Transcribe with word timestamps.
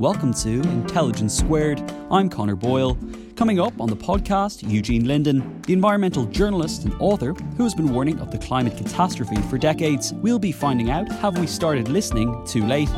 welcome 0.00 0.32
to 0.32 0.62
Intelligence 0.62 1.36
Squared. 1.36 1.78
I'm 2.10 2.30
Connor 2.30 2.56
Boyle. 2.56 2.96
Coming 3.36 3.60
up 3.60 3.78
on 3.78 3.90
the 3.90 3.96
podcast, 3.96 4.66
Eugene 4.66 5.04
Linden, 5.04 5.60
the 5.66 5.74
environmental 5.74 6.24
journalist 6.24 6.84
and 6.84 6.94
author 7.00 7.34
who 7.58 7.64
has 7.64 7.74
been 7.74 7.92
warning 7.92 8.18
of 8.18 8.30
the 8.30 8.38
climate 8.38 8.78
catastrophe 8.78 9.36
for 9.50 9.58
decades. 9.58 10.14
We'll 10.14 10.38
be 10.38 10.52
finding 10.52 10.88
out 10.88 11.06
have 11.12 11.36
we 11.36 11.46
started 11.46 11.88
listening 11.88 12.34
too 12.46 12.66
late? 12.66 12.88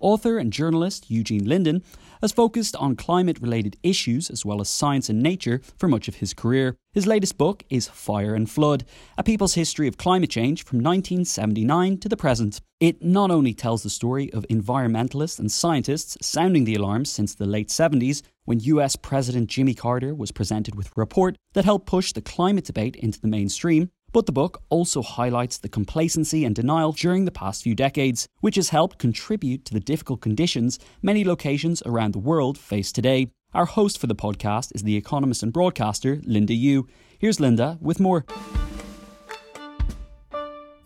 Author 0.00 0.36
and 0.36 0.52
journalist 0.52 1.10
Eugene 1.10 1.46
Linden 1.46 1.82
has 2.20 2.32
focused 2.32 2.76
on 2.76 2.96
climate 2.96 3.40
related 3.40 3.76
issues 3.82 4.30
as 4.30 4.44
well 4.44 4.60
as 4.60 4.68
science 4.68 5.08
and 5.08 5.22
nature 5.22 5.60
for 5.78 5.88
much 5.88 6.08
of 6.08 6.16
his 6.16 6.34
career. 6.34 6.76
His 6.92 7.06
latest 7.06 7.36
book 7.36 7.62
is 7.68 7.88
Fire 7.88 8.34
and 8.34 8.48
Flood 8.48 8.84
A 9.18 9.22
People's 9.22 9.54
History 9.54 9.86
of 9.86 9.98
Climate 9.98 10.30
Change 10.30 10.64
from 10.64 10.78
1979 10.78 11.98
to 11.98 12.08
the 12.08 12.16
present. 12.16 12.60
It 12.80 13.02
not 13.02 13.30
only 13.30 13.54
tells 13.54 13.82
the 13.82 13.90
story 13.90 14.32
of 14.32 14.46
environmentalists 14.48 15.38
and 15.38 15.52
scientists 15.52 16.16
sounding 16.22 16.64
the 16.64 16.74
alarms 16.74 17.10
since 17.10 17.34
the 17.34 17.46
late 17.46 17.68
70s, 17.68 18.22
when 18.44 18.60
US 18.60 18.96
President 18.96 19.48
Jimmy 19.48 19.74
Carter 19.74 20.14
was 20.14 20.32
presented 20.32 20.74
with 20.74 20.86
a 20.88 20.92
report 20.96 21.36
that 21.52 21.64
helped 21.64 21.86
push 21.86 22.12
the 22.12 22.22
climate 22.22 22.64
debate 22.64 22.96
into 22.96 23.20
the 23.20 23.28
mainstream, 23.28 23.90
but 24.16 24.24
the 24.24 24.32
book 24.32 24.62
also 24.70 25.02
highlights 25.02 25.58
the 25.58 25.68
complacency 25.68 26.46
and 26.46 26.54
denial 26.54 26.90
during 26.90 27.26
the 27.26 27.30
past 27.30 27.62
few 27.62 27.74
decades, 27.74 28.26
which 28.40 28.56
has 28.56 28.70
helped 28.70 28.96
contribute 28.96 29.66
to 29.66 29.74
the 29.74 29.78
difficult 29.78 30.22
conditions 30.22 30.78
many 31.02 31.22
locations 31.22 31.82
around 31.82 32.14
the 32.14 32.18
world 32.18 32.56
face 32.56 32.90
today. 32.92 33.28
Our 33.52 33.66
host 33.66 33.98
for 33.98 34.06
the 34.06 34.14
podcast 34.14 34.74
is 34.74 34.84
the 34.84 34.96
economist 34.96 35.42
and 35.42 35.52
broadcaster 35.52 36.22
Linda 36.24 36.54
Yueh. 36.54 36.88
Here's 37.18 37.40
Linda 37.40 37.76
with 37.82 38.00
more. 38.00 38.24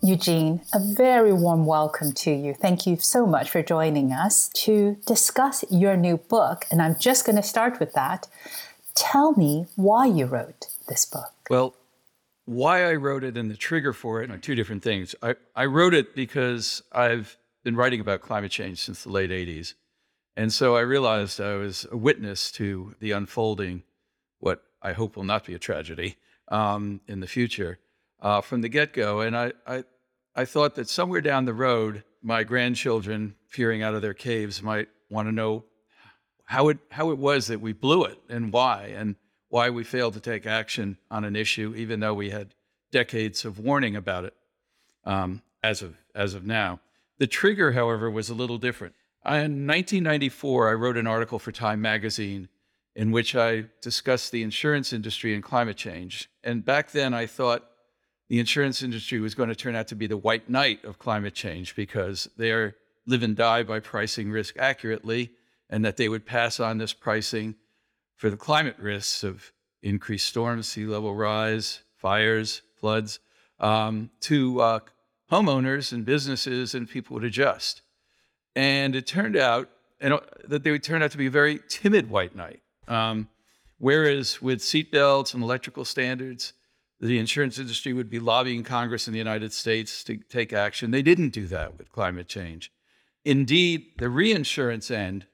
Eugene, 0.03 0.59
a 0.73 0.79
very 0.93 1.31
warm 1.31 1.65
welcome 1.65 2.11
to 2.11 2.31
you. 2.31 2.53
Thank 2.53 2.85
you 2.85 2.97
so 2.97 3.25
much 3.25 3.49
for 3.49 3.63
joining 3.63 4.11
us 4.11 4.49
to 4.55 4.97
discuss 5.05 5.63
your 5.71 5.95
new 5.95 6.17
book. 6.17 6.65
And 6.69 6.81
I'm 6.81 6.99
just 6.99 7.25
going 7.25 7.37
to 7.37 7.43
start 7.43 7.79
with 7.79 7.93
that. 7.93 8.27
Tell 8.93 9.31
me 9.35 9.67
why 9.77 10.07
you 10.07 10.25
wrote 10.25 10.67
this 10.89 11.05
book. 11.05 11.31
Well, 11.49 11.75
why 12.45 12.89
I 12.89 12.95
wrote 12.95 13.23
it 13.23 13.37
and 13.37 13.49
the 13.49 13.57
trigger 13.57 13.93
for 13.93 14.21
it 14.21 14.31
are 14.31 14.37
two 14.37 14.55
different 14.55 14.83
things. 14.83 15.15
I, 15.21 15.35
I 15.55 15.65
wrote 15.65 15.93
it 15.93 16.15
because 16.15 16.81
I've 16.91 17.37
been 17.63 17.75
writing 17.75 18.01
about 18.01 18.21
climate 18.21 18.51
change 18.51 18.79
since 18.79 19.03
the 19.03 19.09
late 19.09 19.29
80s. 19.29 19.75
And 20.35 20.51
so 20.51 20.75
I 20.75 20.81
realized 20.81 21.39
I 21.39 21.55
was 21.55 21.85
a 21.91 21.97
witness 21.97 22.51
to 22.53 22.95
the 22.99 23.11
unfolding, 23.11 23.83
what 24.39 24.63
I 24.81 24.93
hope 24.93 25.15
will 25.15 25.23
not 25.23 25.45
be 25.45 25.53
a 25.53 25.59
tragedy 25.59 26.17
um, 26.47 27.01
in 27.07 27.19
the 27.19 27.27
future, 27.27 27.79
uh, 28.21 28.41
from 28.41 28.61
the 28.61 28.69
get 28.69 28.93
go. 28.93 29.21
And 29.21 29.37
I, 29.37 29.51
I, 29.67 29.83
I 30.35 30.45
thought 30.45 30.75
that 30.75 30.89
somewhere 30.89 31.21
down 31.21 31.45
the 31.45 31.53
road, 31.53 32.03
my 32.21 32.43
grandchildren 32.43 33.35
peering 33.51 33.83
out 33.83 33.93
of 33.93 34.01
their 34.01 34.13
caves 34.13 34.63
might 34.63 34.87
want 35.09 35.27
to 35.27 35.31
know 35.31 35.65
how 36.45 36.69
it, 36.69 36.79
how 36.89 37.11
it 37.11 37.17
was 37.17 37.47
that 37.47 37.61
we 37.61 37.73
blew 37.73 38.05
it 38.05 38.17
and 38.29 38.51
why. 38.51 38.93
And 38.95 39.15
why 39.51 39.69
we 39.69 39.83
failed 39.83 40.13
to 40.13 40.19
take 40.19 40.47
action 40.47 40.97
on 41.11 41.25
an 41.25 41.35
issue, 41.35 41.73
even 41.75 41.99
though 41.99 42.13
we 42.13 42.29
had 42.29 42.55
decades 42.89 43.43
of 43.43 43.59
warning 43.59 43.97
about 43.97 44.23
it 44.23 44.33
um, 45.05 45.41
as, 45.61 45.81
of, 45.81 45.97
as 46.15 46.33
of 46.33 46.45
now. 46.45 46.79
The 47.19 47.27
trigger, 47.27 47.73
however, 47.73 48.09
was 48.09 48.29
a 48.29 48.33
little 48.33 48.57
different. 48.57 48.95
In 49.25 49.67
1994, 49.67 50.69
I 50.69 50.73
wrote 50.73 50.97
an 50.97 51.05
article 51.05 51.37
for 51.37 51.51
Time 51.51 51.81
magazine 51.81 52.47
in 52.95 53.11
which 53.11 53.35
I 53.35 53.65
discussed 53.81 54.31
the 54.31 54.41
insurance 54.41 54.93
industry 54.93 55.35
and 55.35 55.43
climate 55.43 55.77
change. 55.77 56.29
And 56.43 56.63
back 56.63 56.91
then, 56.91 57.13
I 57.13 57.25
thought 57.25 57.67
the 58.29 58.39
insurance 58.39 58.81
industry 58.81 59.19
was 59.19 59.35
going 59.35 59.49
to 59.49 59.55
turn 59.55 59.75
out 59.75 59.87
to 59.89 59.95
be 59.95 60.07
the 60.07 60.17
white 60.17 60.49
knight 60.49 60.85
of 60.85 60.97
climate 60.97 61.33
change 61.35 61.75
because 61.75 62.29
they 62.37 62.51
are 62.51 62.75
live 63.05 63.21
and 63.21 63.35
die 63.35 63.63
by 63.63 63.81
pricing 63.81 64.31
risk 64.31 64.55
accurately, 64.57 65.31
and 65.69 65.83
that 65.83 65.97
they 65.97 66.07
would 66.07 66.25
pass 66.25 66.59
on 66.59 66.77
this 66.77 66.93
pricing 66.93 67.55
for 68.21 68.29
the 68.29 68.37
climate 68.37 68.75
risks 68.77 69.23
of 69.23 69.51
increased 69.81 70.27
storms, 70.27 70.67
sea 70.67 70.85
level 70.85 71.15
rise, 71.15 71.81
fires, 71.97 72.61
floods, 72.75 73.17
um, 73.59 74.11
to 74.19 74.61
uh, 74.61 74.79
homeowners 75.31 75.91
and 75.91 76.05
businesses, 76.05 76.75
and 76.75 76.87
people 76.87 77.15
would 77.15 77.23
adjust. 77.23 77.81
And 78.55 78.95
it 78.95 79.07
turned 79.07 79.35
out 79.35 79.71
and, 79.99 80.19
that 80.47 80.63
they 80.63 80.69
would 80.69 80.83
turn 80.83 81.01
out 81.01 81.09
to 81.11 81.17
be 81.17 81.25
a 81.25 81.31
very 81.31 81.61
timid 81.67 82.11
white 82.11 82.35
knight. 82.35 82.61
Um, 82.87 83.27
whereas 83.79 84.39
with 84.39 84.59
seatbelts 84.59 85.33
and 85.33 85.41
electrical 85.41 85.83
standards, 85.83 86.53
the 86.99 87.17
insurance 87.17 87.57
industry 87.57 87.91
would 87.91 88.11
be 88.11 88.19
lobbying 88.19 88.63
Congress 88.63 89.07
in 89.07 89.13
the 89.13 89.17
United 89.17 89.51
States 89.51 90.03
to 90.03 90.17
take 90.29 90.53
action. 90.53 90.91
They 90.91 91.01
didn't 91.01 91.29
do 91.29 91.47
that 91.47 91.75
with 91.75 91.91
climate 91.91 92.27
change. 92.27 92.71
Indeed, 93.25 93.93
the 93.97 94.09
reinsurance 94.11 94.91
end 94.91 95.25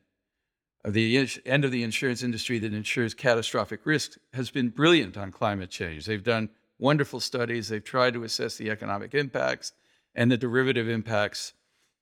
the 0.94 1.28
end 1.46 1.66
of 1.66 1.72
the 1.72 1.84
insurance 1.84 2.24
industry 2.24 2.60
that 2.60 2.74
insures 2.74 3.14
catastrophic 3.14 3.86
risks 3.86 4.18
has 4.34 4.50
been 4.50 4.70
brilliant 4.70 5.18
on 5.18 5.32
climate 5.32 5.70
change. 5.70 6.06
They've 6.06 6.24
done 6.24 6.50
wonderful 6.80 7.20
studies. 7.20 7.68
They've 7.68 7.84
tried 7.84 8.14
to 8.14 8.24
assess 8.24 8.56
the 8.56 8.70
economic 8.70 9.14
impacts 9.14 9.74
and 10.16 10.32
the 10.32 10.38
derivative 10.38 10.90
impacts, 10.90 11.54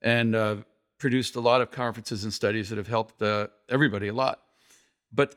and 0.01 0.35
uh, 0.35 0.55
produced 0.97 1.35
a 1.35 1.41
lot 1.41 1.61
of 1.61 1.69
conferences 1.71 2.23
and 2.23 2.33
studies 2.33 2.69
that 2.69 2.77
have 2.77 2.87
helped 2.87 3.21
uh, 3.21 3.47
everybody 3.69 4.07
a 4.07 4.13
lot. 4.13 4.39
But 5.11 5.35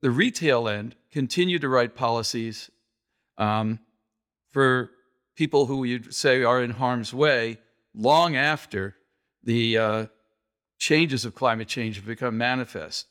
the 0.00 0.10
retail 0.10 0.68
end 0.68 0.96
continued 1.10 1.60
to 1.60 1.68
write 1.68 1.94
policies 1.94 2.70
um, 3.36 3.80
for 4.50 4.90
people 5.36 5.66
who 5.66 5.84
you'd 5.84 6.14
say 6.14 6.42
are 6.42 6.62
in 6.62 6.70
harm's 6.70 7.12
way 7.12 7.58
long 7.94 8.36
after 8.36 8.96
the 9.42 9.78
uh, 9.78 10.06
changes 10.84 11.24
of 11.24 11.34
climate 11.34 11.66
change 11.66 11.96
have 11.96 12.04
become 12.04 12.36
manifest. 12.36 13.06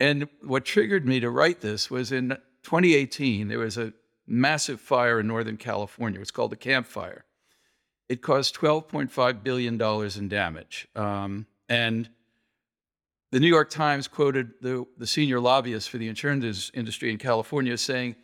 And 0.00 0.26
what 0.42 0.64
triggered 0.64 1.06
me 1.06 1.20
to 1.20 1.28
write 1.28 1.60
this 1.60 1.90
was 1.90 2.10
in 2.10 2.30
2018, 2.62 3.48
there 3.48 3.58
was 3.58 3.76
a 3.76 3.92
massive 4.26 4.80
fire 4.80 5.20
in 5.20 5.26
Northern 5.26 5.58
California. 5.58 6.18
It's 6.18 6.30
called 6.30 6.50
the 6.50 6.56
Camp 6.56 6.86
Fire. 6.86 7.26
It 8.08 8.22
caused 8.22 8.56
$12.5 8.56 9.42
billion 9.42 9.80
in 10.18 10.28
damage. 10.28 10.88
Um, 10.96 11.46
and 11.68 12.08
the 13.32 13.40
New 13.40 13.48
York 13.48 13.68
Times 13.68 14.08
quoted 14.08 14.52
the, 14.62 14.86
the 14.96 15.06
senior 15.06 15.40
lobbyist 15.40 15.90
for 15.90 15.98
the 15.98 16.08
insurance 16.08 16.70
industry 16.72 17.10
in 17.10 17.18
California 17.18 17.76
saying, 17.76 18.16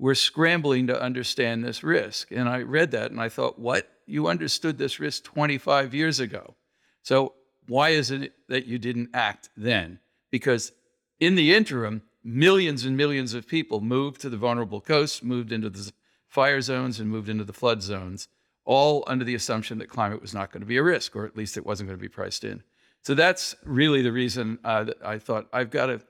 We're 0.00 0.16
scrambling 0.16 0.88
to 0.88 1.00
understand 1.00 1.64
this 1.64 1.84
risk. 1.84 2.32
And 2.32 2.48
I 2.48 2.62
read 2.62 2.90
that 2.92 3.12
and 3.12 3.20
I 3.20 3.28
thought, 3.28 3.60
What? 3.60 3.88
You 4.06 4.26
understood 4.26 4.76
this 4.76 4.98
risk 4.98 5.22
25 5.22 5.94
years 5.94 6.18
ago. 6.18 6.56
So 7.02 7.34
why 7.66 7.90
is 7.90 8.10
it 8.10 8.32
that 8.48 8.66
you 8.66 8.78
didn't 8.78 9.10
act 9.14 9.48
then? 9.56 9.98
Because 10.30 10.72
in 11.20 11.34
the 11.34 11.54
interim, 11.54 12.02
millions 12.22 12.84
and 12.84 12.96
millions 12.96 13.34
of 13.34 13.46
people 13.46 13.80
moved 13.80 14.20
to 14.22 14.28
the 14.28 14.36
vulnerable 14.36 14.80
coasts, 14.80 15.22
moved 15.22 15.52
into 15.52 15.70
the 15.70 15.92
fire 16.28 16.60
zones, 16.60 16.98
and 16.98 17.08
moved 17.08 17.28
into 17.28 17.44
the 17.44 17.52
flood 17.52 17.82
zones, 17.82 18.28
all 18.64 19.04
under 19.06 19.24
the 19.24 19.34
assumption 19.34 19.78
that 19.78 19.88
climate 19.88 20.20
was 20.20 20.34
not 20.34 20.50
going 20.50 20.60
to 20.60 20.66
be 20.66 20.76
a 20.76 20.82
risk, 20.82 21.14
or 21.14 21.26
at 21.26 21.36
least 21.36 21.56
it 21.56 21.66
wasn't 21.66 21.88
going 21.88 21.98
to 21.98 22.02
be 22.02 22.08
priced 22.08 22.44
in. 22.44 22.62
So 23.02 23.14
that's 23.14 23.54
really 23.64 24.02
the 24.02 24.12
reason 24.12 24.58
uh, 24.64 24.84
that 24.84 24.96
I 25.04 25.18
thought 25.18 25.46
I've 25.52 25.70
got 25.70 25.86
to 25.86 26.00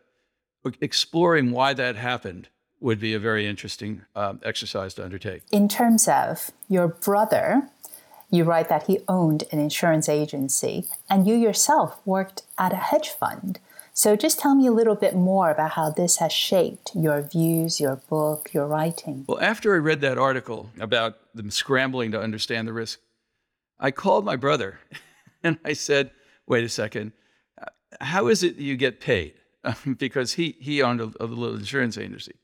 exploring 0.81 1.51
why 1.51 1.75
that 1.75 1.97
happened 1.97 2.49
would 2.81 3.01
be 3.01 3.15
a 3.15 3.19
very 3.19 3.47
interesting 3.47 4.03
um, 4.15 4.41
exercise 4.45 4.95
to 4.95 5.05
undertake. 5.05 5.43
In 5.51 5.69
terms 5.69 6.07
of 6.07 6.51
your 6.69 6.89
brother 6.89 7.69
you 8.35 8.45
write 8.45 8.69
that 8.69 8.87
he 8.87 9.01
owned 9.09 9.45
an 9.53 9.59
insurance 9.59 10.09
agency 10.09 10.87
and 11.09 11.27
you 11.27 11.35
yourself 11.35 12.01
worked 12.05 12.43
at 12.59 12.73
a 12.73 12.77
hedge 12.77 13.11
fund. 13.11 13.59
So 13.93 14.17
just 14.17 14.41
tell 14.41 14.57
me 14.57 14.67
a 14.67 14.73
little 14.73 14.97
bit 14.97 15.15
more 15.15 15.51
about 15.51 15.73
how 15.73 15.91
this 15.91 16.17
has 16.17 16.33
shaped 16.33 16.91
your 16.97 17.23
views, 17.23 17.81
your 17.81 17.97
book, 17.97 18.53
your 18.53 18.67
writing. 18.67 19.25
Well, 19.29 19.41
after 19.41 19.73
I 19.75 19.79
read 19.79 20.01
that 20.01 20.19
article 20.19 20.71
about 20.81 21.17
them 21.33 21.51
scrambling 21.51 22.11
to 22.11 22.21
understand 22.21 22.67
the 22.67 22.73
risk, 22.73 22.99
I 23.79 23.93
called 23.93 24.25
my 24.25 24.35
brother 24.35 24.81
and 25.45 25.59
I 25.65 25.75
said, 25.75 26.11
wait 26.47 26.65
a 26.65 26.69
second, 26.69 27.13
how 28.01 28.27
is 28.27 28.43
it 28.43 28.57
you 28.57 28.77
get 28.77 29.01
paid? 29.01 29.35
because 29.97 30.33
he, 30.33 30.57
he 30.59 30.83
owned 30.83 31.01
a, 31.01 31.13
a 31.21 31.27
little 31.27 31.55
insurance 31.55 31.97
agency. 31.97 32.35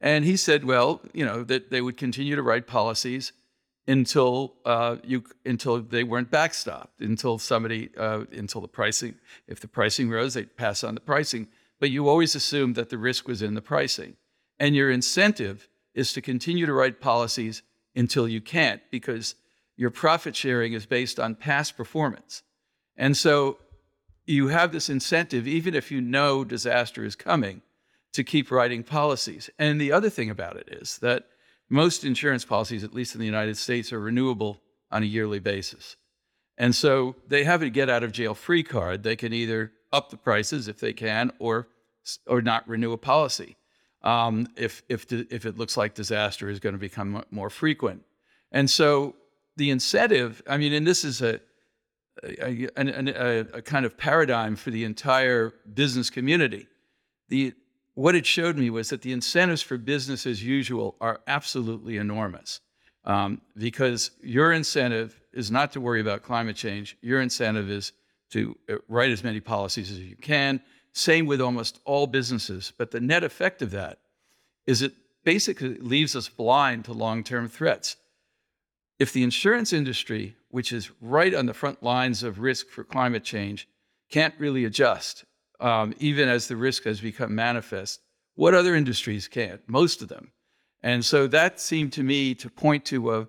And 0.00 0.24
he 0.24 0.36
said, 0.36 0.64
well, 0.64 1.02
you 1.12 1.24
know, 1.24 1.44
that 1.44 1.70
they 1.70 1.80
would 1.80 1.96
continue 1.96 2.34
to 2.34 2.42
write 2.42 2.66
policies 2.66 3.32
until 3.86 4.54
uh, 4.64 4.96
you 5.04 5.24
until 5.44 5.80
they 5.80 6.04
weren't 6.04 6.30
backstopped 6.30 7.00
until 7.00 7.38
somebody 7.38 7.90
uh, 7.96 8.24
until 8.32 8.60
the 8.60 8.68
pricing 8.68 9.14
if 9.46 9.60
the 9.60 9.68
pricing 9.68 10.08
rose 10.08 10.34
they'd 10.34 10.56
pass 10.56 10.82
on 10.82 10.94
the 10.94 11.00
pricing. 11.00 11.48
But 11.80 11.90
you 11.90 12.08
always 12.08 12.34
assume 12.34 12.74
that 12.74 12.88
the 12.88 12.98
risk 12.98 13.28
was 13.28 13.42
in 13.42 13.54
the 13.54 13.60
pricing. 13.60 14.16
And 14.58 14.74
your 14.74 14.90
incentive 14.90 15.68
is 15.94 16.12
to 16.12 16.22
continue 16.22 16.66
to 16.66 16.72
write 16.72 17.00
policies 17.00 17.62
until 17.94 18.28
you 18.28 18.40
can't 18.40 18.80
because 18.90 19.34
your 19.76 19.90
profit 19.90 20.34
sharing 20.36 20.72
is 20.72 20.86
based 20.86 21.18
on 21.18 21.34
past 21.34 21.76
performance. 21.76 22.42
And 22.96 23.16
so 23.16 23.58
you 24.24 24.48
have 24.48 24.72
this 24.72 24.88
incentive 24.88 25.46
even 25.46 25.74
if 25.74 25.90
you 25.90 26.00
know 26.00 26.44
disaster 26.44 27.04
is 27.04 27.16
coming 27.16 27.60
to 28.12 28.24
keep 28.24 28.50
writing 28.50 28.82
policies. 28.82 29.50
And 29.58 29.80
the 29.80 29.92
other 29.92 30.08
thing 30.08 30.30
about 30.30 30.56
it 30.56 30.68
is 30.70 30.98
that 30.98 31.26
most 31.68 32.04
insurance 32.04 32.44
policies, 32.44 32.84
at 32.84 32.94
least 32.94 33.14
in 33.14 33.20
the 33.20 33.26
United 33.26 33.56
States, 33.56 33.92
are 33.92 34.00
renewable 34.00 34.60
on 34.90 35.02
a 35.02 35.06
yearly 35.06 35.38
basis. 35.38 35.96
And 36.56 36.74
so 36.74 37.16
they 37.26 37.44
have 37.44 37.62
a 37.62 37.70
get 37.70 37.90
out 37.90 38.04
of 38.04 38.12
jail 38.12 38.34
free 38.34 38.62
card. 38.62 39.02
They 39.02 39.16
can 39.16 39.32
either 39.32 39.72
up 39.92 40.10
the 40.10 40.16
prices 40.16 40.68
if 40.68 40.78
they 40.78 40.92
can, 40.92 41.32
or 41.38 41.68
or 42.26 42.42
not 42.42 42.68
renew 42.68 42.92
a 42.92 42.98
policy 42.98 43.56
um, 44.04 44.46
if 44.56 44.82
if 44.88 45.10
if 45.10 45.46
it 45.46 45.58
looks 45.58 45.76
like 45.76 45.94
disaster 45.94 46.48
is 46.48 46.60
going 46.60 46.74
to 46.74 46.78
become 46.78 47.24
more 47.30 47.50
frequent. 47.50 48.02
And 48.52 48.70
so 48.70 49.16
the 49.56 49.70
incentive, 49.70 50.42
I 50.46 50.58
mean, 50.58 50.72
and 50.72 50.86
this 50.86 51.04
is 51.04 51.22
a 51.22 51.40
a, 52.22 52.68
a, 52.76 53.38
a 53.54 53.62
kind 53.62 53.84
of 53.84 53.98
paradigm 53.98 54.54
for 54.54 54.70
the 54.70 54.84
entire 54.84 55.52
business 55.72 56.10
community. 56.10 56.68
The 57.28 57.54
what 57.94 58.14
it 58.14 58.26
showed 58.26 58.56
me 58.56 58.70
was 58.70 58.90
that 58.90 59.02
the 59.02 59.12
incentives 59.12 59.62
for 59.62 59.78
business 59.78 60.26
as 60.26 60.42
usual 60.42 60.96
are 61.00 61.20
absolutely 61.26 61.96
enormous. 61.96 62.60
Um, 63.04 63.42
because 63.56 64.12
your 64.22 64.52
incentive 64.52 65.20
is 65.32 65.50
not 65.50 65.72
to 65.72 65.80
worry 65.80 66.00
about 66.00 66.22
climate 66.22 66.56
change. 66.56 66.96
Your 67.02 67.20
incentive 67.20 67.70
is 67.70 67.92
to 68.30 68.56
uh, 68.68 68.76
write 68.88 69.10
as 69.10 69.22
many 69.22 69.40
policies 69.40 69.90
as 69.90 69.98
you 70.00 70.16
can. 70.16 70.60
Same 70.92 71.26
with 71.26 71.40
almost 71.40 71.80
all 71.84 72.06
businesses. 72.06 72.72
But 72.78 72.90
the 72.90 73.00
net 73.00 73.22
effect 73.22 73.60
of 73.60 73.72
that 73.72 73.98
is 74.66 74.80
it 74.80 74.94
basically 75.22 75.76
leaves 75.78 76.16
us 76.16 76.28
blind 76.28 76.86
to 76.86 76.92
long 76.92 77.22
term 77.22 77.48
threats. 77.48 77.96
If 78.98 79.12
the 79.12 79.22
insurance 79.22 79.72
industry, 79.72 80.36
which 80.48 80.72
is 80.72 80.90
right 81.00 81.34
on 81.34 81.46
the 81.46 81.54
front 81.54 81.82
lines 81.82 82.22
of 82.22 82.38
risk 82.38 82.68
for 82.68 82.84
climate 82.84 83.24
change, 83.24 83.68
can't 84.10 84.34
really 84.38 84.64
adjust, 84.64 85.24
um, 85.60 85.94
even 85.98 86.28
as 86.28 86.48
the 86.48 86.56
risk 86.56 86.84
has 86.84 87.00
become 87.00 87.34
manifest, 87.34 88.00
what 88.34 88.54
other 88.54 88.74
industries 88.74 89.28
can't? 89.28 89.60
Most 89.66 90.02
of 90.02 90.08
them. 90.08 90.32
And 90.82 91.04
so 91.04 91.26
that 91.28 91.60
seemed 91.60 91.92
to 91.94 92.02
me 92.02 92.34
to 92.34 92.50
point 92.50 92.84
to 92.86 93.14
a, 93.14 93.28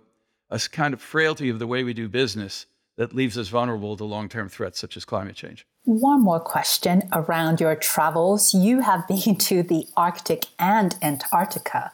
a 0.50 0.60
kind 0.72 0.94
of 0.94 1.02
frailty 1.02 1.50
of 1.50 1.60
the 1.60 1.68
way 1.68 1.84
we 1.84 1.94
do 1.94 2.10
business 2.10 2.66
that 2.98 3.14
leaves 3.14 3.38
us 3.38 3.50
vulnerable 3.50 3.96
to 3.98 4.04
long 4.04 4.30
term 4.30 4.50
threats 4.50 4.80
such 4.80 4.98
as 4.98 5.06
climate 5.06 5.36
change. 5.36 5.66
One 5.84 6.24
more 6.24 6.40
question 6.40 7.04
around 7.14 7.60
your 7.60 7.76
travels. 7.76 8.54
You 8.54 8.82
have 8.82 9.08
been 9.08 9.36
to 9.36 9.64
the 9.64 9.88
Arctic 9.96 10.48
and 10.58 10.96
Antarctica. 11.02 11.92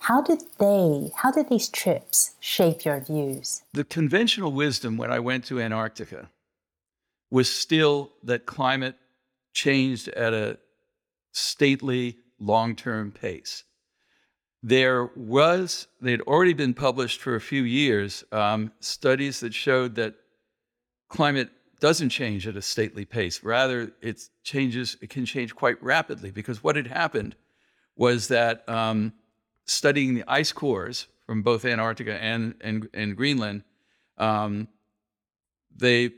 How 0.00 0.22
did 0.22 0.42
they, 0.58 1.10
how 1.16 1.30
did 1.30 1.48
these 1.48 1.68
trips 1.68 2.34
shape 2.40 2.84
your 2.84 3.00
views? 3.00 3.62
The 3.72 3.84
conventional 3.84 4.52
wisdom 4.52 4.96
when 4.96 5.10
I 5.10 5.18
went 5.18 5.44
to 5.46 5.60
Antarctica 5.60 6.30
was 7.30 7.50
still 7.50 8.12
that 8.22 8.46
climate 8.46 8.96
changed 9.52 10.08
at 10.08 10.32
a 10.32 10.58
stately 11.32 12.18
long 12.38 12.76
term 12.76 13.12
pace. 13.12 13.64
There 14.62 15.10
was, 15.16 15.88
they 16.00 16.12
had 16.12 16.20
already 16.22 16.52
been 16.52 16.74
published 16.74 17.20
for 17.20 17.34
a 17.34 17.40
few 17.40 17.62
years, 17.62 18.24
um, 18.30 18.72
studies 18.78 19.40
that 19.40 19.52
showed 19.52 19.96
that 19.96 20.14
climate 21.08 21.50
doesn't 21.80 22.10
change 22.10 22.46
at 22.46 22.56
a 22.56 22.62
stately 22.62 23.04
pace. 23.04 23.42
Rather, 23.42 23.92
it 24.00 24.22
changes. 24.44 24.96
It 25.02 25.10
can 25.10 25.26
change 25.26 25.52
quite 25.54 25.82
rapidly 25.82 26.30
because 26.30 26.62
what 26.62 26.76
had 26.76 26.86
happened 26.86 27.34
was 27.96 28.28
that 28.28 28.66
um, 28.68 29.12
studying 29.64 30.14
the 30.14 30.24
ice 30.28 30.52
cores 30.52 31.08
from 31.26 31.42
both 31.42 31.64
Antarctica 31.64 32.22
and 32.22 32.54
and, 32.60 32.88
and 32.94 33.16
Greenland, 33.16 33.64
um, 34.16 34.68
they 35.74 36.12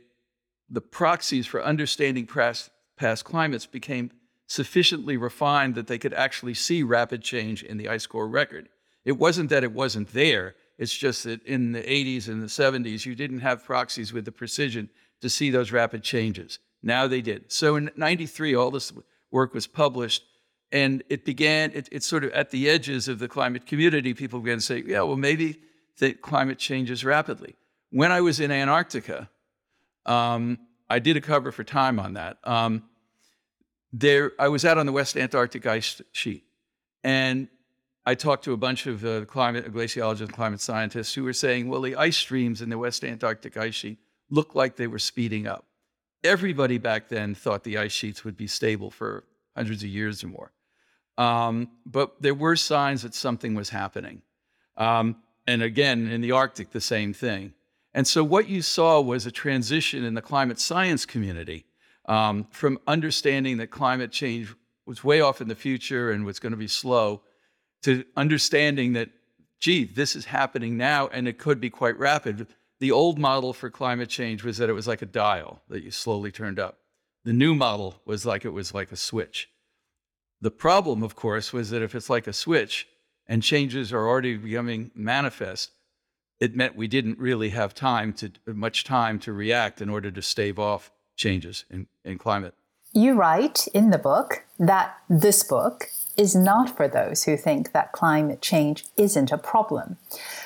the 0.69 0.82
proxies 0.82 1.46
for 1.46 1.64
understanding 1.64 2.26
past, 2.26 2.70
past 2.96 3.25
climates 3.25 3.67
became 3.67 4.11
sufficiently 4.46 5.17
refined 5.17 5.75
that 5.75 5.87
they 5.87 5.99
could 5.99 6.14
actually 6.14 6.55
see 6.55 6.82
rapid 6.82 7.23
change 7.23 7.62
in 7.62 7.76
the 7.76 7.88
ice 7.88 8.06
core 8.06 8.29
record. 8.29 8.69
It 9.05 9.19
wasn't 9.19 9.50
that 9.50 9.64
it 9.64 9.73
wasn't 9.73 10.12
there. 10.12 10.55
It's 10.79 10.96
just 10.96 11.25
that 11.25 11.43
in 11.44 11.73
the 11.73 11.82
80s 11.82 12.29
and 12.29 12.43
the 12.43 12.46
70s, 12.46 13.06
you 13.06 13.14
didn't 13.14 13.41
have 13.41 13.64
proxies 13.64 14.12
with 14.12 14.25
the 14.25 14.32
precision 14.32 14.91
to 15.20 15.31
see 15.31 15.50
those 15.50 15.73
rapid 15.73 16.02
changes. 16.02 16.58
Now 16.82 17.06
they 17.06 17.20
did. 17.20 17.50
So 17.52 17.76
in 17.76 17.91
93, 17.96 18.55
all 18.55 18.70
this 18.70 18.93
work 19.31 19.55
was 19.55 19.67
published, 19.67 20.23
and 20.73 21.02
it 21.08 21.25
began, 21.25 21.70
it, 21.73 21.88
it's 21.93 22.06
sort 22.06 22.25
of 22.25 22.32
at 22.32 22.50
the 22.50 22.69
edges 22.69 23.08
of 23.08 23.19
the 23.19 23.29
climate 23.29 23.67
community, 23.67 24.14
people 24.14 24.41
began 24.41 24.58
to 24.58 24.64
say, 24.64 24.82
yeah, 24.85 25.02
well, 25.02 25.17
maybe 25.17 25.61
the 25.99 26.12
climate 26.14 26.58
changes 26.58 27.05
rapidly. 27.05 27.55
When 27.91 28.11
I 28.11 28.20
was 28.20 28.41
in 28.41 28.50
Antarctica, 28.50 29.31
um, 30.05 30.58
I 30.94 31.00
did 31.00 31.17
a 31.17 31.20
cover 31.20 31.50
for 31.50 31.64
Time 31.64 31.99
on 31.99 32.14
that. 32.14 32.38
Um, 32.44 32.85
there, 33.93 34.31
I 34.38 34.46
was 34.46 34.64
out 34.64 34.79
on 34.79 34.87
the 34.87 34.93
West 34.93 35.17
Antarctic 35.17 35.67
ice 35.67 36.00
sheet, 36.12 36.44
and 37.02 37.49
I 38.06 38.14
talked 38.14 38.44
to 38.44 38.52
a 38.52 38.56
bunch 38.56 38.87
of 38.87 39.05
uh, 39.05 39.25
climate 39.25 39.73
glaciologists 39.73 40.20
and 40.20 40.32
climate 40.32 40.61
scientists 40.61 41.12
who 41.12 41.25
were 41.25 41.32
saying, 41.32 41.69
well, 41.69 41.81
the 41.81 41.96
ice 41.96 42.17
streams 42.17 42.62
in 42.62 42.69
the 42.69 42.79
West 42.79 43.02
Antarctic 43.02 43.56
ice 43.56 43.75
sheet 43.75 43.99
look 44.31 44.55
like 44.55 44.76
they 44.76 44.87
were 44.87 45.00
speeding 45.00 45.49
up. 45.49 45.64
Everybody 46.23 46.79
back 46.79 47.08
then 47.08 47.35
thought 47.35 47.64
the 47.64 47.76
ice 47.76 47.91
sheets 47.91 48.25
would 48.25 48.37
be 48.37 48.46
stable 48.46 48.93
for 48.93 49.25
hundreds 49.56 49.82
of 49.82 49.88
years 49.88 50.23
or 50.23 50.29
more. 50.29 50.52
Um, 51.19 51.70
but 51.85 52.23
there 52.23 52.35
were 52.35 52.55
signs 52.55 53.02
that 53.02 53.14
something 53.14 53.56
was 53.56 53.70
happening. 53.70 54.23
Um, 54.76 55.17
and 55.44 55.61
again, 55.61 56.06
in 56.06 56.20
the 56.20 56.31
Arctic, 56.31 56.70
the 56.70 56.81
same 56.81 57.12
thing. 57.12 57.52
And 57.94 58.06
so 58.06 58.25
what 58.25 58.49
you 58.49 58.61
saw 58.61 59.00
was 59.00 59.25
a 59.25 59.31
transition 59.31 60.05
in 60.05 60.14
the 60.14 60.23
climate 60.23 60.58
science 60.58 61.06
community 61.06 61.64
um, 62.06 62.46
from 62.50 62.79
understanding 62.87 63.58
that 63.58 63.69
climate 63.69 64.11
change 64.11 64.52
was 64.85 65.05
way 65.05 65.20
off 65.20 65.41
in 65.41 65.49
the 65.49 65.55
future 65.55 66.11
and 66.11 66.25
was 66.25 66.41
going 66.41 66.52
to 66.52 66.58
be 66.58 66.69
slow 66.69 67.23
to 67.82 68.05
understanding 68.17 68.94
that, 68.94 69.11
gee, 69.61 69.85
this 69.85 70.17
is 70.17 70.25
happening 70.25 70.76
now 70.76 71.06
and 71.08 71.29
it 71.29 71.38
could 71.38 71.61
be 71.61 71.70
quite 71.70 71.96
rapid. 71.99 72.49
The 72.81 72.91
old 72.91 73.19
model 73.19 73.52
for 73.52 73.70
climate 73.70 74.08
change 74.08 74.43
was 74.43 74.58
that 74.58 74.69
it 74.69 74.75
was 74.75 74.88
like 74.88 75.02
a 75.02 75.06
dial 75.06 75.62
that 75.69 75.85
you 75.85 75.91
slowly 75.91 76.32
turned 76.32 76.58
up. 76.58 76.79
The 77.25 77.32
new 77.32 77.55
model 77.55 78.00
was 78.05 78.26
like 78.26 78.44
it 78.44 78.50
was 78.50 78.75
like 78.75 78.93
a 78.93 78.96
switch. 78.96 79.49
The 80.41 80.50
problem, 80.50 81.02
of 81.02 81.14
course, 81.14 81.52
was 81.52 81.70
that 81.70 81.81
if 81.81 81.94
it's 81.94 82.11
like 82.11 82.26
a 82.26 82.32
switch 82.32 82.87
and 83.26 83.43
changes 83.43 83.93
are 83.93 84.06
already 84.06 84.37
becoming 84.37 84.91
manifest, 84.94 85.70
it 86.40 86.54
meant 86.54 86.76
we 86.76 86.88
didn't 86.88 87.19
really 87.19 87.50
have 87.50 87.75
time 87.75 88.12
to 88.14 88.31
much 88.46 88.84
time 88.84 89.19
to 89.20 89.32
react 89.32 89.81
in 89.81 89.88
order 89.88 90.10
to 90.10 90.22
stave 90.22 90.58
off 90.58 90.90
changes 91.16 91.64
in, 91.70 91.86
in 92.04 92.19
climate. 92.19 92.54
You 92.92 93.14
write 93.14 93.66
in 93.75 93.90
the 93.90 93.98
book 93.98 94.44
that 94.58 94.96
this 95.08 95.42
book 95.42 95.88
is 96.16 96.34
not 96.36 96.76
for 96.76 96.86
those 96.86 97.25
who 97.25 97.36
think 97.36 97.72
that 97.72 97.92
climate 97.92 98.40
change 98.40 98.84
isn't 98.96 99.32
a 99.32 99.38
problem. 99.38 99.96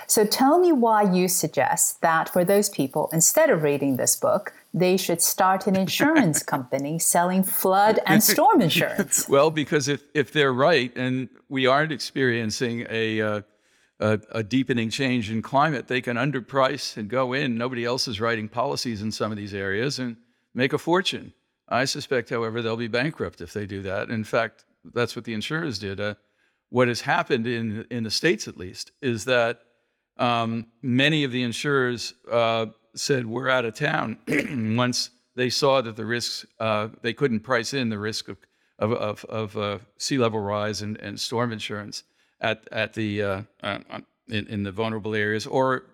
So 0.07 0.25
tell 0.25 0.59
me 0.59 0.73
why 0.73 1.03
you 1.03 1.29
suggest 1.29 2.01
that 2.01 2.29
for 2.29 2.45
those 2.45 2.71
people, 2.71 3.11
instead 3.13 3.51
of 3.51 3.63
reading 3.63 3.97
this 3.97 4.17
book, 4.17 4.55
they 4.73 4.97
should 4.97 5.21
start 5.21 5.67
an 5.67 5.77
insurance 5.77 6.43
company 6.55 6.99
selling 6.99 7.43
flood 7.43 8.01
and 8.07 8.23
storm 8.23 8.61
insurance. 8.63 9.29
well, 9.29 9.51
because 9.51 9.89
if, 9.89 10.05
if 10.15 10.33
they're 10.33 10.53
right 10.53 10.97
and 10.97 11.29
we 11.51 11.67
aren't 11.67 11.93
experiencing 11.93 12.87
a, 12.89 13.21
uh, 13.21 13.41
a, 14.01 14.21
a, 14.31 14.43
deepening 14.43 14.91
change 14.91 15.31
in 15.31 15.43
climate, 15.43 15.89
they 15.89 16.01
can 16.01 16.17
underprice 16.17 16.97
and 16.97 17.09
go 17.09 17.33
in. 17.33 17.59
Nobody 17.59 17.85
else 17.85 18.07
is 18.07 18.21
writing 18.21 18.49
policies 18.49 19.03
in 19.03 19.11
some 19.11 19.33
of 19.33 19.39
these 19.39 19.55
areas 19.55 19.99
and 19.99 20.17
make 20.55 20.73
a 20.73 20.79
fortune. 20.79 21.33
I 21.69 21.85
suspect, 21.85 22.31
however, 22.31 22.63
they'll 22.63 22.77
be 22.77 22.89
bankrupt 22.89 23.41
if 23.41 23.53
they 23.53 23.67
do 23.67 23.83
that. 23.83 24.09
In 24.09 24.25
fact, 24.25 24.65
that's 24.95 25.17
what 25.17 25.25
the 25.25 25.35
insurers 25.35 25.79
did. 25.79 26.01
Uh, 26.01 26.15
what 26.71 26.89
has 26.89 27.01
happened 27.03 27.47
in 27.47 27.87
in 27.91 28.05
the 28.05 28.11
states, 28.11 28.49
at 28.49 28.57
least, 28.57 28.93
is 29.03 29.25
that 29.25 29.61
um, 30.19 30.67
many 30.83 31.25
of 31.25 31.33
the 31.33 31.43
insurers 31.43 32.15
uh, 32.31 32.67
said 32.95 33.27
we're 33.27 33.49
out 33.49 33.65
of 33.65 33.75
town 33.75 34.19
once 34.77 35.11
they 35.35 35.51
saw 35.51 35.81
that 35.81 35.97
the 35.97 36.05
risks 36.05 36.47
uh, 36.59 36.89
they 37.03 37.13
couldn't 37.13 37.41
price 37.41 37.75
in 37.75 37.89
the 37.89 37.99
risk 37.99 38.29
of 38.29 38.39
of, 38.79 38.93
of, 38.93 39.25
of 39.25 39.57
uh, 39.57 39.79
sea 39.99 40.19
level 40.19 40.41
rise 40.41 40.83
and, 40.83 40.97
and 40.99 41.19
storm 41.19 41.53
insurance 41.53 42.05
at 42.41 42.67
at 42.73 42.95
the 42.95 43.23
uh, 43.23 43.43
uh, 43.63 43.79
in, 44.29 44.47
in 44.47 44.63
the 44.63 44.73
vulnerable 44.73 45.15
areas 45.15 45.47
or 45.47 45.85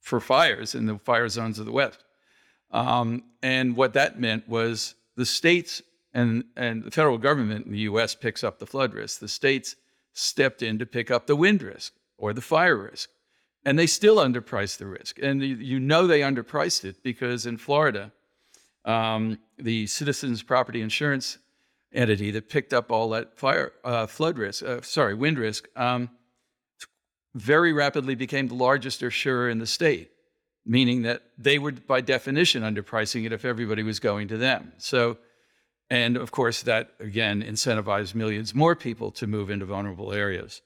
for 0.00 0.20
fires 0.20 0.74
in 0.74 0.86
the 0.86 0.98
fire 0.98 1.28
zones 1.28 1.58
of 1.58 1.66
the 1.66 1.72
west. 1.72 2.04
Um, 2.70 3.24
and 3.42 3.76
what 3.76 3.92
that 3.94 4.20
meant 4.20 4.48
was 4.48 4.94
the 5.16 5.26
states 5.26 5.82
and, 6.14 6.44
and 6.56 6.84
the 6.84 6.90
federal 6.90 7.18
government 7.18 7.66
in 7.66 7.72
the 7.72 7.80
US 7.80 8.14
picks 8.14 8.42
up 8.42 8.58
the 8.58 8.66
flood 8.66 8.94
risk. 8.94 9.20
The 9.20 9.28
states 9.28 9.76
stepped 10.12 10.62
in 10.62 10.78
to 10.78 10.86
pick 10.86 11.10
up 11.10 11.26
the 11.26 11.36
wind 11.36 11.62
risk 11.62 11.92
or 12.16 12.32
the 12.32 12.40
fire 12.40 12.76
risk. 12.76 13.10
And 13.64 13.78
they 13.78 13.86
still 13.86 14.16
underpriced 14.16 14.78
the 14.78 14.86
risk. 14.86 15.18
And 15.22 15.42
you 15.42 15.78
know 15.78 16.06
they 16.06 16.20
underpriced 16.20 16.84
it 16.84 17.02
because 17.02 17.44
in 17.44 17.58
Florida, 17.58 18.10
um, 18.86 19.38
the 19.58 19.86
Citizens 19.86 20.42
Property 20.42 20.80
Insurance 20.80 21.38
entity 21.92 22.30
that 22.30 22.48
picked 22.48 22.72
up 22.72 22.90
all 22.90 23.10
that 23.10 23.38
fire 23.38 23.72
uh, 23.84 24.06
flood 24.06 24.38
risk, 24.38 24.64
uh, 24.64 24.80
sorry, 24.82 25.14
wind 25.14 25.38
risk, 25.38 25.68
um, 25.76 26.10
very 27.34 27.72
rapidly 27.72 28.14
became 28.14 28.48
the 28.48 28.54
largest 28.54 29.02
insurer 29.02 29.48
in 29.48 29.58
the 29.58 29.66
state, 29.66 30.10
meaning 30.64 31.02
that 31.02 31.22
they 31.38 31.58
were 31.58 31.72
by 31.72 32.00
definition 32.00 32.62
underpricing 32.62 33.24
it 33.24 33.32
if 33.32 33.44
everybody 33.44 33.82
was 33.82 34.00
going 34.00 34.28
to 34.28 34.36
them. 34.36 34.72
So 34.78 35.18
and 35.90 36.16
of 36.16 36.30
course, 36.30 36.62
that 36.62 36.92
again 37.00 37.42
incentivized 37.42 38.14
millions 38.14 38.54
more 38.54 38.76
people 38.76 39.10
to 39.12 39.26
move 39.26 39.50
into 39.50 39.66
vulnerable 39.66 40.12
areas. 40.12 40.62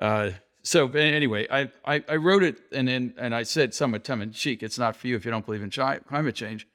Uh, 0.00 0.30
so 0.62 0.88
anyway, 0.90 1.46
I, 1.50 1.70
I, 1.84 2.04
I, 2.08 2.16
wrote 2.16 2.42
it 2.42 2.58
and 2.72 2.86
then 2.86 3.14
and 3.16 3.34
I 3.34 3.44
said 3.44 3.72
somewhat 3.72 4.04
tongue 4.04 4.20
in 4.20 4.32
cheek, 4.32 4.62
it's 4.62 4.78
not 4.78 4.96
for 4.96 5.06
you 5.06 5.16
if 5.16 5.24
you 5.24 5.30
don't 5.30 5.46
believe 5.46 5.62
in 5.62 5.70
chi- 5.70 6.00
climate 6.00 6.34
change, 6.34 6.66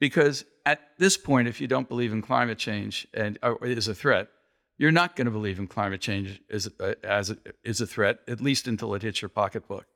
because 0.00 0.44
at 0.66 0.80
this 0.98 1.16
point, 1.16 1.48
if 1.48 1.60
you 1.60 1.68
don't 1.68 1.88
believe 1.88 2.12
in 2.12 2.20
climate 2.20 2.58
change 2.58 3.06
and 3.14 3.38
uh, 3.42 3.54
is 3.62 3.88
a 3.88 3.94
threat, 3.94 4.28
you're 4.76 4.92
not 4.92 5.16
going 5.16 5.24
to 5.24 5.30
believe 5.30 5.58
in 5.58 5.68
climate 5.68 6.00
change 6.00 6.42
as 6.50 6.68
uh, 6.80 6.94
as 7.02 7.30
a, 7.30 7.38
is 7.64 7.80
a 7.80 7.86
threat, 7.86 8.18
at 8.28 8.40
least 8.40 8.66
until 8.66 8.92
it 8.94 9.02
hits 9.02 9.22
your 9.22 9.30
pocketbook. 9.30 9.86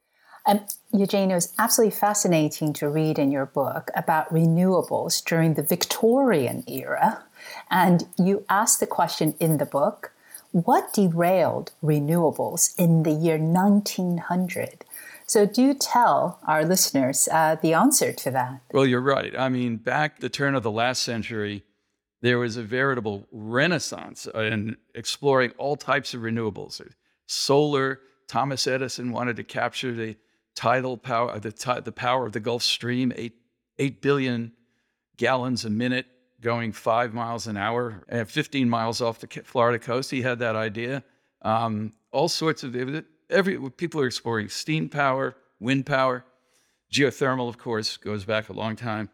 And 0.46 0.62
Eugene, 0.92 1.30
it 1.30 1.34
was 1.34 1.52
absolutely 1.58 1.94
fascinating 1.96 2.72
to 2.74 2.88
read 2.88 3.18
in 3.18 3.30
your 3.30 3.44
book 3.44 3.90
about 3.94 4.32
renewables 4.32 5.22
during 5.22 5.52
the 5.52 5.62
Victorian 5.62 6.64
era. 6.66 7.22
And 7.70 8.06
you 8.16 8.46
asked 8.48 8.80
the 8.80 8.86
question 8.86 9.34
in 9.38 9.58
the 9.58 9.66
book 9.66 10.12
what 10.52 10.94
derailed 10.94 11.72
renewables 11.82 12.74
in 12.78 13.02
the 13.02 13.12
year 13.12 13.38
1900? 13.38 14.84
So, 15.30 15.46
do 15.46 15.74
tell 15.74 16.40
our 16.48 16.64
listeners 16.64 17.28
uh, 17.30 17.54
the 17.62 17.72
answer 17.72 18.12
to 18.12 18.32
that. 18.32 18.62
Well, 18.72 18.84
you're 18.84 19.00
right. 19.00 19.32
I 19.38 19.48
mean, 19.48 19.76
back 19.76 20.18
the 20.18 20.28
turn 20.28 20.56
of 20.56 20.64
the 20.64 20.72
last 20.72 21.04
century, 21.04 21.62
there 22.20 22.40
was 22.40 22.56
a 22.56 22.64
veritable 22.64 23.28
renaissance 23.30 24.26
in 24.34 24.76
exploring 24.92 25.52
all 25.56 25.76
types 25.76 26.14
of 26.14 26.22
renewables. 26.22 26.82
Solar, 27.28 28.00
Thomas 28.26 28.66
Edison 28.66 29.12
wanted 29.12 29.36
to 29.36 29.44
capture 29.44 29.92
the 29.92 30.16
tidal 30.56 30.96
power, 30.96 31.38
the, 31.38 31.80
the 31.84 31.92
power 31.92 32.26
of 32.26 32.32
the 32.32 32.40
Gulf 32.40 32.64
Stream, 32.64 33.12
eight, 33.14 33.36
8 33.78 34.02
billion 34.02 34.50
gallons 35.16 35.64
a 35.64 35.70
minute 35.70 36.06
going 36.40 36.72
five 36.72 37.14
miles 37.14 37.46
an 37.46 37.56
hour, 37.56 38.02
and 38.08 38.28
15 38.28 38.68
miles 38.68 39.00
off 39.00 39.20
the 39.20 39.28
Florida 39.44 39.78
coast. 39.78 40.10
He 40.10 40.22
had 40.22 40.40
that 40.40 40.56
idea. 40.56 41.04
Um, 41.42 41.92
all 42.10 42.28
sorts 42.28 42.64
of 42.64 42.74
every 43.30 43.70
people 43.70 44.00
are 44.00 44.06
exploring 44.06 44.48
steam 44.48 44.88
power, 44.88 45.36
wind 45.58 45.86
power, 45.86 46.24
geothermal, 46.92 47.48
of 47.48 47.58
course, 47.58 47.96
goes 47.96 48.24
back 48.24 48.48
a 48.48 48.52
long 48.52 48.76
time, 48.76 49.10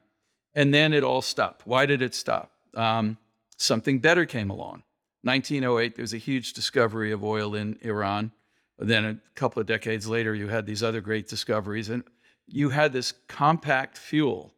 and 0.54 0.72
then 0.72 0.92
it 0.92 1.04
all 1.04 1.22
stopped. 1.22 1.66
Why 1.66 1.86
did 1.86 2.02
it 2.02 2.14
stop? 2.14 2.50
Um, 2.74 3.18
something 3.56 3.98
better 3.98 4.26
came 4.26 4.50
along. 4.50 4.82
1908, 5.22 5.96
there 5.96 6.02
was 6.02 6.14
a 6.14 6.18
huge 6.18 6.52
discovery 6.52 7.12
of 7.12 7.24
oil 7.24 7.54
in 7.54 7.78
Iran. 7.82 8.32
Then 8.78 9.04
a 9.04 9.18
couple 9.34 9.60
of 9.60 9.66
decades 9.66 10.06
later, 10.06 10.34
you 10.34 10.48
had 10.48 10.66
these 10.66 10.82
other 10.82 11.00
great 11.00 11.28
discoveries, 11.28 11.88
and 11.88 12.04
you 12.46 12.70
had 12.70 12.92
this 12.92 13.12
compact 13.26 13.98
fuel 13.98 14.54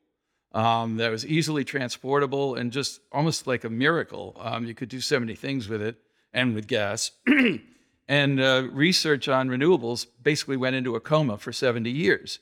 um, 0.52 0.96
that 0.96 1.10
was 1.10 1.26
easily 1.26 1.64
transportable 1.64 2.54
and 2.54 2.72
just 2.72 3.00
almost 3.12 3.46
like 3.46 3.64
a 3.64 3.70
miracle. 3.70 4.36
Um, 4.40 4.66
you 4.66 4.74
could 4.74 4.88
do 4.88 5.00
so 5.00 5.20
many 5.20 5.34
things 5.34 5.68
with 5.68 5.82
it 5.82 5.96
and 6.32 6.54
with 6.54 6.66
gas. 6.66 7.12
and 8.08 8.40
uh, 8.40 8.66
research 8.72 9.28
on 9.28 9.48
renewables 9.48 10.06
basically 10.22 10.56
went 10.56 10.74
into 10.74 10.96
a 10.96 11.00
coma 11.00 11.36
for 11.36 11.52
70 11.52 11.90
years. 11.90 12.38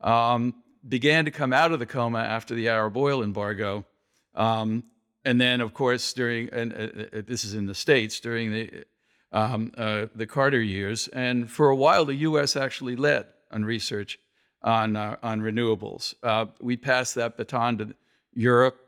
Um, 0.00 0.54
began 0.86 1.24
to 1.24 1.30
come 1.30 1.52
out 1.52 1.72
of 1.72 1.78
the 1.78 1.86
coma 1.86 2.18
after 2.18 2.54
the 2.54 2.68
Arab 2.68 2.96
oil 2.96 3.22
embargo. 3.22 3.86
Um, 4.34 4.84
and 5.24 5.40
then, 5.40 5.60
of 5.60 5.72
course, 5.72 6.12
during, 6.12 6.50
and 6.50 6.72
uh, 6.72 7.18
uh, 7.18 7.22
this 7.26 7.44
is 7.44 7.54
in 7.54 7.66
the 7.66 7.74
States, 7.74 8.20
during 8.20 8.52
the, 8.52 8.84
um, 9.32 9.72
uh, 9.78 10.06
the 10.14 10.26
Carter 10.26 10.60
years. 10.60 11.08
And 11.08 11.50
for 11.50 11.70
a 11.70 11.76
while, 11.76 12.04
the 12.04 12.16
US 12.16 12.56
actually 12.56 12.96
led 12.96 13.26
on 13.50 13.64
research 13.64 14.18
on, 14.62 14.96
uh, 14.96 15.16
on 15.22 15.40
renewables. 15.40 16.14
Uh, 16.22 16.46
we 16.60 16.76
passed 16.76 17.14
that 17.14 17.36
baton 17.36 17.78
to 17.78 17.94
Europe, 18.34 18.80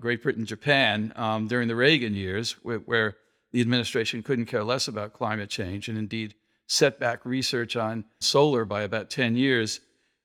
Great 0.00 0.22
Britain, 0.22 0.44
Japan 0.44 1.12
um, 1.16 1.46
during 1.46 1.68
the 1.68 1.76
Reagan 1.76 2.14
years, 2.14 2.52
where, 2.62 2.78
where, 2.78 3.16
the 3.52 3.60
administration 3.60 4.22
couldn't 4.22 4.46
care 4.46 4.64
less 4.64 4.88
about 4.88 5.12
climate 5.12 5.50
change 5.50 5.88
and 5.88 5.98
indeed 5.98 6.34
set 6.66 7.00
back 7.00 7.24
research 7.24 7.76
on 7.76 8.04
solar 8.20 8.64
by 8.64 8.82
about 8.82 9.10
10 9.10 9.36
years. 9.36 9.80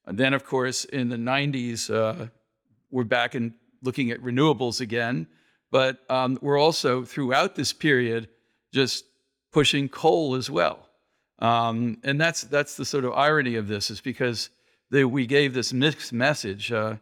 And 0.06 0.18
then, 0.18 0.34
of 0.34 0.46
course, 0.46 0.86
in 0.86 1.10
the 1.10 1.16
90s, 1.16 1.94
uh, 1.94 2.28
we're 2.92 3.04
back 3.04 3.34
in 3.34 3.56
looking 3.82 4.12
at 4.12 4.22
renewables 4.22 4.80
again. 4.80 5.28
But 5.72 6.00
um, 6.10 6.38
we're 6.42 6.60
also, 6.60 7.04
throughout 7.04 7.56
this 7.56 7.74
period, 7.74 8.30
just 8.72 9.06
pushing 9.52 9.90
coal 9.90 10.36
as 10.36 10.50
well. 10.50 10.88
Um, 11.40 11.98
and 12.04 12.22
that's, 12.22 12.44
that's 12.44 12.78
the 12.78 12.86
sort 12.86 13.06
of 13.06 13.14
irony 13.14 13.56
of 13.56 13.68
this, 13.68 13.90
is 13.90 14.00
because 14.00 14.50
that 14.92 15.08
we 15.08 15.26
gave 15.26 15.54
this 15.54 15.74
mixed 15.74 16.14
message. 16.14 16.72
Uh, 16.72 16.98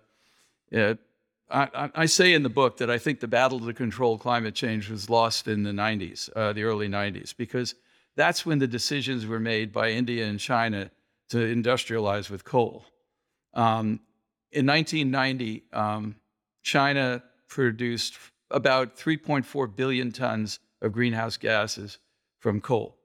I, 1.54 1.92
I, 1.94 2.06
say 2.08 2.34
in 2.34 2.42
the 2.42 2.50
book 2.50 2.78
that 2.78 2.90
I 2.90 2.98
think 2.98 3.20
the 3.20 3.28
battle 3.28 3.60
to 3.60 3.74
control 3.74 4.18
climate 4.18 4.56
change 4.56 4.90
was 4.90 5.08
lost 5.08 5.48
in 5.48 5.62
the 5.62 5.72
90s, 5.72 6.30
uh, 6.36 6.52
the 6.52 6.64
early 6.64 6.90
90s, 6.90 7.36
because 7.38 7.76
that's 8.16 8.44
when 8.44 8.58
the 8.58 8.68
decisions 8.68 9.28
were 9.28 9.40
made 9.40 9.72
by 9.72 9.92
India 9.92 10.26
and 10.26 10.40
China 10.40 10.90
to 11.30 11.38
industrialize 11.38 12.30
with 12.32 12.44
coal. 12.44 12.86
Um, 13.54 14.00
in 14.52 14.66
1990, 14.66 15.64
um, 15.74 16.16
China 16.64 17.22
produced 17.48 18.18
about 18.50 18.98
3.4 18.98 19.76
billion 19.76 20.12
tons 20.12 20.60
of 20.82 20.92
greenhouse 20.92 21.38
gases 21.38 22.00
from 22.40 22.62
coal. 22.62 22.98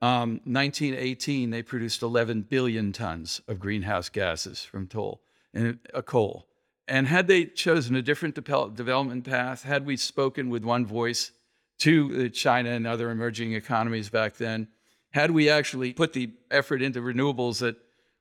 Um, 0.00 0.40
1918, 0.44 1.50
they 1.50 1.62
produced 1.62 2.02
11 2.02 2.42
billion 2.42 2.92
tons 2.92 3.40
of 3.48 3.58
greenhouse 3.58 4.08
gases 4.08 4.62
from 4.62 4.86
toll 4.86 5.22
uh, 5.56 6.02
coal. 6.02 6.46
And 6.86 7.08
had 7.08 7.28
they 7.28 7.46
chosen 7.46 7.96
a 7.96 8.02
different 8.02 8.34
de- 8.34 8.70
development 8.74 9.24
path, 9.24 9.62
had 9.62 9.86
we 9.86 9.96
spoken 9.96 10.50
with 10.50 10.64
one 10.64 10.84
voice 10.84 11.32
to 11.78 12.26
uh, 12.26 12.28
China 12.28 12.70
and 12.70 12.86
other 12.86 13.10
emerging 13.10 13.54
economies 13.54 14.08
back 14.08 14.36
then, 14.36 14.68
had 15.10 15.30
we 15.30 15.48
actually 15.48 15.92
put 15.92 16.12
the 16.12 16.30
effort 16.50 16.82
into 16.82 17.00
renewables 17.00 17.60
that 17.60 17.76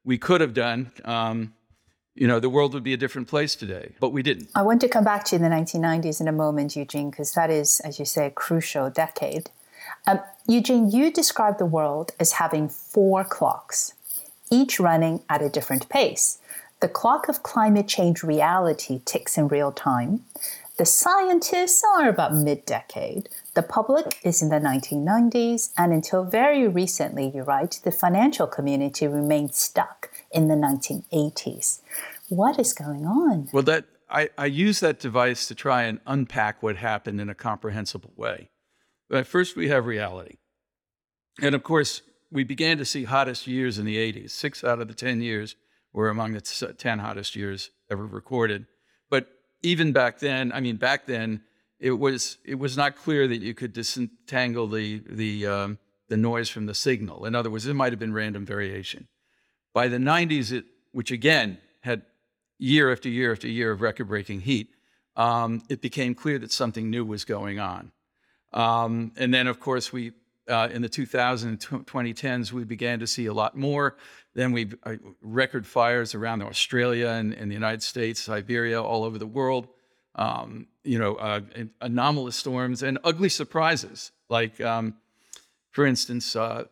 we 0.05 0.17
could 0.17 0.41
have 0.41 0.53
done, 0.53 0.91
um, 1.05 1.53
you 2.15 2.27
know, 2.27 2.39
the 2.39 2.49
world 2.49 2.73
would 2.73 2.83
be 2.83 2.93
a 2.93 2.97
different 2.97 3.27
place 3.27 3.55
today, 3.55 3.93
but 3.99 4.09
we 4.11 4.21
didn't. 4.21 4.49
I 4.53 4.61
want 4.61 4.81
to 4.81 4.87
come 4.87 5.03
back 5.03 5.23
to 5.25 5.35
you 5.35 5.43
in 5.43 5.49
the 5.49 5.55
1990s 5.55 6.21
in 6.21 6.27
a 6.27 6.31
moment, 6.31 6.75
Eugene, 6.75 7.09
because 7.09 7.33
that 7.33 7.49
is, 7.49 7.79
as 7.79 7.97
you 7.97 8.05
say, 8.05 8.27
a 8.27 8.31
crucial 8.31 8.89
decade. 8.89 9.49
Um, 10.05 10.19
Eugene, 10.47 10.91
you 10.91 11.11
describe 11.11 11.57
the 11.57 11.65
world 11.65 12.11
as 12.19 12.33
having 12.33 12.69
four 12.69 13.23
clocks, 13.23 13.93
each 14.51 14.79
running 14.79 15.21
at 15.29 15.41
a 15.41 15.49
different 15.49 15.89
pace. 15.89 16.37
The 16.83 16.89
clock 16.89 17.29
of 17.29 17.43
climate 17.43 17.87
change 17.87 18.23
reality 18.23 18.99
ticks 19.05 19.37
in 19.37 19.47
real 19.47 19.71
time. 19.71 20.25
The 20.77 20.85
scientists 20.85 21.81
are 21.95 22.09
about 22.09 22.35
mid 22.35 22.65
decade. 22.65 23.29
The 23.53 23.63
public 23.63 24.19
is 24.21 24.41
in 24.41 24.49
the 24.49 24.59
1990s. 24.59 25.71
And 25.77 25.93
until 25.93 26.25
very 26.25 26.67
recently, 26.67 27.31
you 27.33 27.43
write, 27.43 27.79
the 27.85 27.91
financial 27.93 28.47
community 28.47 29.07
remained 29.07 29.55
stuck 29.55 30.09
in 30.29 30.49
the 30.49 30.55
1980s. 30.55 31.79
What 32.27 32.59
is 32.59 32.73
going 32.73 33.05
on? 33.05 33.47
Well, 33.53 33.63
that 33.63 33.85
I, 34.09 34.29
I 34.37 34.47
use 34.47 34.81
that 34.81 34.99
device 34.99 35.47
to 35.47 35.55
try 35.55 35.83
and 35.83 36.01
unpack 36.05 36.61
what 36.61 36.75
happened 36.75 37.21
in 37.21 37.29
a 37.29 37.33
comprehensible 37.33 38.11
way. 38.17 38.49
But 39.09 39.25
first, 39.25 39.55
we 39.55 39.69
have 39.69 39.85
reality. 39.85 40.35
And 41.41 41.55
of 41.55 41.63
course, 41.63 42.01
we 42.29 42.43
began 42.43 42.77
to 42.77 42.83
see 42.83 43.05
hottest 43.05 43.47
years 43.47 43.79
in 43.79 43.85
the 43.85 43.95
80s. 43.95 44.31
Six 44.31 44.65
out 44.65 44.81
of 44.81 44.89
the 44.89 44.93
10 44.93 45.21
years 45.21 45.55
were 45.93 46.09
among 46.09 46.33
the 46.33 46.41
10 46.41 46.99
hottest 46.99 47.35
years 47.35 47.69
ever 47.89 48.05
recorded. 48.05 48.65
But 49.09 49.27
even 49.61 49.93
back 49.93 50.19
then, 50.19 50.51
I 50.51 50.59
mean, 50.59 50.75
back 50.75 51.05
then, 51.05 51.41
it 51.79 51.91
was 51.91 52.37
it 52.45 52.55
was 52.55 52.77
not 52.77 52.95
clear 52.95 53.27
that 53.27 53.41
you 53.41 53.53
could 53.53 53.73
disentangle 53.73 54.67
the 54.67 55.01
the 55.05 55.45
um, 55.45 55.79
the 56.07 56.17
noise 56.17 56.49
from 56.49 56.65
the 56.65 56.73
signal. 56.73 57.25
In 57.25 57.35
other 57.35 57.49
words, 57.49 57.65
it 57.65 57.73
might 57.73 57.91
have 57.91 57.99
been 57.99 58.13
random 58.13 58.45
variation. 58.45 59.07
By 59.73 59.87
the 59.87 59.97
90s, 59.97 60.51
it 60.51 60.65
which 60.91 61.11
again 61.11 61.57
had 61.81 62.03
year 62.57 62.91
after 62.91 63.09
year 63.09 63.31
after 63.31 63.47
year 63.47 63.71
of 63.71 63.81
record-breaking 63.81 64.41
heat, 64.41 64.69
um, 65.15 65.61
it 65.69 65.81
became 65.81 66.15
clear 66.15 66.39
that 66.39 66.51
something 66.51 66.89
new 66.89 67.03
was 67.03 67.25
going 67.25 67.59
on. 67.59 67.91
Um, 68.53 69.11
and 69.17 69.33
then, 69.33 69.47
of 69.47 69.59
course, 69.59 69.91
we 69.91 70.13
uh, 70.47 70.69
in 70.71 70.81
the 70.81 70.89
2000s 70.89 71.43
and 71.43 71.59
2010s, 71.59 72.51
we 72.51 72.63
began 72.63 72.99
to 72.99 73.07
see 73.07 73.25
a 73.25 73.33
lot 73.33 73.57
more. 73.57 73.95
Then 74.33 74.51
we 74.51 74.71
uh, 74.83 74.95
record 75.21 75.65
fires 75.67 76.15
around 76.15 76.41
Australia 76.41 77.09
and, 77.09 77.33
and, 77.33 77.51
the 77.51 77.53
United 77.53 77.83
States, 77.83 78.21
Siberia, 78.21 78.81
all 78.81 79.03
over 79.03 79.17
the 79.17 79.27
world. 79.27 79.67
Um, 80.15 80.67
you 80.83 80.99
know, 80.99 81.15
uh, 81.15 81.41
anomalous 81.81 82.35
storms 82.35 82.83
and 82.83 82.99
ugly 83.03 83.29
surprises, 83.29 84.11
like, 84.29 84.59
um, 84.61 84.95
for 85.71 85.85
instance, 85.85 86.35
uh, 86.35 86.65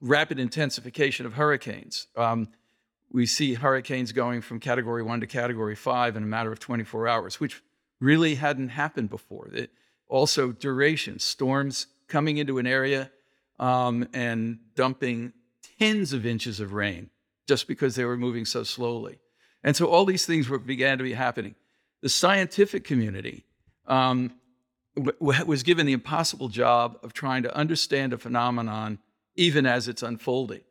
rapid 0.00 0.38
intensification 0.38 1.26
of 1.26 1.34
hurricanes. 1.34 2.06
Um, 2.16 2.48
we 3.10 3.26
see 3.26 3.54
hurricanes 3.54 4.12
going 4.12 4.42
from 4.42 4.60
Category 4.60 5.02
One 5.02 5.20
to 5.20 5.26
Category 5.26 5.74
Five 5.74 6.16
in 6.16 6.22
a 6.22 6.26
matter 6.26 6.52
of 6.52 6.60
24 6.60 7.08
hours, 7.08 7.40
which 7.40 7.62
really 8.00 8.36
hadn't 8.36 8.70
happened 8.70 9.10
before. 9.10 9.48
It, 9.52 9.70
also, 10.08 10.52
duration, 10.52 11.18
storms 11.18 11.86
coming 12.06 12.38
into 12.38 12.58
an 12.58 12.66
area 12.66 13.10
um, 13.58 14.06
and 14.12 14.58
dumping 14.74 15.32
tens 15.84 16.12
of 16.12 16.24
inches 16.24 16.60
of 16.60 16.72
rain 16.72 17.10
just 17.46 17.68
because 17.68 17.94
they 17.94 18.04
were 18.04 18.16
moving 18.16 18.44
so 18.44 18.62
slowly. 18.62 19.18
And 19.62 19.76
so 19.76 19.86
all 19.86 20.04
these 20.04 20.26
things 20.26 20.48
were, 20.48 20.58
began 20.58 20.98
to 20.98 21.04
be 21.04 21.12
happening. 21.12 21.54
The 22.02 22.08
scientific 22.08 22.84
community 22.84 23.44
um, 23.86 24.32
w- 24.96 25.44
was 25.44 25.62
given 25.62 25.86
the 25.86 25.92
impossible 25.92 26.48
job 26.48 26.98
of 27.02 27.12
trying 27.12 27.42
to 27.42 27.54
understand 27.54 28.12
a 28.12 28.18
phenomenon 28.18 28.98
even 29.36 29.66
as 29.66 29.88
it's 29.88 30.02
unfolding. 30.02 30.62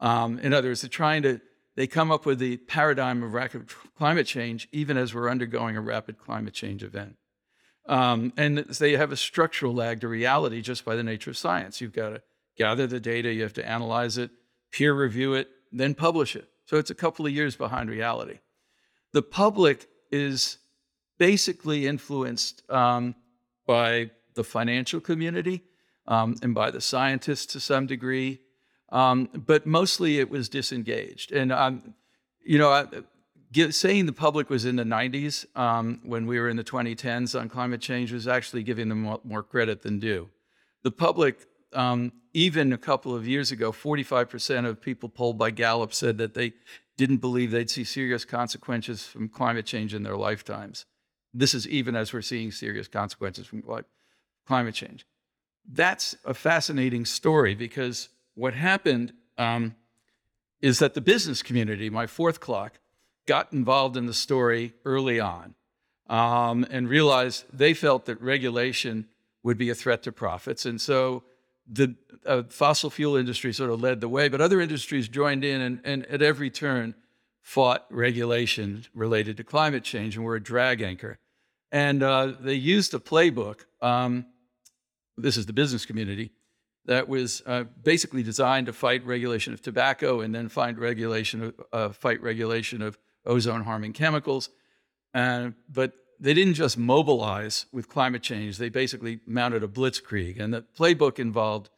Um, 0.00 0.38
in 0.38 0.52
other 0.52 0.68
words, 0.68 0.82
they're 0.82 0.88
trying 0.88 1.22
to, 1.22 1.40
they 1.76 1.86
come 1.86 2.10
up 2.10 2.26
with 2.26 2.38
the 2.38 2.56
paradigm 2.56 3.22
of 3.22 3.34
rapid 3.34 3.68
climate 3.96 4.26
change, 4.26 4.68
even 4.72 4.96
as 4.96 5.14
we're 5.14 5.30
undergoing 5.30 5.76
a 5.76 5.80
rapid 5.80 6.18
climate 6.18 6.54
change 6.54 6.82
event. 6.82 7.16
Um, 7.86 8.32
and 8.36 8.58
they 8.58 8.92
have 8.96 9.12
a 9.12 9.16
structural 9.16 9.74
lag 9.74 10.00
to 10.00 10.08
reality 10.08 10.62
just 10.62 10.84
by 10.84 10.96
the 10.96 11.02
nature 11.02 11.30
of 11.30 11.36
science. 11.36 11.80
You've 11.80 11.92
got 11.92 12.10
to 12.10 12.22
gather 12.56 12.86
the 12.86 13.00
data, 13.00 13.32
you 13.32 13.42
have 13.42 13.54
to 13.54 13.68
analyze 13.68 14.18
it, 14.18 14.30
peer 14.70 14.94
review 14.94 15.34
it, 15.34 15.48
then 15.72 15.94
publish 15.94 16.36
it. 16.36 16.48
So 16.66 16.76
it's 16.76 16.90
a 16.90 16.94
couple 16.94 17.26
of 17.26 17.32
years 17.32 17.56
behind 17.56 17.88
reality. 17.88 18.38
The 19.12 19.22
public 19.22 19.88
is 20.10 20.58
basically 21.18 21.86
influenced 21.86 22.62
um, 22.70 23.14
by 23.66 24.10
the 24.34 24.44
financial 24.44 25.00
community 25.00 25.64
um, 26.06 26.36
and 26.42 26.54
by 26.54 26.70
the 26.70 26.80
scientists 26.80 27.46
to 27.46 27.60
some 27.60 27.86
degree, 27.86 28.40
um, 28.90 29.28
but 29.34 29.66
mostly 29.66 30.18
it 30.18 30.30
was 30.30 30.48
disengaged. 30.48 31.32
And 31.32 31.52
um, 31.52 31.94
you 32.44 32.58
know, 32.58 32.70
I, 32.70 32.86
saying 33.70 34.06
the 34.06 34.12
public 34.12 34.50
was 34.50 34.64
in 34.64 34.76
the 34.76 34.84
90s 34.84 35.46
um, 35.56 36.00
when 36.04 36.26
we 36.26 36.38
were 36.38 36.48
in 36.48 36.56
the 36.56 36.64
2010s 36.64 37.38
on 37.38 37.48
climate 37.48 37.80
change 37.80 38.12
was 38.12 38.28
actually 38.28 38.62
giving 38.62 38.88
them 38.88 39.18
more 39.24 39.42
credit 39.42 39.82
than 39.82 39.98
due. 39.98 40.28
The 40.82 40.90
public, 40.90 41.46
um, 41.72 42.12
even 42.32 42.72
a 42.72 42.78
couple 42.78 43.14
of 43.14 43.26
years 43.26 43.50
ago, 43.50 43.72
45% 43.72 44.66
of 44.66 44.80
people 44.80 45.08
polled 45.08 45.38
by 45.38 45.50
Gallup 45.50 45.92
said 45.92 46.18
that 46.18 46.34
they 46.34 46.52
didn't 46.96 47.18
believe 47.18 47.50
they'd 47.50 47.70
see 47.70 47.84
serious 47.84 48.24
consequences 48.24 49.06
from 49.06 49.28
climate 49.28 49.66
change 49.66 49.94
in 49.94 50.02
their 50.02 50.16
lifetimes. 50.16 50.84
This 51.32 51.54
is 51.54 51.68
even 51.68 51.94
as 51.94 52.12
we're 52.12 52.22
seeing 52.22 52.50
serious 52.50 52.88
consequences 52.88 53.46
from 53.46 53.62
climate 54.46 54.74
change. 54.74 55.06
That's 55.70 56.16
a 56.24 56.34
fascinating 56.34 57.04
story 57.04 57.54
because 57.54 58.08
what 58.34 58.54
happened 58.54 59.12
um, 59.36 59.74
is 60.60 60.78
that 60.78 60.94
the 60.94 61.00
business 61.00 61.42
community, 61.42 61.90
my 61.90 62.06
fourth 62.06 62.40
clock, 62.40 62.80
got 63.26 63.52
involved 63.52 63.96
in 63.96 64.06
the 64.06 64.14
story 64.14 64.74
early 64.84 65.20
on 65.20 65.54
um, 66.08 66.66
and 66.70 66.88
realized 66.88 67.44
they 67.52 67.74
felt 67.74 68.06
that 68.06 68.20
regulation 68.20 69.06
would 69.42 69.58
be 69.58 69.70
a 69.70 69.74
threat 69.74 70.02
to 70.02 70.12
profits. 70.12 70.64
And 70.64 70.80
so 70.80 71.22
the 71.70 71.94
uh, 72.26 72.42
fossil 72.48 72.90
fuel 72.90 73.16
industry 73.16 73.52
sort 73.52 73.70
of 73.70 73.80
led 73.80 74.00
the 74.00 74.08
way, 74.08 74.28
but 74.28 74.40
other 74.40 74.60
industries 74.60 75.08
joined 75.08 75.44
in 75.44 75.60
and, 75.60 75.80
and 75.84 76.06
at 76.06 76.22
every 76.22 76.50
turn 76.50 76.94
fought 77.42 77.86
regulation 77.90 78.84
related 78.94 79.36
to 79.36 79.44
climate 79.44 79.84
change 79.84 80.16
and 80.16 80.24
were 80.24 80.36
a 80.36 80.42
drag 80.42 80.82
anchor. 80.82 81.18
And 81.70 82.02
uh, 82.02 82.32
they 82.40 82.54
used 82.54 82.94
a 82.94 82.98
playbook. 82.98 83.60
Um, 83.80 84.26
this 85.16 85.36
is 85.36 85.46
the 85.46 85.52
business 85.52 85.84
community 85.84 86.30
that 86.86 87.08
was 87.08 87.42
uh, 87.46 87.64
basically 87.82 88.22
designed 88.22 88.66
to 88.66 88.72
fight 88.72 89.04
regulation 89.04 89.52
of 89.52 89.60
tobacco 89.60 90.20
and 90.20 90.34
then 90.34 90.48
find 90.48 90.78
regulation 90.78 91.42
of, 91.42 91.54
uh, 91.72 91.88
fight 91.90 92.22
regulation 92.22 92.80
of 92.80 92.98
ozone 93.26 93.62
harming 93.62 93.92
chemicals. 93.92 94.48
Uh, 95.14 95.50
but 95.70 95.92
they 96.20 96.34
didn't 96.34 96.54
just 96.54 96.76
mobilize 96.76 97.66
with 97.72 97.88
climate 97.88 98.22
change, 98.22 98.58
they 98.58 98.68
basically 98.68 99.20
mounted 99.26 99.62
a 99.62 99.68
blitzkrieg. 99.68 100.40
And 100.40 100.52
the 100.52 100.64
playbook 100.76 101.18
involved, 101.18 101.70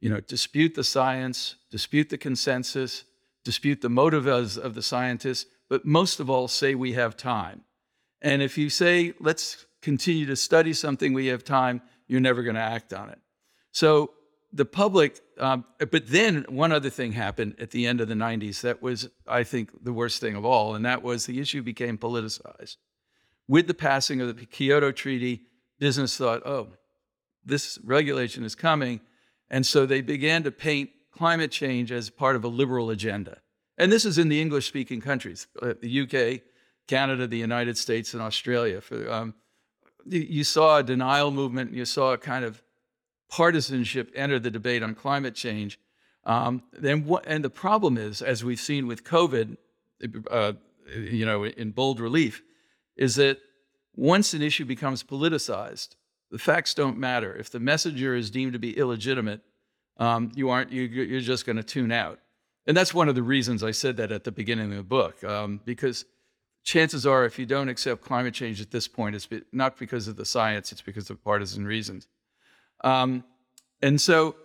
you 0.00 0.08
know, 0.08 0.20
dispute 0.20 0.74
the 0.74 0.84
science, 0.84 1.56
dispute 1.70 2.08
the 2.08 2.18
consensus, 2.18 3.04
dispute 3.44 3.80
the 3.80 3.88
motives 3.88 4.56
of 4.56 4.74
the 4.74 4.82
scientists, 4.82 5.46
but 5.68 5.84
most 5.84 6.20
of 6.20 6.28
all, 6.28 6.48
say 6.48 6.74
we 6.74 6.92
have 6.92 7.16
time. 7.16 7.62
And 8.22 8.42
if 8.42 8.58
you 8.58 8.70
say, 8.70 9.14
let's 9.18 9.66
continue 9.80 10.26
to 10.26 10.36
study 10.36 10.72
something, 10.72 11.12
we 11.12 11.26
have 11.28 11.44
time, 11.44 11.80
you're 12.06 12.20
never 12.20 12.42
going 12.42 12.56
to 12.56 12.60
act 12.60 12.92
on 12.92 13.08
it. 13.08 13.18
So 13.72 14.12
the 14.52 14.64
public, 14.64 15.20
um, 15.38 15.64
but 15.78 16.08
then 16.08 16.44
one 16.48 16.72
other 16.72 16.90
thing 16.90 17.12
happened 17.12 17.56
at 17.58 17.70
the 17.70 17.86
end 17.86 18.00
of 18.00 18.08
the 18.08 18.14
90s 18.14 18.60
that 18.62 18.82
was, 18.82 19.08
I 19.26 19.44
think, 19.44 19.84
the 19.84 19.92
worst 19.92 20.20
thing 20.20 20.34
of 20.34 20.44
all, 20.44 20.74
and 20.74 20.84
that 20.84 21.02
was 21.02 21.26
the 21.26 21.40
issue 21.40 21.62
became 21.62 21.98
politicized. 21.98 22.76
With 23.50 23.66
the 23.66 23.74
passing 23.74 24.20
of 24.20 24.38
the 24.38 24.46
Kyoto 24.46 24.92
Treaty, 24.92 25.40
business 25.80 26.16
thought, 26.16 26.46
oh, 26.46 26.68
this 27.44 27.80
regulation 27.82 28.44
is 28.44 28.54
coming. 28.54 29.00
And 29.50 29.66
so 29.66 29.86
they 29.86 30.02
began 30.02 30.44
to 30.44 30.52
paint 30.52 30.90
climate 31.10 31.50
change 31.50 31.90
as 31.90 32.10
part 32.10 32.36
of 32.36 32.44
a 32.44 32.48
liberal 32.48 32.90
agenda. 32.90 33.38
And 33.76 33.90
this 33.90 34.04
is 34.04 34.18
in 34.18 34.28
the 34.28 34.40
English 34.40 34.68
speaking 34.68 35.00
countries, 35.00 35.48
uh, 35.60 35.74
the 35.82 36.02
UK, 36.02 36.42
Canada, 36.86 37.26
the 37.26 37.38
United 37.38 37.76
States, 37.76 38.14
and 38.14 38.22
Australia. 38.22 38.80
For, 38.80 39.10
um, 39.10 39.34
you 40.06 40.44
saw 40.44 40.76
a 40.76 40.84
denial 40.84 41.32
movement, 41.32 41.70
and 41.70 41.76
you 41.76 41.86
saw 41.86 42.12
a 42.12 42.18
kind 42.18 42.44
of 42.44 42.62
partisanship 43.28 44.12
enter 44.14 44.38
the 44.38 44.52
debate 44.52 44.84
on 44.84 44.94
climate 44.94 45.34
change. 45.34 45.80
Um, 46.22 46.62
then 46.72 47.04
what, 47.04 47.24
and 47.26 47.42
the 47.42 47.50
problem 47.50 47.98
is, 47.98 48.22
as 48.22 48.44
we've 48.44 48.60
seen 48.60 48.86
with 48.86 49.02
COVID, 49.02 49.56
uh, 50.30 50.52
you 50.94 51.26
know, 51.26 51.44
in 51.46 51.72
bold 51.72 51.98
relief, 51.98 52.44
is 53.00 53.16
that 53.16 53.38
once 53.96 54.34
an 54.34 54.42
issue 54.42 54.64
becomes 54.64 55.02
politicized, 55.02 55.96
the 56.30 56.38
facts 56.38 56.74
don't 56.74 56.98
matter. 56.98 57.34
If 57.34 57.50
the 57.50 57.58
messenger 57.58 58.14
is 58.14 58.30
deemed 58.30 58.52
to 58.52 58.60
be 58.60 58.76
illegitimate, 58.76 59.40
um, 59.96 60.30
you 60.36 60.50
aren't. 60.50 60.70
You, 60.70 60.82
you're 60.82 61.20
just 61.20 61.44
going 61.44 61.56
to 61.56 61.64
tune 61.64 61.90
out. 61.90 62.20
And 62.66 62.76
that's 62.76 62.94
one 62.94 63.08
of 63.08 63.16
the 63.16 63.22
reasons 63.22 63.64
I 63.64 63.72
said 63.72 63.96
that 63.96 64.12
at 64.12 64.22
the 64.22 64.30
beginning 64.30 64.70
of 64.70 64.76
the 64.76 64.84
book, 64.84 65.24
um, 65.24 65.60
because 65.64 66.04
chances 66.62 67.04
are, 67.06 67.24
if 67.24 67.38
you 67.38 67.46
don't 67.46 67.68
accept 67.68 68.02
climate 68.02 68.34
change 68.34 68.60
at 68.60 68.70
this 68.70 68.86
point, 68.86 69.16
it's 69.16 69.26
not 69.50 69.76
because 69.78 70.06
of 70.06 70.16
the 70.16 70.24
science; 70.24 70.70
it's 70.70 70.82
because 70.82 71.10
of 71.10 71.24
partisan 71.24 71.66
reasons. 71.66 72.06
Um, 72.84 73.24
and 73.82 74.00
so 74.00 74.36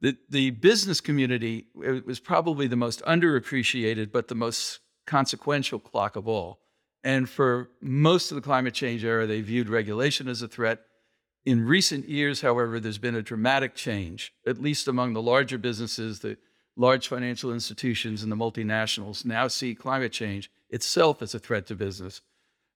the, 0.00 0.16
the 0.30 0.50
business 0.50 1.00
community 1.00 1.66
was 1.74 2.20
probably 2.20 2.66
the 2.66 2.76
most 2.76 3.02
underappreciated, 3.02 4.12
but 4.12 4.28
the 4.28 4.34
most 4.34 4.80
consequential 5.06 5.78
clock 5.78 6.16
of 6.16 6.26
all. 6.28 6.60
And 7.06 7.30
for 7.30 7.70
most 7.80 8.32
of 8.32 8.34
the 8.34 8.40
climate 8.40 8.74
change 8.74 9.04
era, 9.04 9.28
they 9.28 9.40
viewed 9.40 9.68
regulation 9.68 10.26
as 10.26 10.42
a 10.42 10.48
threat. 10.48 10.80
In 11.44 11.64
recent 11.64 12.08
years, 12.08 12.40
however, 12.40 12.80
there's 12.80 12.98
been 12.98 13.14
a 13.14 13.22
dramatic 13.22 13.76
change, 13.76 14.32
at 14.44 14.60
least 14.60 14.88
among 14.88 15.12
the 15.12 15.22
larger 15.22 15.56
businesses, 15.56 16.18
the 16.18 16.36
large 16.76 17.06
financial 17.06 17.52
institutions, 17.52 18.24
and 18.24 18.32
the 18.32 18.36
multinationals 18.36 19.24
now 19.24 19.46
see 19.46 19.72
climate 19.72 20.10
change 20.10 20.50
itself 20.68 21.22
as 21.22 21.32
a 21.32 21.38
threat 21.38 21.68
to 21.68 21.76
business. 21.76 22.22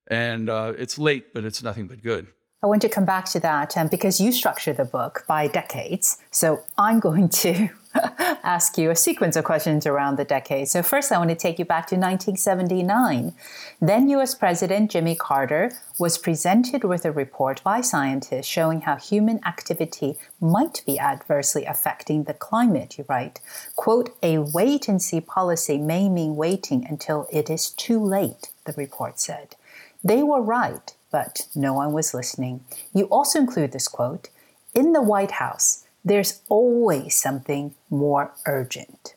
And 0.08 0.48
uh, 0.48 0.74
it's 0.78 0.96
late, 0.96 1.34
but 1.34 1.44
it's 1.44 1.60
nothing 1.60 1.88
but 1.88 2.00
good. 2.00 2.28
I 2.62 2.68
want 2.68 2.82
to 2.82 2.88
come 2.88 3.04
back 3.04 3.24
to 3.30 3.40
that 3.40 3.76
um, 3.76 3.88
because 3.88 4.20
you 4.20 4.30
structure 4.30 4.72
the 4.72 4.84
book 4.84 5.24
by 5.26 5.48
decades. 5.48 6.18
So 6.30 6.62
I'm 6.78 7.00
going 7.00 7.30
to 7.30 7.70
ask 8.44 8.78
you 8.78 8.90
a 8.90 8.96
sequence 8.96 9.36
of 9.36 9.44
questions 9.44 9.86
around 9.86 10.16
the 10.16 10.24
decade. 10.24 10.68
So, 10.68 10.82
first, 10.82 11.10
I 11.10 11.18
want 11.18 11.30
to 11.30 11.36
take 11.36 11.58
you 11.58 11.64
back 11.64 11.86
to 11.88 11.96
1979. 11.96 13.34
Then, 13.80 14.08
US 14.10 14.34
President 14.34 14.90
Jimmy 14.90 15.14
Carter 15.14 15.72
was 15.98 16.18
presented 16.18 16.84
with 16.84 17.04
a 17.04 17.12
report 17.12 17.62
by 17.62 17.80
scientists 17.80 18.46
showing 18.46 18.82
how 18.82 18.96
human 18.96 19.40
activity 19.44 20.16
might 20.40 20.82
be 20.86 20.98
adversely 20.98 21.64
affecting 21.64 22.24
the 22.24 22.34
climate. 22.34 22.98
You 22.98 23.04
write, 23.08 23.40
quote, 23.76 24.16
a 24.22 24.38
wait 24.38 24.88
and 24.88 25.02
see 25.02 25.20
policy 25.20 25.78
may 25.78 26.08
mean 26.08 26.36
waiting 26.36 26.86
until 26.88 27.26
it 27.32 27.50
is 27.50 27.70
too 27.70 28.02
late, 28.02 28.50
the 28.64 28.72
report 28.72 29.20
said. 29.20 29.56
They 30.02 30.22
were 30.22 30.40
right 30.40 30.94
but 31.10 31.46
no 31.54 31.74
one 31.74 31.92
was 31.92 32.14
listening. 32.14 32.64
You 32.94 33.04
also 33.06 33.38
include 33.38 33.72
this 33.72 33.88
quote 33.88 34.28
In 34.74 34.92
the 34.92 35.02
White 35.02 35.32
House, 35.32 35.79
there's 36.04 36.42
always 36.48 37.14
something 37.14 37.74
more 37.88 38.32
urgent. 38.46 39.14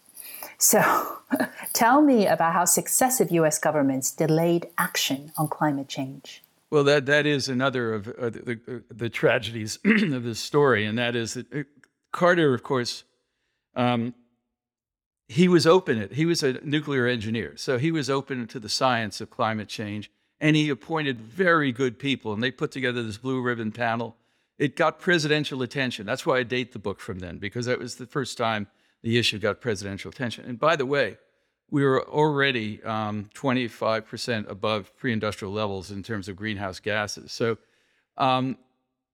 So, 0.58 1.20
tell 1.74 2.02
me 2.02 2.28
about 2.28 2.54
how 2.54 2.66
successive 2.66 3.32
US 3.32 3.60
governments 3.60 4.12
delayed 4.12 4.68
action 4.78 5.32
on 5.38 5.48
climate 5.48 5.90
change. 5.90 6.44
Well, 6.70 6.84
that, 6.86 7.06
that 7.06 7.26
is 7.26 7.50
another 7.50 7.94
of 7.94 8.08
uh, 8.08 8.30
the, 8.30 8.60
uh, 8.68 8.80
the, 8.90 9.10
tragedies 9.10 9.78
of 9.86 10.24
this 10.24 10.40
story, 10.40 10.86
and 10.86 10.98
that 10.98 11.16
is 11.16 11.36
that 11.36 11.54
uh, 11.54 11.64
Carter, 12.12 12.54
of 12.54 12.64
course, 12.64 13.04
um, 13.76 14.14
he 15.28 15.48
was 15.48 15.68
open. 15.68 15.98
It 15.98 16.14
he 16.14 16.26
was 16.26 16.44
a 16.44 16.54
nuclear 16.66 17.08
engineer, 17.08 17.54
so 17.58 17.78
he 17.78 17.92
was 17.92 18.10
open 18.10 18.48
to 18.48 18.60
the 18.60 18.70
science 18.70 19.22
of 19.22 19.30
climate 19.30 19.68
change 19.68 20.12
and 20.44 20.58
he 20.58 20.68
appointed 20.68 21.22
very 21.22 21.72
good 21.72 21.98
people, 21.98 22.34
and 22.34 22.44
they 22.44 22.52
put 22.52 22.70
together 22.70 23.02
this 23.02 23.18
blue 23.18 23.42
ribbon 23.42 23.72
panel. 23.72 24.18
It 24.64 24.78
got 24.78 24.98
presidential 24.98 25.62
attention. 25.62 26.06
That's 26.06 26.26
why 26.26 26.38
I 26.38 26.44
date 26.44 26.72
the 26.72 26.80
book 26.80 27.02
from 27.02 27.20
then, 27.20 27.38
because 27.38 27.66
that 27.66 27.80
was 27.80 27.96
the 27.96 28.06
first 28.06 28.38
time 28.38 28.68
the 29.02 29.18
issue 29.18 29.38
got 29.38 29.60
presidential 29.60 30.10
attention. 30.10 30.46
And 30.46 30.58
by 30.58 30.78
the 30.78 30.86
way, 30.86 31.18
we 31.70 31.84
were 31.84 32.08
already 32.08 32.82
um, 32.84 33.30
25% 33.36 34.50
above 34.50 34.96
pre 34.96 35.12
industrial 35.12 35.52
levels 35.52 35.92
in 35.92 36.02
terms 36.02 36.30
of 36.30 36.38
greenhouse 36.38 36.80
gases. 36.80 37.34
So, 37.34 37.58
um, 38.18 38.58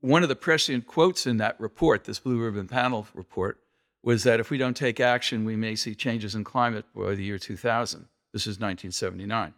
one 0.01 0.21
of 0.21 0.29
the 0.29 0.35
prescient 0.35 0.85
quotes 0.85 1.25
in 1.25 1.37
that 1.37 1.59
report, 1.59 2.03
this 2.03 2.19
Blue 2.19 2.37
Ribbon 2.37 2.67
Panel 2.67 3.07
report, 3.15 3.57
was 4.03 4.25
that 4.25 4.39
if 4.39 4.51
we 4.51 4.59
don't 4.59 4.77
take 4.77 4.99
action, 4.99 5.45
we 5.45 5.55
may 5.55 5.75
see 5.75 5.95
changes 5.95 6.35
in 6.35 6.43
climate 6.43 6.85
by 6.95 7.15
the 7.15 7.23
year 7.23 7.39
2000. 7.39 8.05
This 8.33 8.43
is 8.43 8.59
1979 8.59 9.55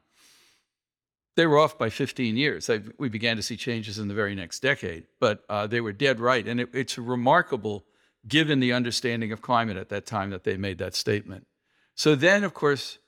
they 1.35 1.45
were 1.45 1.57
off 1.57 1.77
by 1.77 1.89
15 1.89 2.35
years. 2.35 2.69
We 2.97 3.09
began 3.09 3.37
to 3.37 3.43
see 3.43 3.55
changes 3.55 3.97
in 3.97 4.07
the 4.07 4.13
very 4.13 4.35
next 4.35 4.59
decade, 4.59 5.05
but 5.19 5.43
uh, 5.49 5.67
they 5.67 5.79
were 5.79 5.93
dead 5.93 6.19
right. 6.19 6.45
And 6.45 6.59
it, 6.59 6.69
it's 6.73 6.97
remarkable, 6.97 7.85
given 8.27 8.59
the 8.59 8.73
understanding 8.73 9.31
of 9.31 9.41
climate 9.41 9.77
at 9.77 9.89
that 9.89 10.05
time, 10.05 10.29
that 10.31 10.43
they 10.43 10.57
made 10.57 10.77
that 10.79 10.93
statement. 10.93 11.47
So 11.95 12.15
then, 12.15 12.43
of 12.43 12.53
course, 12.53 12.99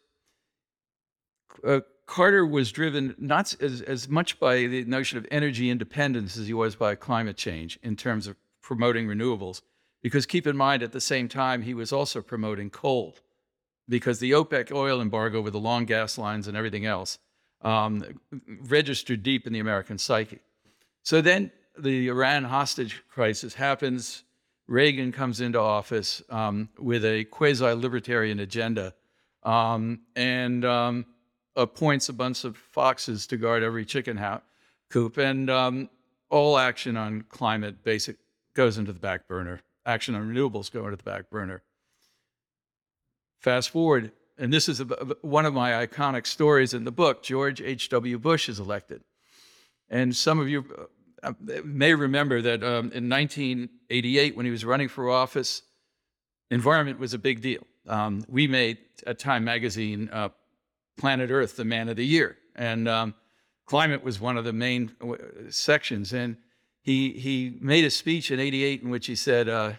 uh, 1.65 1.81
Carter 2.05 2.45
was 2.45 2.71
driven 2.71 3.15
not 3.17 3.55
as, 3.61 3.81
as 3.81 4.09
much 4.09 4.39
by 4.39 4.67
the 4.67 4.85
notion 4.85 5.17
of 5.17 5.27
energy 5.31 5.69
independence 5.69 6.37
as 6.37 6.47
he 6.47 6.53
was 6.53 6.75
by 6.75 6.95
climate 6.95 7.37
change 7.37 7.79
in 7.81 7.95
terms 7.95 8.27
of 8.27 8.35
promoting 8.61 9.07
renewables. 9.07 9.61
Because 10.01 10.25
keep 10.25 10.45
in 10.45 10.57
mind, 10.57 10.83
at 10.83 10.91
the 10.91 11.01
same 11.01 11.29
time, 11.29 11.61
he 11.61 11.73
was 11.73 11.93
also 11.93 12.21
promoting 12.21 12.69
coal 12.69 13.15
because 13.87 14.19
the 14.19 14.31
OPEC 14.31 14.71
oil 14.71 15.01
embargo 15.01 15.41
with 15.41 15.53
the 15.53 15.59
long 15.59 15.85
gas 15.85 16.17
lines 16.17 16.47
and 16.47 16.55
everything 16.57 16.85
else 16.85 17.19
um, 17.63 18.03
registered 18.67 19.23
deep 19.23 19.47
in 19.47 19.53
the 19.53 19.59
American 19.59 19.97
psyche. 19.97 20.39
So 21.03 21.21
then 21.21 21.51
the 21.77 22.07
Iran 22.09 22.43
hostage 22.43 23.03
crisis 23.09 23.53
happens. 23.53 24.23
Reagan 24.67 25.11
comes 25.11 25.41
into 25.41 25.59
office 25.59 26.21
um, 26.29 26.69
with 26.77 27.03
a 27.03 27.25
quasi 27.25 27.65
libertarian 27.73 28.39
agenda 28.39 28.93
um, 29.43 29.99
and 30.15 30.63
um, 30.63 31.05
appoints 31.55 32.09
a 32.09 32.13
bunch 32.13 32.43
of 32.43 32.57
foxes 32.57 33.27
to 33.27 33.37
guard 33.37 33.63
every 33.63 33.85
chicken 33.85 34.19
coop. 34.89 35.17
And 35.17 35.49
um, 35.49 35.89
all 36.29 36.57
action 36.57 36.97
on 36.97 37.23
climate 37.29 37.83
basic 37.83 38.17
goes 38.53 38.77
into 38.77 38.93
the 38.93 38.99
back 38.99 39.27
burner. 39.27 39.61
Action 39.85 40.15
on 40.15 40.29
renewables 40.29 40.71
go 40.71 40.85
into 40.85 40.95
the 40.95 41.03
back 41.03 41.29
burner. 41.29 41.61
Fast 43.39 43.71
forward, 43.71 44.11
and 44.43 44.51
this 44.51 44.67
is 44.67 44.81
a, 44.81 44.85
one 45.21 45.45
of 45.45 45.53
my 45.53 45.87
iconic 45.87 46.27
stories 46.27 46.73
in 46.73 46.83
the 46.83 46.91
book 46.91 47.23
George 47.23 47.61
H.W. 47.61 48.19
Bush 48.19 48.49
is 48.49 48.59
elected. 48.59 49.01
And 49.89 50.13
some 50.13 50.37
of 50.37 50.49
you 50.49 50.65
uh, 51.23 51.31
may 51.63 51.93
remember 51.93 52.41
that 52.41 52.61
um, 52.61 52.91
in 52.91 53.07
1988, 53.07 54.35
when 54.35 54.45
he 54.45 54.51
was 54.51 54.65
running 54.65 54.89
for 54.89 55.09
office, 55.09 55.61
environment 56.51 56.99
was 56.99 57.13
a 57.13 57.17
big 57.17 57.39
deal. 57.39 57.65
Um, 57.87 58.25
we 58.27 58.47
made 58.47 58.79
at 59.07 59.17
Time 59.17 59.45
Magazine 59.45 60.09
uh, 60.11 60.27
Planet 60.97 61.31
Earth 61.31 61.55
the 61.55 61.63
Man 61.63 61.87
of 61.87 61.95
the 61.95 62.05
Year, 62.05 62.35
and 62.53 62.89
um, 62.89 63.15
climate 63.65 64.03
was 64.03 64.19
one 64.19 64.35
of 64.35 64.43
the 64.43 64.51
main 64.51 64.91
uh, 65.01 65.13
sections. 65.51 66.11
And 66.11 66.35
he 66.81 67.11
he 67.11 67.57
made 67.61 67.85
a 67.85 67.89
speech 67.89 68.29
in 68.29 68.41
'88 68.41 68.81
in 68.81 68.89
which 68.89 69.07
he 69.07 69.15
said, 69.15 69.47
uh, 69.47 69.73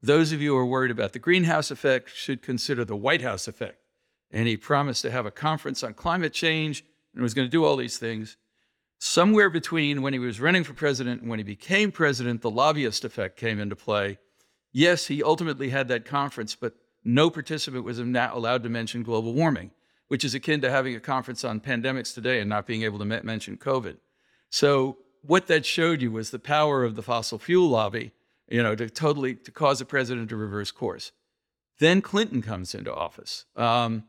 "Those 0.00 0.30
of 0.30 0.40
you 0.40 0.52
who 0.52 0.58
are 0.58 0.66
worried 0.66 0.92
about 0.92 1.12
the 1.12 1.18
greenhouse 1.18 1.72
effect 1.72 2.10
should 2.10 2.40
consider 2.40 2.84
the 2.84 2.94
White 2.94 3.22
House 3.22 3.48
effect." 3.48 3.80
And 4.30 4.48
he 4.48 4.56
promised 4.56 5.02
to 5.02 5.10
have 5.10 5.26
a 5.26 5.30
conference 5.30 5.82
on 5.82 5.94
climate 5.94 6.32
change 6.32 6.84
and 7.14 7.22
was 7.22 7.34
going 7.34 7.46
to 7.46 7.50
do 7.50 7.64
all 7.64 7.76
these 7.76 7.98
things. 7.98 8.36
Somewhere 8.98 9.50
between 9.50 10.02
when 10.02 10.12
he 10.12 10.18
was 10.18 10.40
running 10.40 10.64
for 10.64 10.72
president 10.72 11.20
and 11.20 11.30
when 11.30 11.38
he 11.38 11.44
became 11.44 11.92
president, 11.92 12.42
the 12.42 12.50
lobbyist 12.50 13.04
effect 13.04 13.36
came 13.36 13.60
into 13.60 13.76
play. 13.76 14.18
Yes, 14.72 15.06
he 15.06 15.22
ultimately 15.22 15.70
had 15.70 15.88
that 15.88 16.04
conference, 16.04 16.54
but 16.54 16.74
no 17.04 17.30
participant 17.30 17.84
was 17.84 17.98
allowed 17.98 18.62
to 18.62 18.68
mention 18.68 19.02
global 19.02 19.32
warming, 19.32 19.70
which 20.08 20.24
is 20.24 20.34
akin 20.34 20.60
to 20.62 20.70
having 20.70 20.94
a 20.94 21.00
conference 21.00 21.44
on 21.44 21.60
pandemics 21.60 22.12
today 22.12 22.40
and 22.40 22.50
not 22.50 22.66
being 22.66 22.82
able 22.82 22.98
to 22.98 23.04
mention 23.04 23.56
COVID. 23.56 23.96
So 24.50 24.98
what 25.22 25.46
that 25.46 25.66
showed 25.66 26.02
you 26.02 26.10
was 26.10 26.30
the 26.30 26.38
power 26.38 26.84
of 26.84 26.96
the 26.96 27.02
fossil 27.02 27.38
fuel 27.38 27.68
lobby, 27.68 28.12
you 28.48 28.62
know, 28.62 28.74
to 28.74 28.88
totally 28.88 29.34
to 29.34 29.50
cause 29.50 29.78
the 29.78 29.84
president 29.84 30.28
to 30.30 30.36
reverse 30.36 30.70
course. 30.70 31.12
Then 31.78 32.00
Clinton 32.00 32.42
comes 32.42 32.74
into 32.74 32.94
office, 32.94 33.44
um, 33.56 34.04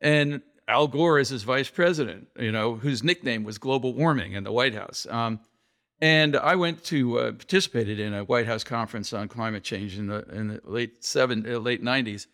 and 0.00 0.42
Al 0.68 0.88
Gore 0.88 1.18
is 1.18 1.28
his 1.28 1.44
vice 1.44 1.70
president, 1.70 2.28
you 2.38 2.50
know, 2.50 2.74
whose 2.76 3.04
nickname 3.04 3.44
was 3.44 3.58
global 3.58 3.94
warming 3.94 4.32
in 4.32 4.44
the 4.44 4.52
White 4.52 4.74
House. 4.74 5.06
Um, 5.08 5.40
and 6.00 6.36
I 6.36 6.56
went 6.56 6.84
to 6.84 7.18
uh, 7.18 7.32
participated 7.32 7.98
in 8.00 8.12
a 8.12 8.24
White 8.24 8.46
House 8.46 8.64
conference 8.64 9.12
on 9.12 9.28
climate 9.28 9.62
change 9.62 9.96
in 9.96 10.08
the 10.08 10.24
in 10.30 10.48
the 10.48 10.60
late 10.64 11.04
seven 11.04 11.46
uh, 11.48 11.58
late 11.58 11.82
nineties, 11.82 12.26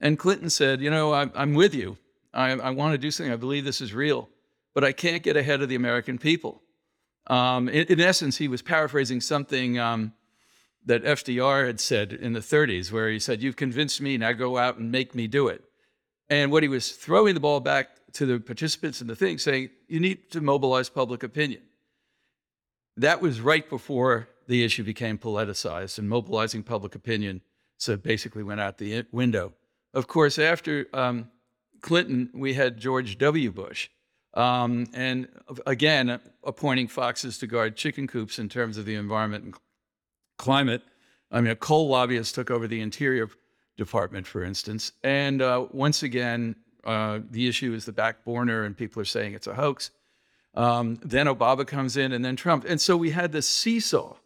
and 0.00 0.18
Clinton 0.18 0.50
said, 0.50 0.80
you 0.80 0.90
know, 0.90 1.14
I'm, 1.14 1.32
I'm 1.34 1.54
with 1.54 1.74
you. 1.74 1.96
I, 2.34 2.50
I 2.50 2.70
want 2.70 2.92
to 2.92 2.98
do 2.98 3.10
something. 3.10 3.32
I 3.32 3.36
believe 3.36 3.64
this 3.64 3.80
is 3.80 3.94
real, 3.94 4.28
but 4.74 4.84
I 4.84 4.92
can't 4.92 5.22
get 5.22 5.36
ahead 5.36 5.62
of 5.62 5.68
the 5.68 5.74
American 5.74 6.18
people. 6.18 6.62
Um, 7.26 7.68
in, 7.68 7.86
in, 7.86 8.00
essence, 8.00 8.36
he 8.36 8.48
was 8.48 8.62
paraphrasing 8.62 9.20
something 9.20 9.78
um, 9.78 10.12
that 10.84 11.04
FDR 11.04 11.66
had 11.66 11.80
said 11.80 12.12
in 12.12 12.32
the 12.32 12.40
30s, 12.40 12.92
where 12.92 13.08
he 13.08 13.18
said, 13.18 13.42
"You've 13.42 13.56
convinced 13.56 14.00
me. 14.00 14.18
Now 14.18 14.32
go 14.32 14.58
out 14.58 14.76
and 14.76 14.92
make 14.92 15.14
me 15.14 15.26
do 15.26 15.48
it." 15.48 15.64
And 16.30 16.52
what 16.52 16.62
he 16.62 16.68
was 16.68 16.92
throwing 16.92 17.34
the 17.34 17.40
ball 17.40 17.60
back 17.60 17.88
to 18.12 18.24
the 18.24 18.38
participants 18.38 19.00
in 19.00 19.08
the 19.08 19.16
thing, 19.16 19.38
saying, 19.38 19.70
you 19.88 20.00
need 20.00 20.30
to 20.30 20.40
mobilize 20.40 20.88
public 20.88 21.22
opinion. 21.22 21.62
That 22.96 23.20
was 23.20 23.40
right 23.40 23.68
before 23.68 24.28
the 24.46 24.64
issue 24.64 24.84
became 24.84 25.18
politicized 25.18 25.98
and 25.98 26.08
mobilizing 26.08 26.62
public 26.62 26.94
opinion. 26.94 27.42
So 27.78 27.96
basically 27.96 28.42
went 28.42 28.60
out 28.60 28.78
the 28.78 29.04
window. 29.10 29.54
Of 29.92 30.06
course, 30.06 30.38
after 30.38 30.86
um, 30.92 31.30
Clinton, 31.80 32.30
we 32.32 32.54
had 32.54 32.78
George 32.78 33.18
W. 33.18 33.50
Bush. 33.50 33.88
Um, 34.34 34.86
and 34.94 35.28
again, 35.66 36.20
appointing 36.44 36.86
foxes 36.88 37.38
to 37.38 37.48
guard 37.48 37.76
chicken 37.76 38.06
coops 38.06 38.38
in 38.38 38.48
terms 38.48 38.76
of 38.76 38.84
the 38.84 38.94
environment 38.94 39.44
and 39.44 39.54
climate. 40.38 40.82
I 41.32 41.40
mean, 41.40 41.50
a 41.50 41.56
coal 41.56 41.88
lobbyist 41.88 42.34
took 42.34 42.50
over 42.50 42.68
the 42.68 42.80
interior 42.80 43.28
department, 43.80 44.26
for 44.26 44.44
instance. 44.44 44.92
And 45.02 45.42
uh, 45.42 45.66
once 45.72 46.04
again, 46.04 46.54
uh, 46.84 47.20
the 47.28 47.48
issue 47.48 47.72
is 47.74 47.84
the 47.84 47.92
back 47.92 48.24
burner, 48.24 48.62
and 48.64 48.76
people 48.76 49.02
are 49.02 49.06
saying 49.06 49.34
it's 49.34 49.48
a 49.48 49.54
hoax. 49.54 49.90
Um, 50.54 51.00
then 51.02 51.26
Obama 51.26 51.66
comes 51.66 51.96
in, 51.96 52.12
and 52.12 52.24
then 52.24 52.36
Trump. 52.36 52.64
And 52.68 52.80
so 52.80 52.96
we 52.96 53.10
had 53.10 53.32
this 53.32 53.48
seesaw 53.48 54.16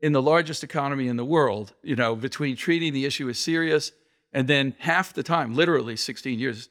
in 0.00 0.12
the 0.12 0.22
largest 0.22 0.62
economy 0.62 1.08
in 1.08 1.16
the 1.16 1.24
world, 1.24 1.72
you 1.82 1.96
know, 1.96 2.14
between 2.14 2.56
treating 2.56 2.92
the 2.92 3.04
issue 3.06 3.28
as 3.28 3.38
serious 3.38 3.92
and 4.32 4.46
then 4.48 4.74
half 4.78 5.12
the 5.12 5.22
time, 5.22 5.54
literally 5.54 5.96
16 5.96 6.38
years 6.38 6.68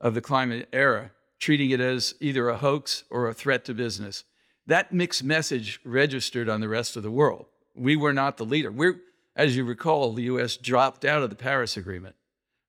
of 0.00 0.14
the 0.14 0.20
climate 0.20 0.68
era, 0.72 1.10
treating 1.38 1.70
it 1.70 1.80
as 1.80 2.14
either 2.20 2.48
a 2.48 2.56
hoax 2.56 3.04
or 3.10 3.28
a 3.28 3.34
threat 3.34 3.64
to 3.64 3.74
business. 3.74 4.24
That 4.66 4.92
mixed 4.92 5.24
message 5.24 5.80
registered 5.84 6.48
on 6.48 6.60
the 6.60 6.68
rest 6.68 6.96
of 6.96 7.02
the 7.02 7.10
world. 7.10 7.46
We 7.74 7.96
were 7.96 8.12
not 8.12 8.36
the 8.36 8.44
leader. 8.44 8.70
We're, 8.70 9.00
as 9.40 9.56
you 9.56 9.64
recall, 9.64 10.12
the 10.12 10.24
US 10.24 10.58
dropped 10.58 11.02
out 11.02 11.22
of 11.22 11.30
the 11.30 11.36
Paris 11.36 11.78
Agreement. 11.78 12.14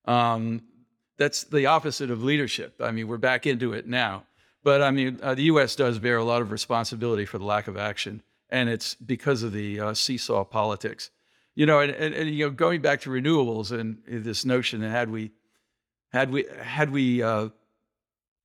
Um, 0.06 0.62
that's 1.18 1.44
the 1.44 1.66
opposite 1.66 2.10
of 2.10 2.22
leadership. 2.22 2.80
I 2.80 2.92
mean, 2.92 3.08
we're 3.08 3.18
back 3.18 3.46
into 3.46 3.74
it 3.74 3.86
now. 3.86 4.24
But 4.64 4.80
I 4.80 4.90
mean, 4.90 5.20
uh, 5.22 5.34
the 5.34 5.42
US 5.44 5.76
does 5.76 5.98
bear 5.98 6.16
a 6.16 6.24
lot 6.24 6.40
of 6.40 6.50
responsibility 6.50 7.26
for 7.26 7.36
the 7.36 7.44
lack 7.44 7.68
of 7.68 7.76
action, 7.76 8.22
and 8.48 8.70
it's 8.70 8.94
because 8.94 9.42
of 9.42 9.52
the 9.52 9.80
uh, 9.80 9.94
seesaw 9.94 10.44
politics. 10.44 11.10
You 11.54 11.66
know, 11.66 11.80
and, 11.80 11.92
and, 11.92 12.14
and, 12.14 12.30
you 12.30 12.46
know, 12.46 12.50
going 12.50 12.80
back 12.80 13.02
to 13.02 13.10
renewables 13.10 13.70
and 13.70 13.98
this 14.06 14.46
notion 14.46 14.80
that 14.80 14.88
had 14.88 15.10
we 15.10 15.32
had 16.10 16.30
we 16.30 16.46
had 16.58 16.90
we 16.90 17.22
uh, 17.22 17.50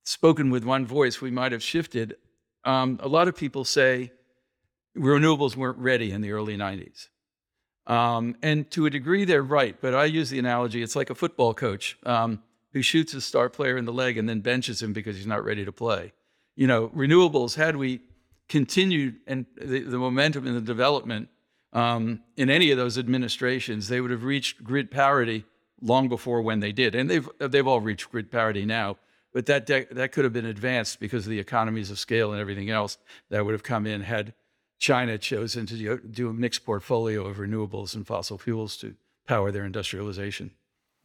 spoken 0.04 0.50
with 0.50 0.64
one 0.64 0.84
voice, 0.84 1.22
we 1.22 1.30
might 1.30 1.52
have 1.52 1.62
shifted. 1.62 2.16
Um, 2.64 3.00
a 3.02 3.08
lot 3.08 3.26
of 3.26 3.36
people 3.36 3.64
say 3.64 4.12
renewables 4.94 5.56
weren't 5.56 5.78
ready 5.78 6.10
in 6.10 6.20
the 6.20 6.32
early 6.32 6.58
90s. 6.58 7.08
Um, 7.88 8.36
and 8.42 8.70
to 8.72 8.86
a 8.86 8.90
degree, 8.90 9.24
they're 9.24 9.42
right. 9.42 9.74
But 9.80 9.94
I 9.94 10.04
use 10.04 10.30
the 10.30 10.38
analogy 10.38 10.82
it's 10.82 10.94
like 10.94 11.10
a 11.10 11.14
football 11.14 11.54
coach 11.54 11.98
um, 12.04 12.42
who 12.72 12.82
shoots 12.82 13.14
a 13.14 13.20
star 13.20 13.48
player 13.48 13.76
in 13.76 13.86
the 13.86 13.92
leg 13.92 14.18
and 14.18 14.28
then 14.28 14.40
benches 14.40 14.82
him 14.82 14.92
because 14.92 15.16
he's 15.16 15.26
not 15.26 15.44
ready 15.44 15.64
to 15.64 15.72
play. 15.72 16.12
You 16.54 16.66
know, 16.66 16.88
renewables, 16.88 17.56
had 17.56 17.76
we 17.76 18.00
continued 18.48 19.16
and 19.26 19.46
the, 19.56 19.80
the 19.80 19.98
momentum 19.98 20.46
in 20.46 20.54
the 20.54 20.60
development 20.60 21.28
um, 21.72 22.22
in 22.36 22.50
any 22.50 22.70
of 22.70 22.78
those 22.78 22.98
administrations, 22.98 23.88
they 23.88 24.00
would 24.00 24.10
have 24.10 24.24
reached 24.24 24.62
grid 24.62 24.90
parity 24.90 25.44
long 25.80 26.08
before 26.08 26.42
when 26.42 26.60
they 26.60 26.72
did. 26.72 26.94
And 26.94 27.08
they've, 27.08 27.28
they've 27.38 27.66
all 27.66 27.80
reached 27.80 28.10
grid 28.10 28.30
parity 28.30 28.64
now. 28.64 28.96
But 29.32 29.46
that, 29.46 29.66
that 29.66 30.12
could 30.12 30.24
have 30.24 30.32
been 30.32 30.46
advanced 30.46 31.00
because 31.00 31.26
of 31.26 31.30
the 31.30 31.38
economies 31.38 31.90
of 31.90 31.98
scale 31.98 32.32
and 32.32 32.40
everything 32.40 32.70
else 32.70 32.98
that 33.30 33.44
would 33.44 33.52
have 33.52 33.62
come 33.62 33.86
in 33.86 34.00
had 34.00 34.32
China 34.78 35.18
chosen 35.18 35.66
to 35.66 35.98
do 35.98 36.28
a 36.28 36.32
mixed 36.32 36.64
portfolio 36.64 37.26
of 37.26 37.36
renewables 37.36 37.94
and 37.94 38.06
fossil 38.06 38.38
fuels 38.38 38.76
to 38.78 38.94
power 39.26 39.50
their 39.50 39.64
industrialization. 39.64 40.52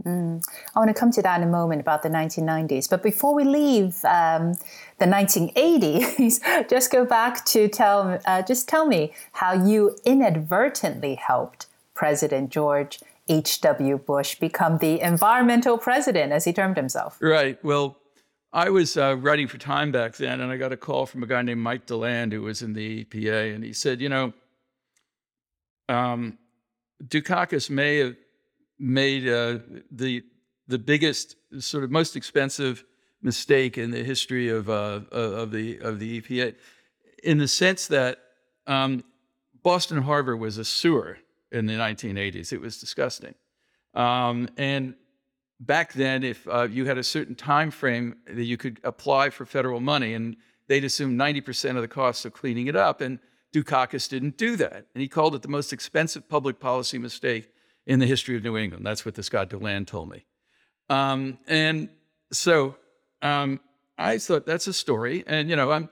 Mm. 0.05 0.43
I 0.75 0.79
want 0.79 0.89
to 0.89 0.99
come 0.99 1.11
to 1.11 1.21
that 1.21 1.41
in 1.41 1.47
a 1.47 1.51
moment 1.51 1.79
about 1.81 2.03
the 2.03 2.09
1990s. 2.09 2.89
But 2.89 3.03
before 3.03 3.33
we 3.33 3.43
leave 3.43 4.03
um, 4.05 4.53
the 4.99 5.05
1980s, 5.05 6.69
just 6.69 6.91
go 6.91 7.05
back 7.05 7.45
to 7.45 7.67
tell, 7.67 8.19
uh, 8.25 8.41
just 8.41 8.67
tell 8.67 8.85
me 8.85 9.13
how 9.33 9.53
you 9.53 9.97
inadvertently 10.03 11.15
helped 11.15 11.67
President 11.93 12.49
George 12.49 12.99
H.W. 13.29 13.97
Bush 13.99 14.35
become 14.35 14.79
the 14.79 14.99
environmental 14.99 15.77
president, 15.77 16.33
as 16.33 16.43
he 16.43 16.51
termed 16.51 16.75
himself. 16.75 17.17
Right. 17.21 17.63
Well, 17.63 17.97
I 18.53 18.69
was 18.69 18.97
uh, 18.97 19.17
writing 19.17 19.47
for 19.47 19.57
Time 19.57 19.91
back 19.91 20.15
then, 20.15 20.39
and 20.39 20.51
I 20.51 20.57
got 20.57 20.71
a 20.71 20.77
call 20.77 21.07
from 21.07 21.23
a 21.23 21.25
guy 21.25 21.41
named 21.41 21.61
Mike 21.61 21.87
Deland, 21.87 22.33
who 22.33 22.43
was 22.43 22.61
in 22.61 22.73
the 22.73 23.03
EPA, 23.03 23.55
and 23.55 23.63
he 23.63 23.73
said, 23.73 23.99
you 23.99 24.09
know, 24.09 24.31
um, 25.89 26.37
Dukakis 27.03 27.71
may 27.71 27.97
have 27.97 28.15
made 28.77 29.27
uh, 29.27 29.57
the 29.91 30.23
the 30.67 30.77
biggest, 30.77 31.35
sort 31.59 31.83
of 31.83 31.91
most 31.91 32.15
expensive 32.15 32.85
mistake 33.21 33.77
in 33.77 33.91
the 33.91 34.03
history 34.03 34.49
of 34.49 34.69
uh, 34.69 35.01
of 35.11 35.51
the 35.51 35.79
of 35.79 35.97
the 35.97 36.21
EPA, 36.21 36.53
in 37.23 37.39
the 37.39 37.47
sense 37.47 37.87
that 37.87 38.19
um, 38.67 39.03
Boston 39.63 40.03
Harbor 40.03 40.37
was 40.37 40.59
a 40.59 40.65
sewer 40.65 41.17
in 41.51 41.65
the 41.65 41.73
1980s. 41.73 42.53
It 42.53 42.61
was 42.61 42.79
disgusting, 42.79 43.33
um, 43.95 44.47
and 44.57 44.93
back 45.65 45.93
then, 45.93 46.23
if 46.23 46.47
uh, 46.47 46.67
you 46.69 46.85
had 46.85 46.97
a 46.97 47.03
certain 47.03 47.35
time 47.35 47.71
frame 47.71 48.15
that 48.27 48.43
you 48.43 48.57
could 48.57 48.79
apply 48.83 49.29
for 49.29 49.45
federal 49.45 49.79
money, 49.79 50.13
and 50.13 50.35
they'd 50.67 50.83
assume 50.83 51.17
90% 51.17 51.75
of 51.75 51.81
the 51.81 51.87
cost 51.87 52.25
of 52.25 52.33
cleaning 52.33 52.67
it 52.67 52.75
up. 52.75 53.01
And 53.01 53.19
Dukakis 53.53 54.09
didn't 54.09 54.37
do 54.37 54.55
that. 54.57 54.87
And 54.93 55.01
he 55.01 55.07
called 55.07 55.35
it 55.35 55.41
the 55.41 55.47
most 55.47 55.71
expensive 55.71 56.27
public 56.27 56.59
policy 56.59 56.97
mistake 56.97 57.49
in 57.85 57.99
the 57.99 58.05
history 58.05 58.35
of 58.35 58.43
New 58.43 58.57
England. 58.57 58.85
That's 58.85 59.05
what 59.05 59.15
this 59.15 59.29
guy 59.29 59.45
Deland 59.45 59.87
told 59.87 60.09
me. 60.09 60.25
Um, 60.89 61.37
and 61.47 61.89
so 62.31 62.75
um, 63.21 63.59
I 63.97 64.17
thought 64.17 64.45
that's 64.45 64.67
a 64.67 64.73
story. 64.73 65.23
And, 65.27 65.49
you 65.49 65.55
know, 65.55 65.71
I'm, 65.71 65.89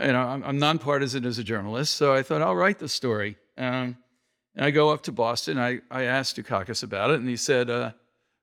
you 0.00 0.12
know, 0.12 0.22
I'm, 0.22 0.42
I'm 0.44 0.58
nonpartisan 0.58 1.24
as 1.24 1.38
a 1.38 1.44
journalist. 1.44 1.96
So 1.96 2.14
I 2.14 2.22
thought 2.22 2.42
I'll 2.42 2.56
write 2.56 2.78
the 2.78 2.88
story. 2.88 3.36
Um, 3.58 3.96
and 4.54 4.64
I 4.64 4.70
go 4.70 4.90
up 4.90 5.02
to 5.04 5.12
Boston. 5.12 5.58
I, 5.58 5.80
I 5.90 6.04
asked 6.04 6.36
Dukakis 6.36 6.82
about 6.82 7.10
it. 7.10 7.20
And 7.20 7.28
he 7.28 7.36
said, 7.36 7.68
uh, 7.68 7.92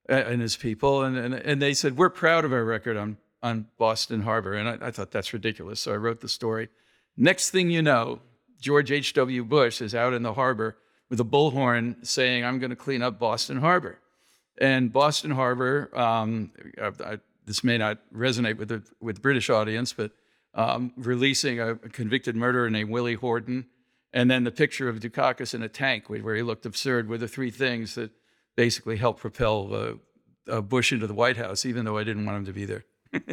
and 0.07 0.41
his 0.41 0.55
people, 0.55 1.03
and, 1.03 1.17
and, 1.17 1.33
and 1.33 1.61
they 1.61 1.73
said, 1.73 1.97
We're 1.97 2.09
proud 2.09 2.45
of 2.45 2.53
our 2.53 2.63
record 2.63 2.97
on, 2.97 3.17
on 3.41 3.67
Boston 3.77 4.21
Harbor. 4.21 4.53
And 4.53 4.67
I, 4.67 4.87
I 4.87 4.91
thought 4.91 5.11
that's 5.11 5.33
ridiculous. 5.33 5.81
So 5.81 5.93
I 5.93 5.97
wrote 5.97 6.21
the 6.21 6.29
story. 6.29 6.69
Next 7.15 7.51
thing 7.51 7.69
you 7.69 7.81
know, 7.81 8.19
George 8.59 8.91
H.W. 8.91 9.43
Bush 9.43 9.81
is 9.81 9.93
out 9.93 10.13
in 10.13 10.23
the 10.23 10.33
harbor 10.33 10.77
with 11.09 11.19
a 11.19 11.25
bullhorn 11.25 12.05
saying, 12.05 12.43
I'm 12.43 12.59
going 12.59 12.69
to 12.69 12.75
clean 12.75 13.01
up 13.01 13.19
Boston 13.19 13.57
Harbor. 13.57 13.99
And 14.57 14.91
Boston 14.91 15.31
Harbor, 15.31 15.89
um, 15.97 16.51
I, 16.81 17.19
this 17.45 17.63
may 17.63 17.77
not 17.77 17.99
resonate 18.15 18.57
with 18.57 18.69
the 18.69 18.83
with 19.01 19.21
British 19.21 19.49
audience, 19.49 19.93
but 19.93 20.11
um, 20.53 20.93
releasing 20.95 21.59
a, 21.59 21.71
a, 21.71 21.75
convicted 21.75 22.35
murderer 22.35 22.69
named 22.69 22.89
Willie 22.91 23.15
Horton, 23.15 23.65
and 24.13 24.29
then 24.29 24.43
the 24.43 24.51
picture 24.51 24.87
of 24.87 24.99
Dukakis 24.99 25.55
in 25.55 25.63
a 25.63 25.69
tank 25.69 26.07
where 26.07 26.35
he 26.35 26.43
looked 26.43 26.65
absurd 26.65 27.09
were 27.09 27.17
the 27.17 27.27
three 27.27 27.49
things 27.49 27.95
that 27.95 28.11
basically 28.55 28.97
helped 28.97 29.19
propel 29.19 29.97
uh, 30.47 30.61
Bush 30.61 30.91
into 30.91 31.07
the 31.07 31.13
White 31.13 31.37
House, 31.37 31.65
even 31.65 31.85
though 31.85 31.97
I 31.97 32.03
didn't 32.03 32.25
want 32.25 32.37
him 32.37 32.45
to 32.45 32.53
be 32.53 32.65
there. 32.65 32.85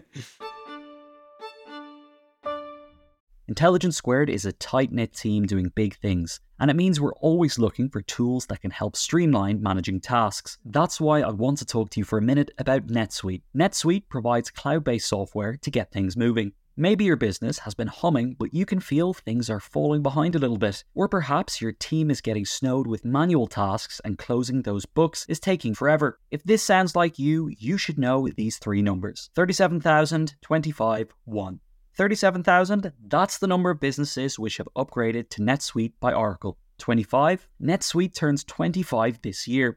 Intelligence 3.51 3.97
Squared 3.97 4.31
is 4.31 4.45
a 4.45 4.53
tight 4.53 4.93
knit 4.93 5.13
team 5.13 5.45
doing 5.45 5.73
big 5.75 5.97
things, 5.97 6.39
and 6.61 6.71
it 6.71 6.77
means 6.77 7.01
we're 7.01 7.15
always 7.15 7.59
looking 7.59 7.89
for 7.89 8.01
tools 8.01 8.47
that 8.47 8.61
can 8.61 8.71
help 8.71 8.95
streamline 8.95 9.61
managing 9.61 10.01
tasks. 10.01 10.59
That's 10.65 11.01
why 11.01 11.23
I 11.23 11.31
want 11.31 11.59
to 11.59 11.65
talk 11.65 11.91
to 11.91 12.01
you 12.01 12.05
for 12.05 12.17
a 12.17 12.23
minute 12.23 12.53
about 12.59 12.87
NetSuite. 12.87 13.43
NetSuite 13.57 14.05
provides 14.09 14.53
cloud 14.53 14.85
based 14.85 15.09
software 15.09 15.57
to 15.57 15.71
get 15.71 15.91
things 15.91 16.17
moving. 16.17 16.53
Maybe 16.77 17.05
your 17.05 17.17
business 17.17 17.59
has 17.61 17.75
been 17.75 17.89
humming, 17.89 18.37
but 18.39 18.55
you 18.55 18.65
can 18.65 18.81
feel 18.81 19.13
things 19.13 19.51
are 19.51 19.61
falling 19.61 20.03
behind 20.03 20.35
a 20.35 20.39
little 20.39 20.57
bit. 20.57 20.85
Or 20.95 21.09
perhaps 21.09 21.61
your 21.61 21.73
team 21.73 22.11
is 22.11 22.21
getting 22.21 22.47
snowed 22.47 22.87
with 22.87 23.05
manual 23.05 23.49
tasks 23.49 24.01
and 24.05 24.17
closing 24.17 24.63
those 24.63 24.87
books 24.87 25.27
is 25.29 25.41
taking 25.41 25.75
forever. 25.75 26.21
If 26.31 26.45
this 26.45 26.63
sounds 26.63 26.95
like 26.95 27.19
you, 27.19 27.49
you 27.59 27.77
should 27.77 27.99
know 27.99 28.29
these 28.29 28.59
three 28.59 28.83
numbers 28.83 29.31
37,000, 29.35 30.37
25, 30.41 31.15
1. 31.25 31.61
37,000, 31.97 32.93
that's 33.09 33.39
the 33.39 33.47
number 33.47 33.71
of 33.71 33.81
businesses 33.81 34.39
which 34.39 34.57
have 34.57 34.69
upgraded 34.77 35.29
to 35.31 35.43
NetSuite 35.43 35.95
by 36.01 36.13
Oracle. 36.13 36.57
25, 36.79 37.49
NetSuite 37.63 38.15
turns 38.15 38.45
25 38.45 39.21
this 39.23 39.47
year. 39.47 39.77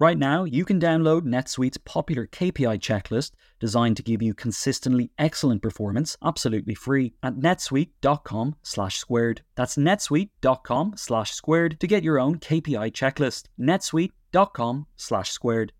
Right 0.00 0.16
now, 0.16 0.44
you 0.44 0.64
can 0.64 0.78
download 0.78 1.22
NetSuite's 1.22 1.78
popular 1.78 2.26
KPI 2.26 2.78
checklist 2.78 3.32
designed 3.58 3.96
to 3.96 4.04
give 4.04 4.22
you 4.22 4.32
consistently 4.32 5.10
excellent 5.18 5.60
performance 5.60 6.16
absolutely 6.22 6.74
free 6.74 7.14
at 7.20 7.34
netsuite.com 7.34 8.54
slash 8.62 8.98
squared. 8.98 9.42
That's 9.56 9.76
netsuite.com 9.76 10.94
slash 10.96 11.32
squared 11.32 11.80
to 11.80 11.86
get 11.88 12.04
your 12.04 12.20
own 12.20 12.38
KPI 12.38 12.92
checklist. 12.92 13.46
netsuite.com 13.58 14.86
slash 14.96 15.30
squared. 15.30 15.72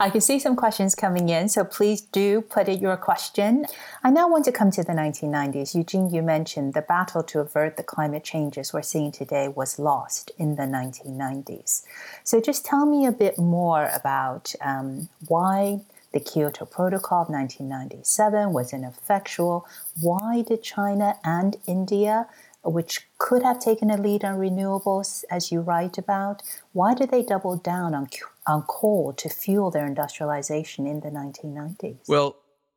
I 0.00 0.08
can 0.08 0.22
see 0.22 0.38
some 0.38 0.56
questions 0.56 0.94
coming 0.94 1.28
in, 1.28 1.50
so 1.50 1.62
please 1.62 2.00
do 2.00 2.40
put 2.40 2.70
in 2.70 2.80
your 2.80 2.96
question. 2.96 3.66
I 4.02 4.10
now 4.10 4.30
want 4.30 4.46
to 4.46 4.52
come 4.52 4.70
to 4.70 4.82
the 4.82 4.94
1990s. 4.94 5.74
Eugene, 5.74 6.08
you 6.08 6.22
mentioned 6.22 6.72
the 6.72 6.80
battle 6.80 7.22
to 7.24 7.40
avert 7.40 7.76
the 7.76 7.82
climate 7.82 8.24
changes 8.24 8.72
we're 8.72 8.80
seeing 8.80 9.12
today 9.12 9.48
was 9.48 9.78
lost 9.78 10.30
in 10.38 10.56
the 10.56 10.62
1990s. 10.62 11.82
So 12.24 12.40
just 12.40 12.64
tell 12.64 12.86
me 12.86 13.04
a 13.04 13.12
bit 13.12 13.36
more 13.36 13.90
about 13.94 14.54
um, 14.62 15.10
why 15.28 15.82
the 16.14 16.20
Kyoto 16.20 16.64
Protocol 16.64 17.24
of 17.24 17.28
1997 17.28 18.54
was 18.54 18.72
ineffectual. 18.72 19.66
Why 20.00 20.40
did 20.40 20.62
China 20.62 21.16
and 21.24 21.58
India 21.66 22.26
which 22.64 23.06
could 23.18 23.42
have 23.42 23.58
taken 23.58 23.90
a 23.90 23.96
lead 23.96 24.24
on 24.24 24.38
renewables, 24.38 25.24
as 25.30 25.50
you 25.50 25.60
write 25.60 25.96
about. 25.98 26.42
Why 26.72 26.94
did 26.94 27.10
they 27.10 27.22
double 27.22 27.56
down 27.56 27.94
on, 27.94 28.08
on 28.46 28.62
coal 28.62 29.12
to 29.14 29.28
fuel 29.28 29.70
their 29.70 29.86
industrialization 29.86 30.86
in 30.86 31.00
the 31.00 31.08
1990s? 31.08 32.08
Well, 32.08 32.36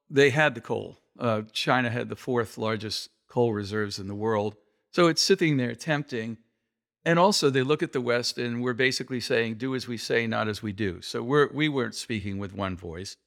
they 0.10 0.30
had 0.30 0.56
the 0.56 0.62
coal. 0.62 1.00
Uh, 1.20 1.44
China 1.52 1.90
had 1.90 2.10
the 2.10 2.16
fourth 2.16 2.58
largest 2.58 3.10
coal 3.28 3.54
reserves 3.54 4.00
in 4.00 4.08
the 4.08 4.16
world. 4.16 4.56
So 4.92 5.08
it's 5.08 5.22
sitting 5.22 5.58
there 5.58 5.76
tempting. 5.76 6.38
And 7.06 7.20
also, 7.20 7.50
they 7.50 7.64
look 7.64 7.84
at 7.84 7.92
the 7.92 8.00
West 8.00 8.38
and 8.38 8.64
we're 8.64 8.74
basically 8.74 9.20
saying, 9.20 9.56
do 9.56 9.76
as 9.76 9.88
we 9.88 9.98
say, 9.98 10.26
not 10.26 10.48
as 10.48 10.64
we 10.64 10.72
do. 10.72 11.02
So 11.02 11.22
we're, 11.22 11.50
we 11.52 11.68
weren't 11.68 11.96
speaking 11.96 12.38
with 12.38 12.54
one 12.54 12.78
voice. 12.78 13.18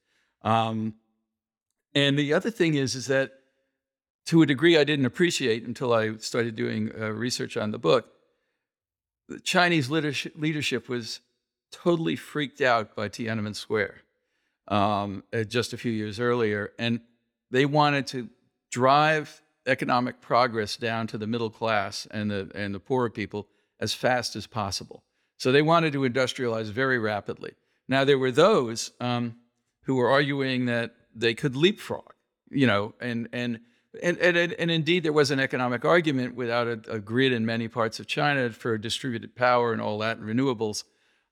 Um, 0.42 0.94
and 1.94 2.18
the 2.18 2.32
other 2.32 2.50
thing 2.50 2.74
is, 2.74 2.94
is 2.94 3.06
that 3.06 3.32
to 4.26 4.42
a 4.42 4.46
degree 4.46 4.76
I 4.76 4.84
didn't 4.84 5.06
appreciate 5.06 5.64
until 5.64 5.92
I 5.92 6.16
started 6.16 6.56
doing 6.56 6.90
uh, 6.98 7.10
research 7.12 7.56
on 7.56 7.70
the 7.70 7.78
book. 7.78 8.08
The 9.28 9.40
Chinese 9.40 9.90
leadership, 9.90 10.88
was 10.88 11.20
totally 11.72 12.16
freaked 12.16 12.60
out 12.60 12.94
by 12.94 13.08
Tiananmen 13.08 13.56
Square 13.56 14.02
um, 14.68 15.24
just 15.48 15.72
a 15.72 15.76
few 15.76 15.90
years 15.92 16.20
earlier, 16.20 16.72
and 16.78 17.00
they 17.50 17.66
wanted 17.66 18.06
to 18.08 18.28
drive 18.70 19.42
economic 19.66 20.20
progress 20.20 20.76
down 20.76 21.06
to 21.08 21.18
the 21.18 21.26
middle 21.26 21.50
class 21.50 22.06
and 22.10 22.30
the 22.30 22.50
and 22.54 22.74
the 22.74 22.80
poorer 22.80 23.10
people 23.10 23.48
as 23.80 23.92
fast 23.94 24.36
as 24.36 24.46
possible. 24.46 25.02
So 25.38 25.52
they 25.52 25.62
wanted 25.62 25.92
to 25.92 26.00
industrialize 26.00 26.66
very 26.66 26.98
rapidly. 26.98 27.52
Now 27.88 28.04
there 28.04 28.18
were 28.18 28.30
those 28.30 28.92
um, 29.00 29.36
who 29.82 29.96
were 29.96 30.08
arguing 30.08 30.66
that 30.66 30.94
they 31.14 31.34
could 31.34 31.56
leapfrog, 31.56 32.12
you 32.50 32.66
know, 32.66 32.94
and 33.00 33.28
and 33.32 33.60
and, 34.02 34.18
and, 34.18 34.52
and, 34.52 34.70
indeed, 34.70 35.02
there 35.02 35.12
was 35.12 35.30
an 35.30 35.40
economic 35.40 35.84
argument 35.84 36.34
without 36.34 36.66
a, 36.66 36.80
a, 36.88 36.98
grid 36.98 37.32
in 37.32 37.46
many 37.46 37.68
parts 37.68 38.00
of 38.00 38.06
China 38.06 38.50
for 38.50 38.76
distributed 38.78 39.34
power 39.34 39.72
and 39.72 39.80
all 39.80 39.98
that 39.98 40.18
and 40.18 40.26
renewables. 40.26 40.84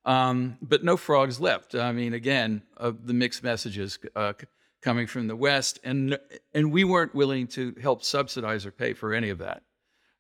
Um, 0.05 0.59
but 0.61 0.85
no 0.85 0.96
frogs 0.96 1.40
left. 1.40 1.74
I 1.74 1.92
mean, 1.92 2.12
again, 2.12 2.62
uh, 2.77 2.92
the 3.05 3.14
mixed 3.14 3.42
messages 3.42 3.98
uh, 4.14 4.35
coming 4.83 5.07
from 5.07 5.29
the 5.29 5.37
West, 5.37 5.81
and 5.83 6.18
and 6.53 6.70
we 6.70 6.85
weren't 6.85 7.14
willing 7.14 7.46
to 7.48 7.74
help 7.81 8.05
subsidize 8.05 8.66
or 8.66 8.70
pay 8.70 8.92
for 8.92 9.14
any 9.14 9.31
of 9.31 9.38
that. 9.38 9.62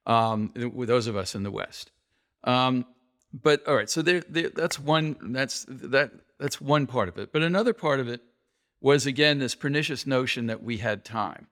Um, 0.06 0.52
those 0.54 1.06
of 1.06 1.16
us 1.16 1.34
in 1.34 1.42
the 1.42 1.50
West. 1.50 1.90
Um, 2.44 2.86
but 3.32 3.66
all 3.66 3.74
right, 3.74 3.90
so 3.90 4.00
there, 4.00 4.22
there, 4.28 4.48
that's 4.48 4.78
one. 4.78 5.16
That's 5.32 5.66
that. 5.68 6.12
That's 6.38 6.60
one 6.60 6.86
part 6.86 7.08
of 7.08 7.18
it. 7.18 7.32
But 7.32 7.42
another 7.42 7.72
part 7.72 8.00
of 8.00 8.08
it 8.08 8.22
was 8.80 9.06
again 9.06 9.38
this 9.38 9.54
pernicious 9.54 10.06
notion 10.06 10.46
that 10.46 10.62
we 10.62 10.78
had 10.78 11.04
time. 11.04 11.48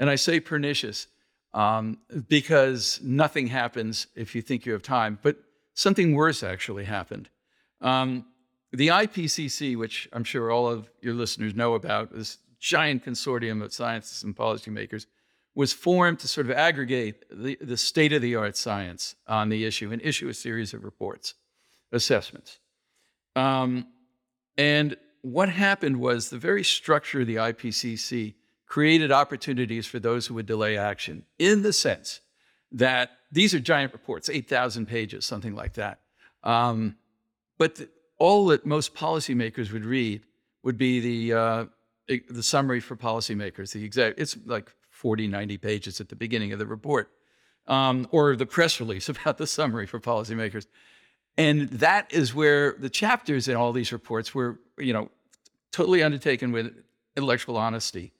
And 0.00 0.08
I 0.08 0.16
say 0.16 0.40
pernicious 0.40 1.06
um, 1.52 1.98
because 2.28 3.00
nothing 3.02 3.48
happens 3.48 4.06
if 4.16 4.34
you 4.34 4.40
think 4.40 4.64
you 4.64 4.72
have 4.72 4.82
time, 4.82 5.18
but 5.22 5.36
something 5.74 6.14
worse 6.14 6.42
actually 6.42 6.84
happened. 6.84 7.28
Um, 7.82 8.24
the 8.72 8.88
IPCC, 8.88 9.76
which 9.76 10.08
I'm 10.12 10.24
sure 10.24 10.50
all 10.50 10.68
of 10.68 10.90
your 11.02 11.12
listeners 11.12 11.54
know 11.54 11.74
about, 11.74 12.12
this 12.12 12.38
giant 12.58 13.04
consortium 13.04 13.62
of 13.62 13.74
scientists 13.74 14.22
and 14.22 14.34
policymakers, 14.34 15.06
was 15.54 15.72
formed 15.72 16.20
to 16.20 16.28
sort 16.28 16.46
of 16.46 16.52
aggregate 16.52 17.24
the, 17.30 17.58
the 17.60 17.76
state 17.76 18.12
of 18.14 18.22
the 18.22 18.36
art 18.36 18.56
science 18.56 19.16
on 19.26 19.50
the 19.50 19.64
issue 19.66 19.92
and 19.92 20.00
issue 20.00 20.28
a 20.28 20.34
series 20.34 20.72
of 20.72 20.82
reports, 20.82 21.34
assessments. 21.92 22.58
Um, 23.36 23.86
and 24.56 24.96
what 25.20 25.50
happened 25.50 25.98
was 25.98 26.30
the 26.30 26.38
very 26.38 26.64
structure 26.64 27.20
of 27.20 27.26
the 27.26 27.36
IPCC 27.36 28.34
created 28.70 29.10
opportunities 29.10 29.84
for 29.84 29.98
those 29.98 30.28
who 30.28 30.34
would 30.34 30.46
delay 30.46 30.78
action 30.78 31.24
in 31.40 31.62
the 31.62 31.72
sense 31.72 32.20
that 32.70 33.10
these 33.32 33.52
are 33.52 33.58
giant 33.58 33.92
reports, 33.92 34.30
8,000 34.30 34.86
pages, 34.86 35.26
something 35.26 35.56
like 35.56 35.74
that. 35.74 35.98
Um, 36.44 36.96
but 37.58 37.74
the, 37.74 37.88
all 38.16 38.46
that 38.46 38.64
most 38.64 38.94
policymakers 38.94 39.72
would 39.72 39.84
read 39.84 40.22
would 40.62 40.78
be 40.78 41.00
the 41.00 41.36
uh, 41.36 41.64
the 42.28 42.42
summary 42.42 42.78
for 42.78 42.94
policymakers. 42.94 43.72
The 43.72 43.84
exact 43.84 44.20
it's 44.20 44.36
like 44.46 44.70
40, 44.90 45.26
90 45.26 45.58
pages 45.58 46.00
at 46.00 46.08
the 46.08 46.16
beginning 46.16 46.52
of 46.52 46.60
the 46.60 46.66
report, 46.66 47.10
um, 47.66 48.06
or 48.12 48.36
the 48.36 48.46
press 48.46 48.78
release 48.78 49.08
about 49.14 49.36
the 49.38 49.48
summary 49.48 49.86
for 49.86 49.98
policymakers. 49.98 50.66
And 51.36 51.68
that 51.70 52.12
is 52.12 52.34
where 52.34 52.76
the 52.78 52.90
chapters 52.90 53.48
in 53.48 53.56
all 53.56 53.72
these 53.72 53.92
reports 53.92 54.32
were, 54.32 54.60
you 54.78 54.92
know, 54.92 55.10
totally 55.72 56.04
undertaken 56.04 56.52
with 56.52 56.72
intellectual 57.16 57.56
honesty. 57.56 58.12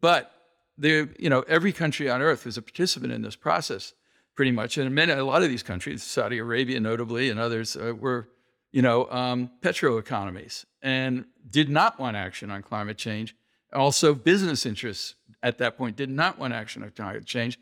But 0.00 0.32
there, 0.78 1.08
you 1.18 1.28
know, 1.30 1.42
every 1.42 1.72
country 1.72 2.10
on 2.10 2.22
earth 2.22 2.44
was 2.44 2.56
a 2.56 2.62
participant 2.62 3.12
in 3.12 3.22
this 3.22 3.36
process, 3.36 3.92
pretty 4.34 4.50
much. 4.50 4.78
And 4.78 4.94
many, 4.94 5.12
a 5.12 5.24
lot 5.24 5.42
of 5.42 5.48
these 5.48 5.62
countries, 5.62 6.02
Saudi 6.02 6.38
Arabia 6.38 6.80
notably, 6.80 7.30
and 7.30 7.38
others, 7.38 7.76
uh, 7.76 7.94
were, 7.98 8.28
you 8.72 8.82
know, 8.82 9.10
um, 9.10 9.50
petro 9.60 9.98
economies 9.98 10.66
and 10.82 11.26
did 11.48 11.68
not 11.68 12.00
want 12.00 12.16
action 12.16 12.50
on 12.50 12.62
climate 12.62 12.98
change. 12.98 13.36
Also, 13.72 14.14
business 14.14 14.66
interests 14.66 15.14
at 15.42 15.58
that 15.58 15.76
point 15.76 15.96
did 15.96 16.10
not 16.10 16.38
want 16.38 16.52
action 16.52 16.82
on 16.82 16.90
climate 16.90 17.26
change, 17.26 17.58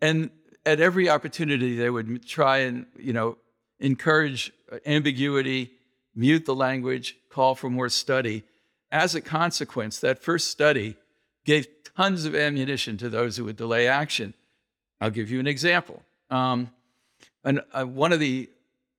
and 0.00 0.30
at 0.66 0.80
every 0.80 1.08
opportunity 1.08 1.76
they 1.76 1.90
would 1.90 2.26
try 2.26 2.58
and, 2.58 2.86
you 2.98 3.12
know, 3.12 3.38
encourage 3.80 4.52
ambiguity, 4.86 5.72
mute 6.14 6.46
the 6.46 6.54
language, 6.54 7.16
call 7.30 7.54
for 7.54 7.68
more 7.68 7.88
study. 7.88 8.44
As 8.90 9.14
a 9.14 9.20
consequence, 9.20 9.98
that 10.00 10.22
first 10.22 10.48
study 10.48 10.96
gave 11.44 11.66
tons 11.96 12.24
of 12.24 12.34
ammunition 12.34 12.96
to 12.98 13.08
those 13.08 13.36
who 13.36 13.44
would 13.44 13.56
delay 13.56 13.86
action. 13.86 14.34
I'll 15.00 15.10
give 15.10 15.30
you 15.30 15.40
an 15.40 15.46
example. 15.46 16.02
Um, 16.30 16.70
an, 17.44 17.60
uh, 17.72 17.84
one 17.84 18.12
of 18.12 18.20
the 18.20 18.48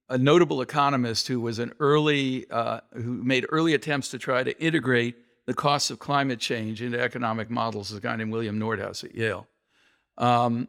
a 0.07 0.17
notable 0.17 0.61
economist 0.61 1.27
who 1.27 1.39
was 1.39 1.57
an 1.57 1.73
early 1.79 2.45
uh, 2.51 2.81
who 2.93 3.23
made 3.23 3.45
early 3.49 3.73
attempts 3.73 4.09
to 4.09 4.19
try 4.19 4.43
to 4.43 4.59
integrate 4.61 5.15
the 5.45 5.53
costs 5.53 5.89
of 5.89 5.99
climate 5.99 6.39
change 6.39 6.81
into 6.81 6.99
economic 6.99 7.49
models 7.49 7.91
is 7.91 7.97
a 7.97 8.01
guy 8.01 8.15
named 8.15 8.31
William 8.31 8.59
Nordhaus 8.59 9.03
at 9.03 9.15
Yale. 9.15 9.47
Um, 10.17 10.67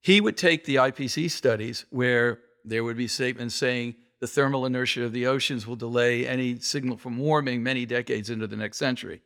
he 0.00 0.20
would 0.20 0.36
take 0.36 0.64
the 0.64 0.76
IPCC 0.76 1.30
studies 1.30 1.86
where 1.90 2.40
there 2.64 2.82
would 2.84 2.96
be 2.96 3.08
statements 3.08 3.54
saying 3.54 3.94
the 4.20 4.26
thermal 4.26 4.66
inertia 4.66 5.04
of 5.04 5.12
the 5.12 5.26
oceans 5.26 5.66
will 5.66 5.76
delay 5.76 6.26
any 6.26 6.58
signal 6.58 6.96
from 6.96 7.18
warming 7.18 7.62
many 7.62 7.86
decades 7.86 8.30
into 8.30 8.46
the 8.46 8.56
next 8.56 8.78
century. 8.78 9.20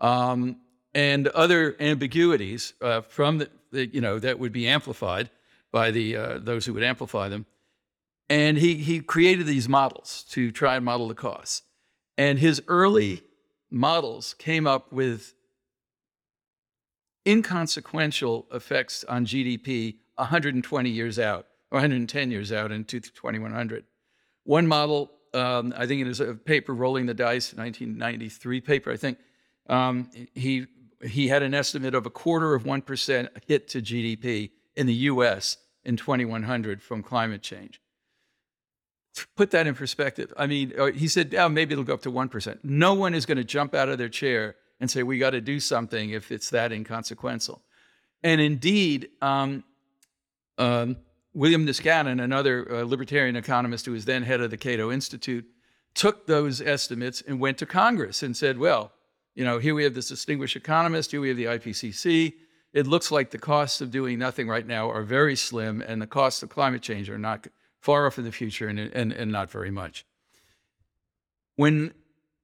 Um, 0.00 0.56
and 0.94 1.28
other 1.28 1.76
ambiguities 1.80 2.74
uh, 2.80 3.00
from 3.00 3.38
the, 3.38 3.50
the, 3.70 3.86
you 3.86 4.00
know, 4.00 4.18
that 4.18 4.38
would 4.38 4.52
be 4.52 4.66
amplified 4.66 5.30
by 5.72 5.90
the, 5.90 6.16
uh, 6.16 6.38
those 6.38 6.66
who 6.66 6.74
would 6.74 6.82
amplify 6.82 7.28
them. 7.28 7.46
And 8.28 8.58
he, 8.58 8.76
he 8.76 9.00
created 9.00 9.46
these 9.46 9.68
models 9.68 10.24
to 10.30 10.50
try 10.50 10.76
and 10.76 10.84
model 10.84 11.08
the 11.08 11.14
costs. 11.14 11.62
And 12.16 12.38
his 12.38 12.62
early 12.68 13.22
models 13.70 14.34
came 14.34 14.66
up 14.66 14.92
with 14.92 15.34
inconsequential 17.26 18.46
effects 18.52 19.04
on 19.04 19.26
GDP 19.26 19.96
120 20.16 20.90
years 20.90 21.18
out, 21.18 21.46
or 21.70 21.76
110 21.76 22.30
years 22.30 22.52
out 22.52 22.72
in 22.72 22.84
2100. 22.84 23.84
One 24.44 24.66
model, 24.66 25.10
um, 25.34 25.72
I 25.76 25.86
think 25.86 26.00
it 26.00 26.08
is 26.08 26.20
a 26.20 26.34
paper, 26.34 26.74
Rolling 26.74 27.06
the 27.06 27.14
Dice, 27.14 27.54
1993 27.54 28.60
paper, 28.60 28.90
I 28.92 28.96
think, 28.96 29.18
um, 29.68 30.10
he, 30.34 30.66
he 31.04 31.28
had 31.28 31.42
an 31.42 31.54
estimate 31.54 31.94
of 31.94 32.06
a 32.06 32.10
quarter 32.10 32.54
of 32.54 32.64
1% 32.64 33.28
hit 33.46 33.68
to 33.68 33.80
GDP 33.80 34.50
in 34.76 34.86
the 34.86 34.94
US 34.94 35.56
in 35.84 35.96
2100 35.96 36.82
from 36.82 37.02
climate 37.02 37.42
change. 37.42 37.80
Put 39.36 39.50
that 39.50 39.66
in 39.66 39.74
perspective. 39.74 40.32
I 40.36 40.46
mean, 40.46 40.72
uh, 40.78 40.86
he 40.86 41.08
said, 41.08 41.34
oh, 41.34 41.48
maybe 41.48 41.72
it'll 41.72 41.84
go 41.84 41.94
up 41.94 42.02
to 42.02 42.12
1%. 42.12 42.58
No 42.62 42.94
one 42.94 43.14
is 43.14 43.26
going 43.26 43.38
to 43.38 43.44
jump 43.44 43.74
out 43.74 43.88
of 43.88 43.98
their 43.98 44.08
chair 44.08 44.56
and 44.78 44.90
say, 44.90 45.02
we 45.02 45.18
got 45.18 45.30
to 45.30 45.40
do 45.40 45.58
something 45.58 46.10
if 46.10 46.30
it's 46.30 46.50
that 46.50 46.72
inconsequential. 46.72 47.62
And 48.22 48.40
indeed, 48.40 49.08
um, 49.20 49.64
um, 50.58 50.96
William 51.34 51.66
Niskanen, 51.66 52.22
another 52.22 52.70
uh, 52.70 52.82
libertarian 52.82 53.36
economist 53.36 53.86
who 53.86 53.92
was 53.92 54.04
then 54.04 54.22
head 54.22 54.40
of 54.40 54.50
the 54.50 54.56
Cato 54.56 54.92
Institute, 54.92 55.46
took 55.94 56.26
those 56.26 56.60
estimates 56.60 57.20
and 57.20 57.40
went 57.40 57.58
to 57.58 57.66
Congress 57.66 58.22
and 58.22 58.36
said, 58.36 58.58
well, 58.58 58.92
you 59.34 59.44
know, 59.44 59.58
here 59.58 59.74
we 59.74 59.84
have 59.84 59.94
this 59.94 60.08
distinguished 60.08 60.56
economist, 60.56 61.10
here 61.10 61.20
we 61.20 61.28
have 61.28 61.36
the 61.36 61.44
IPCC. 61.44 62.34
It 62.72 62.86
looks 62.86 63.10
like 63.10 63.30
the 63.30 63.38
costs 63.38 63.80
of 63.80 63.90
doing 63.90 64.18
nothing 64.18 64.48
right 64.48 64.66
now 64.66 64.90
are 64.90 65.02
very 65.02 65.36
slim, 65.36 65.82
and 65.86 66.00
the 66.00 66.06
costs 66.06 66.42
of 66.42 66.48
climate 66.48 66.82
change 66.82 67.10
are 67.10 67.18
not 67.18 67.46
far 67.80 68.06
off 68.06 68.18
in 68.18 68.24
the 68.24 68.32
future 68.32 68.68
and, 68.68 68.78
and, 68.78 69.12
and 69.12 69.32
not 69.32 69.50
very 69.50 69.70
much. 69.70 70.04
When 71.56 71.92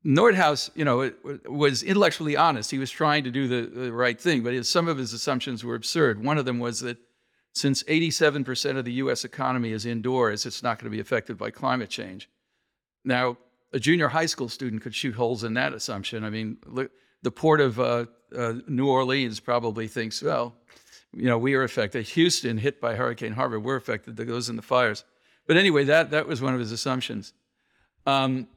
Nordhaus, 0.06 0.70
you 0.76 0.84
know, 0.84 1.10
was 1.46 1.82
intellectually 1.82 2.36
honest. 2.36 2.70
He 2.70 2.78
was 2.78 2.92
trying 2.92 3.24
to 3.24 3.30
do 3.30 3.48
the, 3.48 3.80
the 3.80 3.92
right 3.92 4.20
thing, 4.20 4.44
but 4.44 4.52
his, 4.52 4.68
some 4.68 4.86
of 4.86 4.98
his 4.98 5.12
assumptions 5.12 5.64
were 5.64 5.74
absurd. 5.74 6.22
One 6.22 6.38
of 6.38 6.44
them 6.44 6.60
was 6.60 6.80
that 6.80 6.98
since 7.52 7.82
87% 7.84 8.76
of 8.76 8.84
the 8.84 8.92
US 8.92 9.24
economy 9.24 9.72
is 9.72 9.84
indoors, 9.84 10.46
it's 10.46 10.62
not 10.62 10.78
going 10.78 10.90
to 10.90 10.94
be 10.94 11.00
affected 11.00 11.36
by 11.36 11.50
climate 11.50 11.90
change. 11.90 12.28
Now, 13.04 13.36
a 13.76 13.78
junior 13.78 14.08
high 14.08 14.24
school 14.24 14.48
student 14.48 14.80
could 14.80 14.94
shoot 14.94 15.14
holes 15.14 15.44
in 15.44 15.52
that 15.52 15.74
assumption. 15.74 16.24
I 16.24 16.30
mean, 16.30 16.56
look, 16.64 16.90
the 17.20 17.30
port 17.30 17.60
of 17.60 17.78
uh, 17.78 18.06
uh, 18.34 18.54
New 18.66 18.88
Orleans 18.88 19.38
probably 19.38 19.86
thinks, 19.86 20.22
well, 20.22 20.54
you 21.12 21.26
know, 21.26 21.36
we 21.36 21.54
are 21.54 21.62
affected. 21.62 22.06
Houston, 22.06 22.56
hit 22.56 22.80
by 22.80 22.94
Hurricane 22.94 23.34
Harvey, 23.34 23.58
we're 23.58 23.76
affected. 23.76 24.16
That 24.16 24.24
goes 24.24 24.48
in 24.48 24.56
the 24.56 24.62
fires. 24.62 25.04
But 25.46 25.58
anyway, 25.58 25.84
that, 25.84 26.10
that 26.12 26.26
was 26.26 26.40
one 26.40 26.54
of 26.54 26.60
his 26.60 26.72
assumptions. 26.72 27.34
Um, 28.06 28.48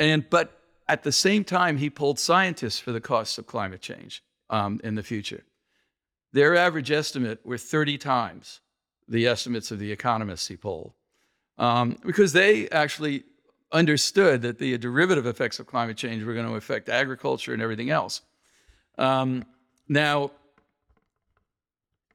and 0.00 0.28
but 0.28 0.60
at 0.88 1.04
the 1.04 1.12
same 1.12 1.44
time, 1.44 1.76
he 1.76 1.88
pulled 1.88 2.18
scientists 2.18 2.80
for 2.80 2.90
the 2.90 3.00
costs 3.00 3.38
of 3.38 3.46
climate 3.46 3.80
change 3.80 4.24
um, 4.50 4.80
in 4.82 4.96
the 4.96 5.04
future. 5.04 5.44
Their 6.32 6.56
average 6.56 6.90
estimate 6.90 7.46
were 7.46 7.58
30 7.58 7.96
times 7.96 8.58
the 9.06 9.28
estimates 9.28 9.70
of 9.70 9.78
the 9.78 9.92
economists 9.92 10.48
he 10.48 10.56
polled, 10.56 10.94
um, 11.58 11.96
because 12.04 12.32
they 12.32 12.68
actually 12.70 13.22
understood 13.72 14.42
that 14.42 14.58
the 14.58 14.76
derivative 14.78 15.26
effects 15.26 15.58
of 15.58 15.66
climate 15.66 15.96
change 15.96 16.22
were 16.22 16.34
going 16.34 16.46
to 16.46 16.54
affect 16.54 16.88
agriculture 16.88 17.52
and 17.52 17.62
everything 17.62 17.90
else. 17.90 18.20
Um, 18.98 19.44
now, 19.88 20.30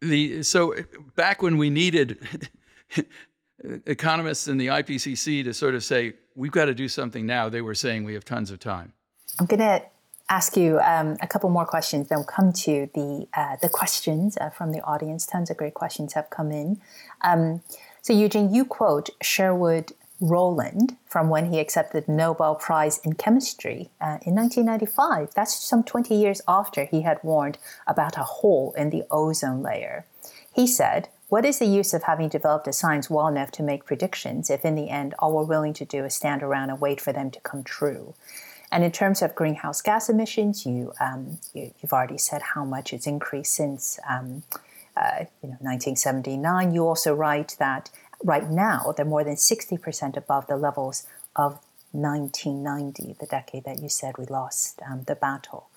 the 0.01 0.43
so 0.43 0.75
back 1.15 1.41
when 1.41 1.57
we 1.57 1.69
needed 1.69 2.19
economists 3.85 4.47
in 4.47 4.57
the 4.57 4.67
IPCC 4.67 5.43
to 5.43 5.53
sort 5.53 5.73
of 5.75 5.83
say 5.83 6.13
we've 6.35 6.51
got 6.51 6.65
to 6.65 6.73
do 6.73 6.87
something 6.87 7.25
now, 7.25 7.49
they 7.49 7.61
were 7.61 7.75
saying 7.75 8.03
we 8.03 8.13
have 8.13 8.23
tons 8.23 8.51
of 8.51 8.59
time. 8.59 8.93
I'm 9.39 9.47
going 9.47 9.59
to 9.59 9.83
ask 10.29 10.57
you 10.57 10.79
um, 10.79 11.17
a 11.21 11.27
couple 11.27 11.49
more 11.49 11.65
questions, 11.65 12.09
then 12.09 12.19
we'll 12.19 12.25
come 12.25 12.51
to 12.51 12.89
the 12.93 13.27
uh, 13.33 13.55
the 13.61 13.69
questions 13.69 14.37
uh, 14.37 14.49
from 14.49 14.71
the 14.71 14.81
audience. 14.81 15.25
Tons 15.25 15.49
of 15.49 15.57
great 15.57 15.73
questions 15.73 16.13
have 16.13 16.29
come 16.29 16.51
in. 16.51 16.79
Um, 17.21 17.61
so, 18.01 18.13
Eugene, 18.13 18.53
you 18.53 18.65
quote 18.65 19.09
Sherwood 19.21 19.91
Rowland 20.19 20.97
from 21.05 21.29
when 21.29 21.51
he 21.51 21.59
accepted 21.59 22.05
the 22.05 22.11
Nobel 22.11 22.55
Prize 22.55 22.99
in 22.99 23.13
Chemistry 23.13 23.89
uh, 24.01 24.17
in 24.25 24.35
1995. 24.35 25.33
That's 25.35 25.55
some 25.55 25.83
20 25.83 26.15
years 26.15 26.41
after 26.47 26.85
he 26.85 27.01
had 27.01 27.19
warned 27.23 27.57
about 27.85 28.17
a 28.17 28.23
hole 28.23 28.73
in 28.77 28.89
the 28.89 29.03
ozone 29.11 29.61
layer. 29.61 30.05
He 30.53 30.65
said, 30.65 31.09
What 31.29 31.45
is 31.45 31.59
the 31.59 31.65
use 31.65 31.93
of 31.93 32.03
having 32.03 32.29
developed 32.29 32.67
a 32.67 32.73
science 32.73 33.09
well 33.09 33.27
enough 33.27 33.51
to 33.51 33.63
make 33.63 33.85
predictions 33.85 34.49
if 34.49 34.65
in 34.65 34.75
the 34.75 34.89
end 34.89 35.13
all 35.19 35.35
we're 35.35 35.43
willing 35.43 35.73
to 35.73 35.85
do 35.85 36.03
is 36.03 36.15
stand 36.15 36.41
around 36.41 36.71
and 36.71 36.81
wait 36.81 36.99
for 36.99 37.13
them 37.13 37.29
to 37.31 37.39
come 37.41 37.63
true? 37.63 38.15
And 38.71 38.83
in 38.83 38.91
terms 38.91 39.21
of 39.21 39.35
greenhouse 39.35 39.81
gas 39.81 40.09
emissions, 40.09 40.65
you, 40.65 40.93
um, 40.99 41.39
you 41.53 41.73
have 41.81 41.93
already 41.93 42.17
said 42.17 42.41
how 42.41 42.65
much 42.65 42.91
it's 42.91 43.07
increased 43.07 43.53
since 43.53 43.99
um, 44.09 44.43
uh, 44.97 45.25
you 45.41 45.49
know 45.49 45.57
1979. 45.61 46.73
You 46.73 46.87
also 46.87 47.13
write 47.13 47.55
that 47.59 47.89
right 48.23 48.49
now 48.49 48.93
they're 48.95 49.05
more 49.05 49.23
than 49.23 49.35
60% 49.35 50.17
above 50.17 50.47
the 50.47 50.57
levels 50.57 51.05
of 51.35 51.59
1990, 51.91 53.15
the 53.19 53.25
decade 53.25 53.63
that 53.63 53.79
you 53.79 53.89
said 53.89 54.17
we 54.17 54.25
lost 54.25 54.81
um, 54.89 55.03
the 55.03 55.15
battle. 55.15 55.69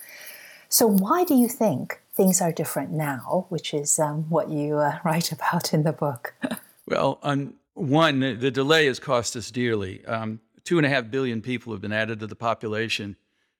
So 0.69 0.87
why 0.87 1.25
do 1.25 1.35
you 1.35 1.49
think 1.49 2.01
things 2.15 2.41
are 2.41 2.53
different 2.53 2.91
now, 2.91 3.47
which 3.49 3.75
is 3.75 3.99
um, 3.99 4.29
what 4.29 4.51
you 4.51 4.79
uh, 4.79 4.99
write 5.05 5.33
about 5.33 5.75
in 5.75 5.83
the 5.83 5.93
book? 5.93 6.35
well, 6.87 7.19
on 7.23 7.55
one, 7.75 8.21
the 8.21 8.51
delay 8.51 8.87
has 8.87 8.99
cost 8.99 9.37
us 9.37 9.51
dearly. 9.51 10.05
Um, 10.07 10.41
two 10.65 10.79
and 10.79 10.87
a 10.87 10.89
half 10.89 11.11
billion 11.11 11.43
people 11.43 11.73
have 11.73 11.81
been 11.81 11.93
added 11.93 12.21
to 12.21 12.27
the 12.27 12.37
population. 12.37 13.17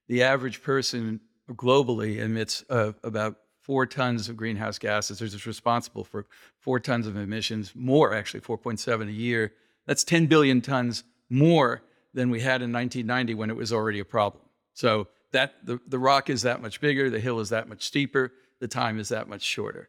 The 0.09 0.23
average 0.23 0.63
person 0.63 1.21
globally 1.51 2.19
emits 2.19 2.65
uh, 2.69 2.93
about 3.03 3.37
four 3.61 3.87
tons 3.87 4.29
of 4.29 4.37
greenhouse 4.37 4.79
gases. 4.79 5.21
It's 5.21 5.47
responsible 5.47 6.05
for 6.05 6.27
four 6.59 6.81
tons 6.81 7.07
of 7.07 7.17
emissions, 7.17 7.73
more 7.75 8.15
actually, 8.15 8.41
4.7 8.41 9.09
a 9.09 9.13
year. 9.13 9.53
That's 9.87 10.05
10 10.05 10.27
billion 10.27 10.61
tons 10.61 11.05
more 11.29 11.83
than 12.15 12.31
we 12.31 12.41
had 12.41 12.63
in 12.63 12.73
1990 12.73 13.35
when 13.35 13.51
it 13.51 13.57
was 13.57 13.73
already 13.73 14.01
a 14.01 14.05
problem. 14.05 14.45
So 14.75 15.09
that 15.33 15.55
the, 15.65 15.81
the 15.87 15.99
rock 15.99 16.31
is 16.31 16.43
that 16.43 16.61
much 16.61 16.81
bigger, 16.81 17.11
the 17.11 17.21
hill 17.21 17.41
is 17.41 17.51
that 17.51 17.69
much 17.69 17.83
steeper, 17.83 18.33
the 18.61 18.69
time 18.69 18.99
is 18.99 19.11
that 19.11 19.29
much 19.29 19.43
shorter. 19.43 19.89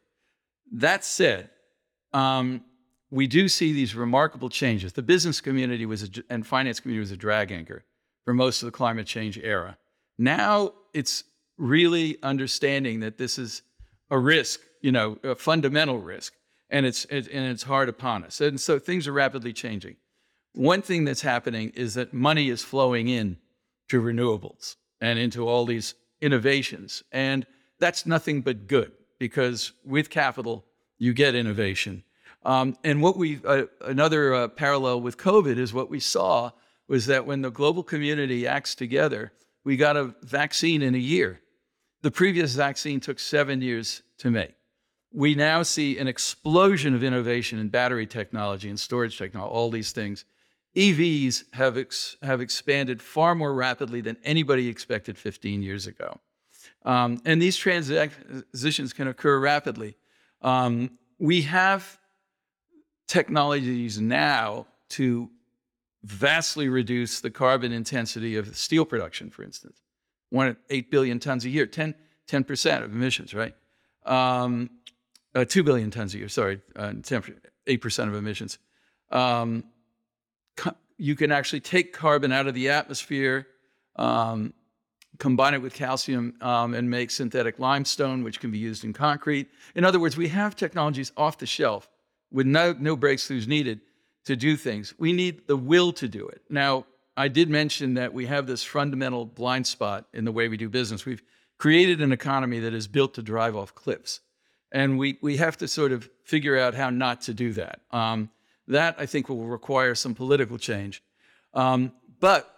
That 0.72 1.04
said, 1.04 1.50
um, 2.12 2.62
we 3.10 3.26
do 3.26 3.48
see 3.48 3.72
these 3.72 3.94
remarkable 3.94 4.48
changes. 4.48 4.92
The 4.92 5.02
business 5.02 5.40
community 5.40 5.84
was 5.86 6.04
a, 6.04 6.08
and 6.30 6.46
finance 6.46 6.80
community 6.80 7.00
was 7.00 7.10
a 7.10 7.16
drag 7.16 7.50
anchor 7.50 7.84
for 8.24 8.32
most 8.32 8.62
of 8.62 8.66
the 8.66 8.72
climate 8.72 9.06
change 9.06 9.38
era. 9.38 9.76
Now 10.18 10.72
it's 10.94 11.24
really 11.58 12.18
understanding 12.22 13.00
that 13.00 13.18
this 13.18 13.38
is 13.38 13.62
a 14.10 14.18
risk, 14.18 14.60
you 14.80 14.92
know, 14.92 15.18
a 15.22 15.34
fundamental 15.34 15.98
risk, 15.98 16.34
and 16.70 16.86
it's 16.86 17.04
it, 17.06 17.28
and 17.28 17.50
it's 17.50 17.62
hard 17.62 17.88
upon 17.88 18.24
us. 18.24 18.40
And 18.40 18.60
so 18.60 18.78
things 18.78 19.06
are 19.06 19.12
rapidly 19.12 19.52
changing. 19.52 19.96
One 20.54 20.82
thing 20.82 21.04
that's 21.04 21.22
happening 21.22 21.70
is 21.74 21.94
that 21.94 22.12
money 22.12 22.48
is 22.50 22.62
flowing 22.62 23.08
in 23.08 23.38
to 23.88 24.02
renewables 24.02 24.76
and 25.00 25.18
into 25.18 25.48
all 25.48 25.64
these 25.64 25.94
innovations, 26.20 27.02
and 27.12 27.46
that's 27.78 28.06
nothing 28.06 28.42
but 28.42 28.66
good 28.66 28.92
because 29.18 29.72
with 29.84 30.10
capital 30.10 30.64
you 30.98 31.12
get 31.12 31.34
innovation. 31.34 32.04
Um, 32.44 32.76
and 32.84 33.00
what 33.00 33.16
we 33.16 33.40
uh, 33.44 33.64
another 33.82 34.34
uh, 34.34 34.48
parallel 34.48 35.00
with 35.00 35.16
COVID 35.16 35.58
is 35.58 35.72
what 35.72 35.90
we 35.90 36.00
saw 36.00 36.50
was 36.88 37.06
that 37.06 37.24
when 37.26 37.42
the 37.42 37.50
global 37.50 37.82
community 37.82 38.46
acts 38.46 38.74
together, 38.74 39.32
we 39.64 39.76
got 39.76 39.96
a 39.96 40.14
vaccine 40.22 40.82
in 40.82 40.94
a 40.94 40.98
year. 40.98 41.40
The 42.02 42.10
previous 42.10 42.54
vaccine 42.54 43.00
took 43.00 43.18
seven 43.18 43.62
years 43.62 44.02
to 44.18 44.30
make. 44.30 44.54
We 45.12 45.34
now 45.34 45.62
see 45.62 45.98
an 45.98 46.08
explosion 46.08 46.94
of 46.94 47.04
innovation 47.04 47.58
in 47.58 47.68
battery 47.68 48.06
technology 48.06 48.68
and 48.68 48.80
storage 48.80 49.18
technology, 49.18 49.52
all 49.52 49.70
these 49.70 49.92
things. 49.92 50.24
EVs 50.74 51.44
have, 51.52 51.76
ex- 51.76 52.16
have 52.22 52.40
expanded 52.40 53.02
far 53.02 53.34
more 53.34 53.52
rapidly 53.52 54.00
than 54.00 54.16
anybody 54.24 54.68
expected 54.68 55.18
15 55.18 55.62
years 55.62 55.86
ago. 55.86 56.18
Um, 56.84 57.20
and 57.24 57.40
these 57.40 57.56
transitions 57.56 58.92
can 58.92 59.06
occur 59.08 59.38
rapidly. 59.38 59.96
Um, 60.40 60.98
we 61.18 61.42
have 61.42 61.98
technologies 63.06 64.00
now 64.00 64.66
to 64.90 65.30
vastly 66.04 66.68
reduce 66.68 67.20
the 67.20 67.30
carbon 67.30 67.72
intensity 67.72 68.36
of 68.36 68.56
steel 68.56 68.84
production, 68.84 69.30
for 69.30 69.42
instance. 69.42 69.80
One, 70.30 70.48
at 70.48 70.56
8 70.70 70.90
billion 70.90 71.18
tons 71.18 71.44
a 71.44 71.48
year, 71.48 71.66
10, 71.66 71.94
10% 72.28 72.82
of 72.82 72.92
emissions, 72.92 73.34
right? 73.34 73.54
Um, 74.04 74.70
uh, 75.34 75.44
2 75.44 75.62
billion 75.62 75.90
tons 75.90 76.14
a 76.14 76.18
year, 76.18 76.28
sorry, 76.28 76.60
uh, 76.74 76.94
10, 77.02 77.34
8% 77.66 78.08
of 78.08 78.14
emissions. 78.14 78.58
Um, 79.10 79.64
you 80.96 81.14
can 81.16 81.32
actually 81.32 81.60
take 81.60 81.92
carbon 81.92 82.32
out 82.32 82.46
of 82.46 82.54
the 82.54 82.70
atmosphere, 82.70 83.46
um, 83.96 84.54
combine 85.18 85.54
it 85.54 85.62
with 85.62 85.74
calcium, 85.74 86.34
um, 86.40 86.74
and 86.74 86.88
make 86.88 87.10
synthetic 87.10 87.58
limestone, 87.58 88.24
which 88.24 88.40
can 88.40 88.50
be 88.50 88.58
used 88.58 88.84
in 88.84 88.92
concrete. 88.92 89.48
In 89.74 89.84
other 89.84 90.00
words, 90.00 90.16
we 90.16 90.28
have 90.28 90.56
technologies 90.56 91.12
off 91.16 91.38
the 91.38 91.46
shelf 91.46 91.88
with 92.30 92.46
no, 92.46 92.74
no 92.78 92.96
breakthroughs 92.96 93.46
needed 93.46 93.80
to 94.24 94.36
do 94.36 94.56
things. 94.56 94.94
We 94.98 95.12
need 95.12 95.46
the 95.46 95.56
will 95.56 95.92
to 95.94 96.08
do 96.08 96.28
it. 96.28 96.42
Now, 96.48 96.86
I 97.16 97.28
did 97.28 97.50
mention 97.50 97.94
that 97.94 98.14
we 98.14 98.26
have 98.26 98.46
this 98.46 98.62
fundamental 98.62 99.26
blind 99.26 99.66
spot 99.66 100.06
in 100.12 100.24
the 100.24 100.32
way 100.32 100.48
we 100.48 100.56
do 100.56 100.68
business. 100.68 101.04
We've 101.04 101.22
created 101.58 102.00
an 102.00 102.12
economy 102.12 102.60
that 102.60 102.72
is 102.72 102.88
built 102.88 103.14
to 103.14 103.22
drive 103.22 103.54
off 103.54 103.74
cliffs. 103.74 104.20
And 104.72 104.98
we, 104.98 105.18
we 105.20 105.36
have 105.36 105.58
to 105.58 105.68
sort 105.68 105.92
of 105.92 106.08
figure 106.24 106.58
out 106.58 106.74
how 106.74 106.90
not 106.90 107.20
to 107.22 107.34
do 107.34 107.52
that. 107.52 107.80
Um, 107.90 108.30
that, 108.68 108.96
I 108.98 109.06
think, 109.06 109.28
will 109.28 109.44
require 109.44 109.94
some 109.94 110.14
political 110.14 110.56
change. 110.56 111.02
Um, 111.52 111.92
but 112.20 112.48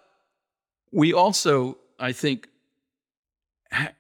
we 0.92 1.12
also, 1.12 1.78
I 1.98 2.12
think, 2.12 2.48
ha- 3.72 3.92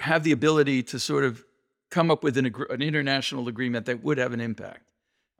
have 0.00 0.22
the 0.22 0.32
ability 0.32 0.82
to 0.82 0.98
sort 0.98 1.24
of 1.24 1.42
come 1.90 2.10
up 2.10 2.22
with 2.22 2.36
an, 2.36 2.46
ag- 2.46 2.70
an 2.70 2.82
international 2.82 3.48
agreement 3.48 3.86
that 3.86 4.04
would 4.04 4.18
have 4.18 4.34
an 4.34 4.40
impact. 4.40 4.82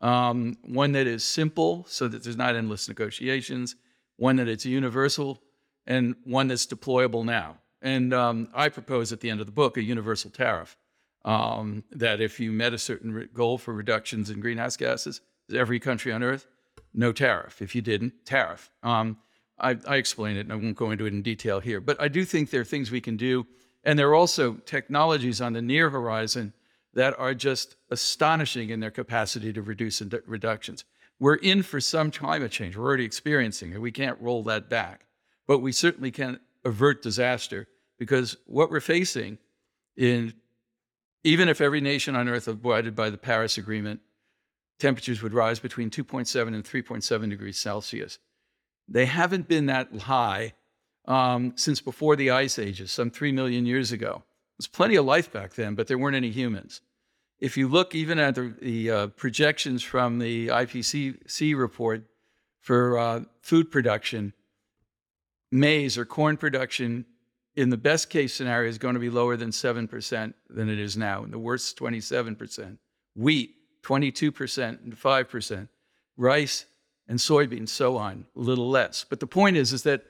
Um, 0.03 0.59
one 0.63 0.93
that 0.93 1.07
is 1.07 1.25
simple 1.25 1.87
so 1.89 2.09
that 2.09 2.25
there's 2.25 2.37
not 2.37 2.57
endless 2.57 2.89
negotiations, 2.89 3.77
one 4.17 4.37
that 4.37 4.49
it's 4.49 4.67
universal, 4.67 5.41
and 5.87 6.17
one 6.25 6.49
that's 6.49 6.67
deployable 6.67 7.25
now. 7.25 7.59
And 7.81 8.13
um, 8.13 8.49
I 8.53 8.69
propose 8.69 9.13
at 9.13 9.21
the 9.21 9.31
end 9.31 9.41
of 9.41 9.47
the 9.47 9.53
book 9.53 9.77
a 9.77 9.83
universal 9.83 10.31
tariff 10.31 10.77
um, 11.25 11.85
that 11.93 12.21
if 12.21 12.41
you 12.41 12.53
met 12.53 12.73
a 12.73 12.79
certain 12.79 13.13
re- 13.13 13.29
goal 13.33 13.59
for 13.59 13.73
reductions 13.73 14.29
in 14.29 14.41
greenhouse 14.41 14.77
gases, 14.77 15.21
every 15.53 15.79
country 15.79 16.13
on 16.13 16.23
earth, 16.23 16.47
no 16.95 17.13
tariff. 17.13 17.63
If 17.63 17.75
you 17.75 17.83
didn't, 17.83 18.13
tariff. 18.25 18.71
Um, 18.83 19.19
I, 19.59 19.79
I 19.87 19.97
explain 19.97 20.37
it, 20.37 20.41
and 20.41 20.53
I 20.53 20.57
won't 20.57 20.77
go 20.77 20.91
into 20.91 21.07
it 21.07 21.13
in 21.13 21.23
detail 21.23 21.61
here. 21.61 21.81
But 21.81 22.01
I 22.01 22.09
do 22.09 22.25
think 22.25 22.51
there 22.51 22.61
are 22.61 22.65
things 22.65 22.91
we 22.91 23.01
can 23.01 23.17
do, 23.17 23.47
and 23.85 23.99
there 23.99 24.09
are 24.09 24.15
also 24.15 24.55
technologies 24.67 25.41
on 25.41 25.53
the 25.53 25.63
near 25.63 25.91
horizon 25.91 26.53
that 26.95 27.19
are 27.19 27.35
just 27.35 27.77
astonishing 27.91 28.71
in 28.71 28.81
their 28.81 28.91
capacity 28.91 29.53
to 29.53 29.63
reduce 29.63 30.03
reductions. 30.27 30.85
We're 31.19 31.37
in 31.37 31.63
for 31.63 31.81
some 31.81 32.11
climate 32.11 32.51
change. 32.51 32.77
We're 32.77 32.85
already 32.85 33.05
experiencing 33.05 33.73
it. 33.73 33.81
We 33.81 33.93
can't 33.93 34.21
roll 34.21 34.43
that 34.45 34.69
back. 34.69 35.07
But 35.47 35.61
we 35.61 35.73
certainly 35.73 36.11
can 36.11 36.41
avert 36.65 37.03
disaster 37.03 37.69
because 37.99 38.37
what 38.47 38.71
we're 38.71 38.81
facing 38.81 39.39
in 39.97 40.35
even 41.25 41.49
if 41.49 41.61
every 41.61 41.81
nation 41.81 42.17
on 42.17 42.29
earth 42.29 42.49
abided 42.49 42.97
by 42.97 43.11
the 43.11 43.19
Paris 43.19 43.57
Agreement, 43.59 44.01
temperatures 44.79 45.23
would 45.23 45.33
rise 45.33 45.61
between 45.61 45.91
2.7 45.91 46.49
and 46.49 46.65
3.7 46.65 47.31
degrees 47.31 47.59
Celsius. 47.59 48.19
They 48.89 49.07
haven't 49.07 49.47
been 49.47 49.67
that 49.67 49.95
high 50.01 50.55
um, 51.07 51.53
since 51.57 51.81
before 51.81 52.17
the 52.17 52.31
ice 52.31 52.59
ages, 52.59 52.91
some 52.91 53.11
3 53.11 53.33
million 53.33 53.67
years 53.67 53.93
ago. 53.93 54.25
There's 54.63 54.69
plenty 54.69 54.95
of 54.95 55.05
life 55.05 55.33
back 55.33 55.55
then, 55.55 55.75
but 55.75 55.89
there 55.89 55.99
weren't 55.99 56.15
any 56.15 56.31
humans. 56.31 56.83
If 57.41 57.57
you 57.57 57.67
look 57.67 57.97
even 57.97 58.21
at 58.21 58.37
the, 58.37 58.55
the 58.63 58.91
uh, 58.93 59.07
projections 59.09 59.83
from 59.83 60.21
the 60.21 60.47
IPCC 60.47 61.59
report 61.59 62.05
for 62.61 62.97
uh, 62.97 63.21
food 63.41 63.73
production, 63.73 64.35
maize 65.51 65.99
or 65.99 66.05
corn 66.05 66.37
production 66.37 67.07
in 67.57 67.71
the 67.71 67.77
best 67.77 68.09
case 68.09 68.35
scenario 68.35 68.69
is 68.69 68.79
going 68.79 68.95
to 68.95 69.01
be 69.01 69.11
lower 69.11 69.37
than 69.37 69.51
7% 69.51 70.33
than 70.49 70.69
it 70.69 70.79
is 70.79 70.97
now. 70.97 71.25
In 71.25 71.33
the 71.33 71.41
worst, 71.41 71.77
27%. 71.77 72.79
Wheat, 73.17 73.57
22% 73.83 74.85
and 74.85 74.97
5%. 74.97 75.69
Rice 76.17 76.67
and 77.09 77.19
soybeans, 77.19 77.71
so 77.71 77.97
on, 77.97 78.27
a 78.37 78.39
little 78.39 78.71
less. 78.71 79.05
But 79.11 79.19
the 79.19 79.27
point 79.27 79.57
is, 79.57 79.73
is 79.73 79.83
that 79.83 80.05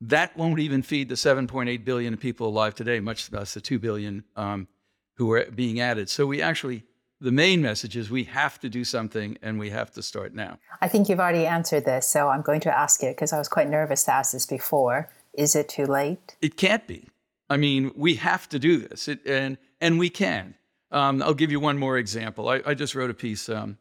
that 0.00 0.36
won't 0.36 0.58
even 0.60 0.82
feed 0.82 1.08
the 1.08 1.14
7.8 1.14 1.84
billion 1.84 2.16
people 2.16 2.48
alive 2.48 2.74
today, 2.74 3.00
much 3.00 3.30
less 3.32 3.54
the 3.54 3.60
2 3.60 3.78
billion 3.78 4.24
um, 4.36 4.68
who 5.14 5.32
are 5.32 5.44
being 5.54 5.80
added. 5.80 6.08
So 6.08 6.26
we 6.26 6.42
actually, 6.42 6.84
the 7.20 7.32
main 7.32 7.62
message 7.62 7.96
is 7.96 8.10
we 8.10 8.24
have 8.24 8.58
to 8.60 8.68
do 8.68 8.84
something 8.84 9.38
and 9.42 9.58
we 9.58 9.70
have 9.70 9.92
to 9.92 10.02
start 10.02 10.34
now. 10.34 10.58
I 10.80 10.88
think 10.88 11.08
you've 11.08 11.20
already 11.20 11.46
answered 11.46 11.84
this, 11.84 12.06
so 12.06 12.28
I'm 12.28 12.42
going 12.42 12.60
to 12.60 12.76
ask 12.76 13.02
it 13.02 13.16
because 13.16 13.32
I 13.32 13.38
was 13.38 13.48
quite 13.48 13.68
nervous 13.68 14.04
to 14.04 14.12
ask 14.12 14.32
this 14.32 14.46
before. 14.46 15.08
Is 15.32 15.56
it 15.56 15.68
too 15.68 15.86
late? 15.86 16.36
It 16.40 16.56
can't 16.56 16.86
be. 16.86 17.08
I 17.50 17.56
mean, 17.56 17.92
we 17.94 18.14
have 18.16 18.48
to 18.50 18.58
do 18.58 18.78
this, 18.78 19.08
it, 19.08 19.20
and 19.26 19.58
and 19.80 19.98
we 19.98 20.08
can. 20.08 20.54
Um, 20.90 21.22
I'll 21.22 21.34
give 21.34 21.50
you 21.50 21.60
one 21.60 21.76
more 21.76 21.98
example. 21.98 22.48
I, 22.48 22.62
I 22.64 22.74
just 22.74 22.94
wrote 22.94 23.10
a 23.10 23.14
piece. 23.14 23.48
Um, 23.48 23.78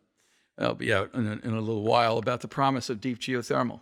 I'll 0.58 0.76
be 0.76 0.94
out 0.94 1.14
in 1.14 1.28
a, 1.28 1.32
in 1.32 1.54
a 1.54 1.60
little 1.62 1.84
while 1.84 2.18
about 2.18 2.42
the 2.42 2.48
promise 2.48 2.90
of 2.90 3.00
deep 3.00 3.20
geothermal. 3.20 3.80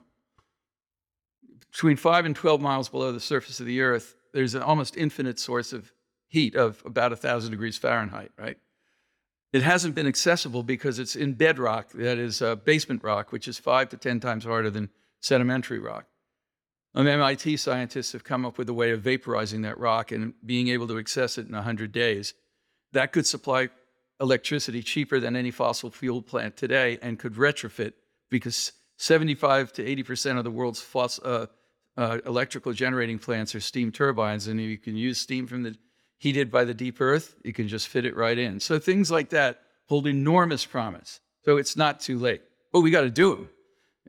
Between 1.72 1.98
five 1.98 2.26
and 2.26 2.36
twelve 2.36 2.62
miles 2.62 2.90
below 2.90 3.12
the 3.12 3.20
surface 3.20 3.60
of 3.60 3.66
the 3.66 3.82
Earth, 3.82 4.16
there's 4.34 4.56
an 4.56 4.62
almost 4.62 4.98
infinite 4.98 5.40
source 5.40 5.74
of 5.74 5.92
heat 6.28 6.56
of 6.56 6.82
about 6.86 7.12
a 7.12 7.16
thousand 7.16 7.52
degrees 7.52 7.78
Fahrenheit. 7.78 8.32
Right. 8.38 8.58
It 9.54 9.64
hasn't 9.64 9.96
been 9.96 10.08
accessible 10.08 10.64
because 10.64 10.98
it's 11.00 11.16
in 11.16 11.34
bedrock, 11.34 11.92
that 11.92 12.18
is 12.18 12.42
uh, 12.42 12.56
basement 12.56 13.04
rock, 13.04 13.32
which 13.32 13.48
is 13.48 13.58
five 13.60 13.90
to 13.90 13.98
ten 13.98 14.20
times 14.20 14.46
harder 14.46 14.70
than 14.70 14.90
sedimentary 15.20 15.80
rock. 15.80 16.06
MIT 16.96 17.58
scientists 17.58 18.12
have 18.12 18.24
come 18.24 18.46
up 18.46 18.58
with 18.58 18.68
a 18.68 18.74
way 18.74 18.92
of 18.92 19.02
vaporizing 19.02 19.64
that 19.64 19.78
rock 19.78 20.12
and 20.12 20.34
being 20.46 20.68
able 20.68 20.88
to 20.88 21.00
access 21.00 21.38
it 21.38 21.48
in 21.48 21.54
100 21.54 21.92
days. 21.92 22.34
That 22.92 23.14
could 23.14 23.26
supply 23.26 23.70
electricity 24.20 24.84
cheaper 24.84 25.20
than 25.20 25.36
any 25.36 25.52
fossil 25.52 25.90
fuel 25.90 26.22
plant 26.22 26.58
today 26.58 27.00
and 27.02 27.18
could 27.18 27.36
retrofit 27.36 27.94
because 28.30 28.74
75 28.98 29.74
to 29.74 29.84
80% 29.84 30.38
of 30.38 30.44
the 30.44 30.52
world's 30.52 30.82
fossil, 30.82 31.24
uh, 31.26 31.46
uh, 31.98 32.20
electrical 32.26 32.74
generating 32.74 33.20
plants 33.20 33.54
are 33.56 33.60
steam 33.60 33.92
turbines, 33.92 34.48
and 34.48 34.60
you 34.60 34.78
can 34.78 34.96
use 34.96 35.20
steam 35.20 35.48
from 35.48 35.64
the 35.64 35.76
heated 36.18 36.52
by 36.52 36.64
the 36.64 36.74
deep 36.74 37.02
earth, 37.02 37.36
you 37.44 37.52
can 37.52 37.68
just 37.68 37.88
fit 37.88 38.06
it 38.06 38.16
right 38.16 38.38
in. 38.38 38.60
So 38.60 38.78
things 38.78 39.10
like 39.10 39.30
that 39.30 39.62
hold 39.88 40.06
enormous 40.06 40.64
promise. 40.66 41.20
So 41.44 41.58
it's 41.58 41.76
not 41.76 42.00
too 42.00 42.20
late, 42.20 42.44
but 42.72 42.82
we 42.82 42.92
got 42.92 43.02
to 43.02 43.10
do 43.10 43.36
them 43.36 43.50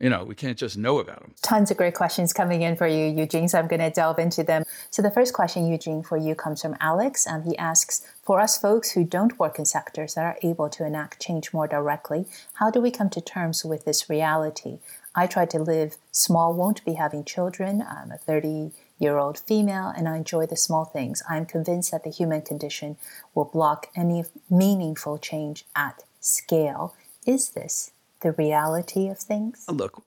you 0.00 0.08
know, 0.08 0.24
we 0.24 0.34
can't 0.34 0.58
just 0.58 0.76
know 0.76 0.98
about 0.98 1.20
them. 1.20 1.34
Tons 1.42 1.70
of 1.70 1.76
great 1.76 1.94
questions 1.94 2.32
coming 2.32 2.62
in 2.62 2.76
for 2.76 2.86
you, 2.86 3.06
Eugene. 3.06 3.46
So 3.46 3.58
I'm 3.58 3.68
going 3.68 3.80
to 3.80 3.90
delve 3.90 4.18
into 4.18 4.42
them. 4.42 4.64
So 4.90 5.02
the 5.02 5.10
first 5.10 5.34
question, 5.34 5.66
Eugene, 5.66 6.02
for 6.02 6.16
you 6.16 6.34
comes 6.34 6.62
from 6.62 6.76
Alex, 6.80 7.26
and 7.26 7.44
he 7.44 7.56
asks 7.58 8.02
For 8.24 8.40
us 8.40 8.58
folks 8.58 8.90
who 8.90 9.04
don't 9.04 9.38
work 9.38 9.58
in 9.58 9.64
sectors 9.64 10.14
that 10.14 10.24
are 10.24 10.38
able 10.42 10.68
to 10.70 10.84
enact 10.84 11.20
change 11.20 11.52
more 11.52 11.68
directly, 11.68 12.26
how 12.54 12.70
do 12.70 12.80
we 12.80 12.90
come 12.90 13.10
to 13.10 13.20
terms 13.20 13.64
with 13.64 13.84
this 13.84 14.08
reality? 14.08 14.78
I 15.14 15.26
try 15.26 15.46
to 15.46 15.58
live 15.58 15.96
small, 16.10 16.54
won't 16.54 16.84
be 16.84 16.94
having 16.94 17.24
children. 17.24 17.82
I'm 17.82 18.10
a 18.10 18.16
30 18.16 18.72
year 18.98 19.18
old 19.18 19.38
female, 19.38 19.92
and 19.94 20.08
I 20.08 20.16
enjoy 20.16 20.46
the 20.46 20.56
small 20.56 20.84
things. 20.84 21.22
I'm 21.28 21.44
convinced 21.44 21.90
that 21.90 22.04
the 22.04 22.10
human 22.10 22.42
condition 22.42 22.96
will 23.34 23.44
block 23.44 23.88
any 23.96 24.24
meaningful 24.48 25.18
change 25.18 25.64
at 25.74 26.04
scale. 26.20 26.94
Is 27.26 27.50
this 27.50 27.92
the 28.22 28.32
reality 28.32 29.08
of 29.08 29.18
things? 29.18 29.64
Look, 29.68 30.02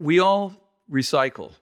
we 0.00 0.18
all 0.18 0.54
recycle. 0.90 1.52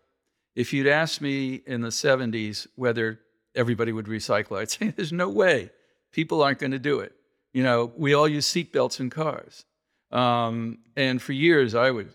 If 0.54 0.72
you'd 0.72 0.86
asked 0.86 1.20
me 1.20 1.62
in 1.66 1.80
the 1.80 1.88
70s 1.88 2.66
whether 2.76 3.20
everybody 3.54 3.92
would 3.92 4.06
recycle, 4.06 4.58
I'd 4.58 4.70
say 4.76 4.88
there's 4.88 5.12
no 5.12 5.28
way. 5.28 5.70
People 6.12 6.42
aren't 6.42 6.58
going 6.58 6.72
to 6.72 6.78
do 6.78 7.00
it. 7.00 7.12
You 7.52 7.62
know, 7.62 7.92
we 7.96 8.14
all 8.14 8.28
use 8.28 8.46
seatbelts 8.46 9.00
in 9.00 9.10
cars. 9.10 9.64
Um, 10.12 10.78
and 10.96 11.20
for 11.20 11.32
years, 11.32 11.74
I 11.74 11.90
would 11.90 12.10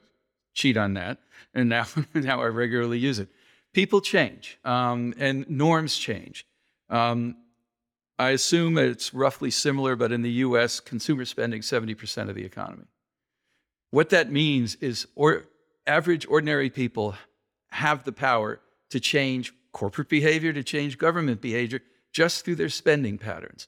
cheat 0.55 0.77
on 0.77 0.95
that. 0.95 1.19
And 1.53 1.69
now, 1.69 1.85
now 2.15 2.41
I 2.41 2.47
regularly 2.47 2.97
use 2.97 3.19
it. 3.19 3.29
People 3.73 4.01
change 4.01 4.57
um, 4.65 5.13
and 5.19 5.47
norms 5.49 5.97
change. 5.97 6.47
Um, 6.89 7.35
I 8.17 8.29
assume 8.29 8.77
it's 8.77 9.13
roughly 9.13 9.51
similar, 9.51 9.95
but 9.95 10.11
in 10.11 10.21
the 10.21 10.31
US, 10.31 10.79
consumer 10.79 11.25
spending 11.25 11.61
70% 11.61 12.29
of 12.29 12.35
the 12.35 12.45
economy. 12.45 12.85
What 13.91 14.09
that 14.09 14.31
means 14.31 14.75
is 14.75 15.07
or, 15.15 15.45
average, 15.85 16.25
ordinary 16.27 16.69
people 16.69 17.15
have 17.71 18.05
the 18.05 18.13
power 18.13 18.61
to 18.89 18.99
change 18.99 19.53
corporate 19.73 20.07
behavior, 20.07 20.53
to 20.53 20.63
change 20.63 20.97
government 20.97 21.41
behavior 21.41 21.81
just 22.13 22.45
through 22.45 22.55
their 22.55 22.69
spending 22.69 23.17
patterns. 23.17 23.67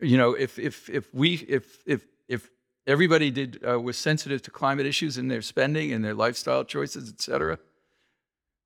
You 0.00 0.18
know, 0.18 0.34
if, 0.34 0.58
if, 0.58 0.90
if, 0.90 1.12
we, 1.14 1.36
if, 1.48 1.82
if, 1.86 2.06
if 2.28 2.50
everybody 2.86 3.30
did, 3.30 3.60
uh, 3.68 3.80
was 3.80 3.96
sensitive 3.96 4.42
to 4.42 4.50
climate 4.50 4.86
issues 4.86 5.18
in 5.18 5.28
their 5.28 5.42
spending 5.42 5.92
and 5.92 6.04
their 6.04 6.14
lifestyle 6.14 6.64
choices, 6.64 7.08
et 7.08 7.20
cetera, 7.20 7.58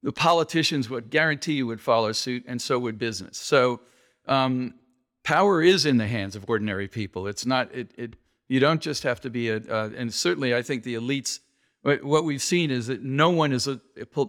the 0.03 0.13
politicians 0.13 0.89
would 0.89 1.11
guarantee 1.11 1.55
you 1.55 1.67
would 1.67 1.81
follow 1.81 2.13
suit, 2.13 2.45
and 2.47 2.61
so 2.61 2.79
would 2.79 2.99
business. 2.99 3.37
So 3.37 3.81
um, 4.27 4.75
power 5.25 5.63
is 5.63 5.85
in 5.85 5.99
the 5.99 6.07
hands 6.07 6.37
of 6.37 6.45
ordinary 6.49 6.89
people. 6.89 7.27
It's 7.27 7.45
not, 7.45 7.75
it, 7.75 7.93
it, 7.97 8.17
you 8.49 8.61
don't 8.61 8.81
just 8.81 9.03
have 9.03 9.21
to 9.21 9.31
be 9.31 9.51
a, 9.51 9.57
uh, 9.57 9.91
and 9.97 10.13
certainly 10.13 10.55
I 10.55 10.63
think 10.63 10.85
the 10.85 10.95
elites, 10.95 11.41
what 11.83 12.25
we've 12.25 12.43
seen 12.43 12.71
is 12.71 12.87
that 12.87 13.03
no 13.03 13.31
one 13.31 13.53
is 13.53 13.67
a, 13.67 13.81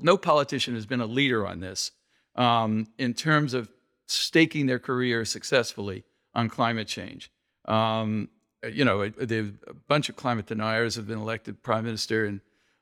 no 0.02 0.18
politician 0.18 0.76
has 0.76 0.86
been 0.86 1.02
a 1.02 1.06
leader 1.06 1.46
on 1.46 1.60
this 1.60 1.92
um, 2.36 2.88
in 2.98 3.14
terms 3.14 3.54
of 3.54 3.70
staking 4.08 4.68
their 4.68 4.80
career 4.80 5.26
successfully 5.26 6.04
on 6.34 6.50
climate 6.50 6.88
change. 6.88 7.32
Um, 7.66 8.30
you 8.64 8.86
know, 8.86 9.03
a, 9.03 9.12
a, 9.20 9.51
bunch 9.88 10.09
of 10.09 10.16
climate 10.16 10.45
deniers 10.45 10.95
have 10.95 11.07
been 11.07 11.18
elected 11.18 11.64
prime 11.64 11.86
minister 11.86 12.26
and 12.26 12.41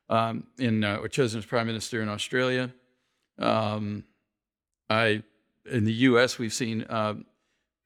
um, 0.10 0.48
in 0.58 0.84
uh, 0.84 0.98
or 0.98 1.08
chosen 1.08 1.40
as 1.40 1.46
prime 1.46 1.68
minister 1.68 2.02
in 2.02 2.10
Australia. 2.10 2.72
Um, 3.38 4.04
I 4.90 5.24
in 5.70 5.86
the 5.86 5.94
U.S. 5.94 6.38
we've 6.38 6.54
seen 6.54 6.84
uh, 6.90 7.16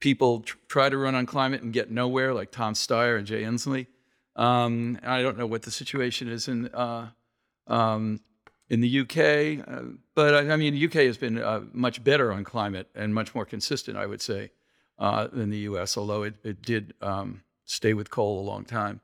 people 0.00 0.40
tr- 0.40 0.56
try 0.68 0.88
to 0.88 0.96
run 0.96 1.14
on 1.14 1.26
climate 1.26 1.62
and 1.62 1.72
get 1.72 1.90
nowhere, 1.90 2.34
like 2.34 2.50
Tom 2.50 2.74
Steyer 2.74 3.18
and 3.18 3.26
Jay 3.26 3.42
Inslee. 3.42 3.86
Um, 4.36 4.98
I 5.04 5.22
don't 5.22 5.38
know 5.38 5.46
what 5.46 5.62
the 5.62 5.70
situation 5.70 6.28
is 6.28 6.48
in 6.48 6.68
uh, 6.68 7.10
um, 7.66 8.20
in 8.68 8.80
the 8.80 9.00
UK, 9.00 9.68
uh, 9.68 9.82
but 10.14 10.34
I, 10.34 10.52
I, 10.52 10.56
mean, 10.56 10.74
the 10.74 10.84
UK 10.86 11.06
has 11.06 11.18
been 11.18 11.38
uh, 11.38 11.60
much 11.72 12.02
better 12.02 12.32
on 12.32 12.42
climate 12.44 12.88
and 12.94 13.14
much 13.14 13.34
more 13.34 13.44
consistent, 13.44 13.96
I 13.96 14.06
would 14.06 14.22
say, 14.22 14.50
uh, 14.98 15.28
than 15.28 15.50
the 15.50 15.58
US. 15.58 15.96
Although 15.96 16.24
it, 16.24 16.34
it 16.42 16.62
did 16.62 16.94
um, 17.00 17.42
stay 17.64 17.94
with 17.94 18.10
coal 18.10 18.40
a 18.40 18.44
long 18.46 18.64
time. 18.64 19.00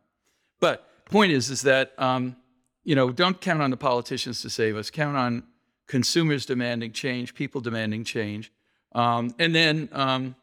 But 0.60 0.86
point 1.06 1.32
is, 1.32 1.50
is 1.50 1.62
that 1.62 1.92
um, 1.98 2.36
you 2.84 2.94
know, 2.94 3.10
don't 3.10 3.40
count 3.40 3.62
on 3.62 3.70
the 3.70 3.76
politicians 3.76 4.42
to 4.42 4.50
save 4.50 4.76
us. 4.76 4.90
Count 4.90 5.16
on 5.16 5.44
consumers 5.86 6.46
demanding 6.46 6.92
change, 6.92 7.34
people 7.34 7.60
demanding 7.60 8.04
change, 8.04 8.52
um, 8.92 9.34
and 9.38 9.54
then 9.54 9.88
um, 9.92 10.34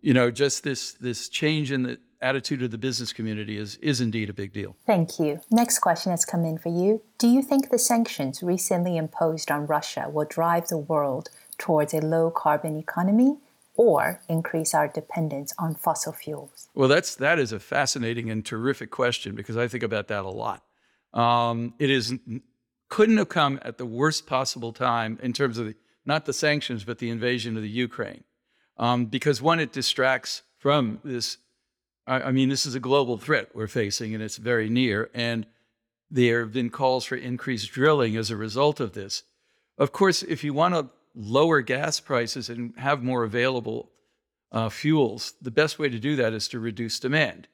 you 0.00 0.14
know, 0.14 0.30
just 0.30 0.64
this 0.64 0.92
this 0.94 1.28
change 1.28 1.72
in 1.72 1.82
the 1.82 1.98
attitude 2.20 2.62
of 2.62 2.70
the 2.70 2.78
business 2.78 3.12
community 3.12 3.56
is 3.58 3.76
is 3.76 4.00
indeed 4.00 4.30
a 4.30 4.32
big 4.32 4.52
deal. 4.52 4.76
Thank 4.86 5.18
you. 5.18 5.40
Next 5.50 5.80
question 5.80 6.10
has 6.12 6.24
come 6.24 6.44
in 6.44 6.58
for 6.58 6.68
you. 6.68 7.02
Do 7.18 7.28
you 7.28 7.42
think 7.42 7.70
the 7.70 7.78
sanctions 7.78 8.42
recently 8.42 8.96
imposed 8.96 9.50
on 9.50 9.66
Russia 9.66 10.08
will 10.08 10.26
drive 10.26 10.68
the 10.68 10.78
world 10.78 11.30
towards 11.58 11.92
a 11.94 12.00
low 12.00 12.30
carbon 12.30 12.76
economy? 12.76 13.38
Or 13.74 14.20
increase 14.28 14.74
our 14.74 14.86
dependence 14.86 15.54
on 15.58 15.74
fossil 15.74 16.12
fuels? 16.12 16.68
Well, 16.74 16.88
that's 16.88 17.14
that 17.16 17.38
is 17.38 17.52
a 17.52 17.58
fascinating 17.58 18.30
and 18.30 18.44
terrific 18.44 18.90
question 18.90 19.34
because 19.34 19.56
I 19.56 19.66
think 19.66 19.82
about 19.82 20.08
that 20.08 20.24
a 20.24 20.30
lot. 20.30 20.62
Um, 21.14 21.74
it 21.78 21.90
is 21.90 22.14
couldn't 22.92 23.16
have 23.16 23.30
come 23.30 23.58
at 23.62 23.78
the 23.78 23.86
worst 23.86 24.26
possible 24.26 24.70
time 24.70 25.18
in 25.22 25.32
terms 25.32 25.56
of 25.56 25.64
the, 25.64 25.74
not 26.04 26.26
the 26.26 26.32
sanctions, 26.34 26.84
but 26.84 26.98
the 26.98 27.08
invasion 27.08 27.56
of 27.56 27.62
the 27.62 27.68
Ukraine. 27.68 28.22
Um, 28.76 29.06
because 29.06 29.40
one, 29.40 29.60
it 29.60 29.72
distracts 29.72 30.42
from 30.58 31.00
this. 31.02 31.38
I, 32.06 32.20
I, 32.20 32.32
mean, 32.32 32.50
this 32.50 32.66
is 32.66 32.74
a 32.74 32.80
global 32.80 33.16
threat 33.16 33.48
we're 33.54 33.66
facing, 33.66 34.12
and 34.12 34.22
it's 34.22 34.36
very 34.36 34.68
near. 34.68 35.08
And 35.14 35.46
there 36.10 36.40
have 36.40 36.52
been 36.52 36.68
calls 36.68 37.06
for 37.06 37.16
increased 37.16 37.72
drilling 37.72 38.14
as 38.14 38.30
a 38.30 38.36
result 38.36 38.78
of 38.78 38.92
this. 38.92 39.22
Of 39.78 39.92
course, 39.92 40.22
if 40.22 40.44
you 40.44 40.52
want 40.52 40.74
to 40.74 40.90
lower 41.14 41.60
gas 41.60 42.00
prices 42.00 42.48
and 42.48 42.74
have 42.76 43.02
more 43.02 43.24
available 43.24 43.90
uh, 44.50 44.68
fuels, 44.68 45.34
the 45.40 45.50
best 45.50 45.78
way 45.78 45.88
to 45.88 45.98
do 45.98 46.16
that 46.16 46.32
is 46.32 46.48
to 46.48 46.60
reduce 46.60 47.00
demand. 47.00 47.48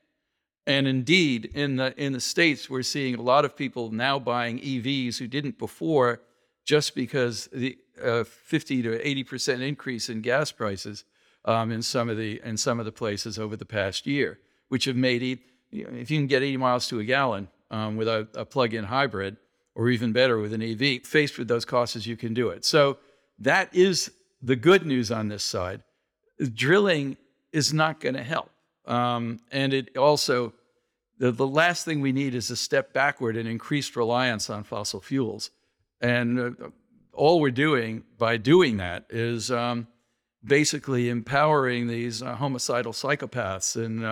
And 0.66 0.86
indeed, 0.86 1.50
in 1.54 1.76
the 1.76 1.94
in 1.96 2.12
the 2.12 2.20
states, 2.20 2.68
we're 2.68 2.82
seeing 2.82 3.14
a 3.14 3.22
lot 3.22 3.46
of 3.46 3.56
people 3.56 3.90
now 3.90 4.18
buying 4.18 4.58
EVs 4.58 5.16
who 5.16 5.26
didn't 5.26 5.58
before, 5.58 6.20
just 6.66 6.94
because 6.94 7.48
the 7.52 7.78
uh, 8.02 8.24
50 8.24 8.82
to 8.82 9.08
80 9.08 9.24
percent 9.24 9.62
increase 9.62 10.10
in 10.10 10.20
gas 10.20 10.52
prices 10.52 11.04
um, 11.46 11.72
in 11.72 11.82
some 11.82 12.10
of 12.10 12.18
the 12.18 12.40
in 12.44 12.58
some 12.58 12.78
of 12.78 12.84
the 12.84 12.92
places 12.92 13.38
over 13.38 13.56
the 13.56 13.64
past 13.64 14.06
year, 14.06 14.38
which 14.68 14.84
have 14.84 14.96
made 14.96 15.22
it. 15.22 15.38
If 15.70 16.10
you 16.10 16.18
can 16.18 16.26
get 16.26 16.42
80 16.42 16.56
miles 16.58 16.88
to 16.88 16.98
a 16.98 17.04
gallon 17.04 17.48
um, 17.70 17.96
with 17.96 18.08
a, 18.08 18.26
a 18.34 18.44
plug-in 18.44 18.84
hybrid, 18.84 19.36
or 19.74 19.88
even 19.88 20.12
better 20.12 20.38
with 20.38 20.52
an 20.52 20.62
EV, 20.62 21.06
faced 21.06 21.38
with 21.38 21.48
those 21.48 21.64
costs, 21.64 22.06
you 22.06 22.16
can 22.16 22.34
do 22.34 22.48
it. 22.48 22.64
So 22.64 22.98
that 23.38 23.74
is 23.74 24.10
the 24.42 24.56
good 24.56 24.86
news 24.86 25.10
on 25.10 25.28
this 25.28 25.44
side. 25.44 25.82
Drilling 26.54 27.16
is 27.52 27.72
not 27.72 28.00
going 28.00 28.14
to 28.14 28.22
help. 28.22 28.50
Um, 28.86 29.40
and 29.50 29.72
it 29.72 29.96
also, 29.96 30.54
the, 31.18 31.30
the 31.30 31.46
last 31.46 31.84
thing 31.84 32.00
we 32.00 32.12
need 32.12 32.34
is 32.34 32.50
a 32.50 32.56
step 32.56 32.92
backward 32.92 33.36
and 33.36 33.48
increased 33.48 33.96
reliance 33.96 34.48
on 34.48 34.64
fossil 34.64 35.00
fuels. 35.00 35.50
And 36.00 36.38
uh, 36.38 36.50
all 37.12 37.40
we're 37.40 37.50
doing 37.50 38.04
by 38.16 38.36
doing 38.36 38.76
that 38.78 39.06
is 39.10 39.50
um, 39.50 39.88
basically 40.44 41.08
empowering 41.08 41.88
these 41.88 42.22
uh, 42.22 42.34
homicidal 42.36 42.92
psychopaths 42.92 43.76
and 43.76 44.04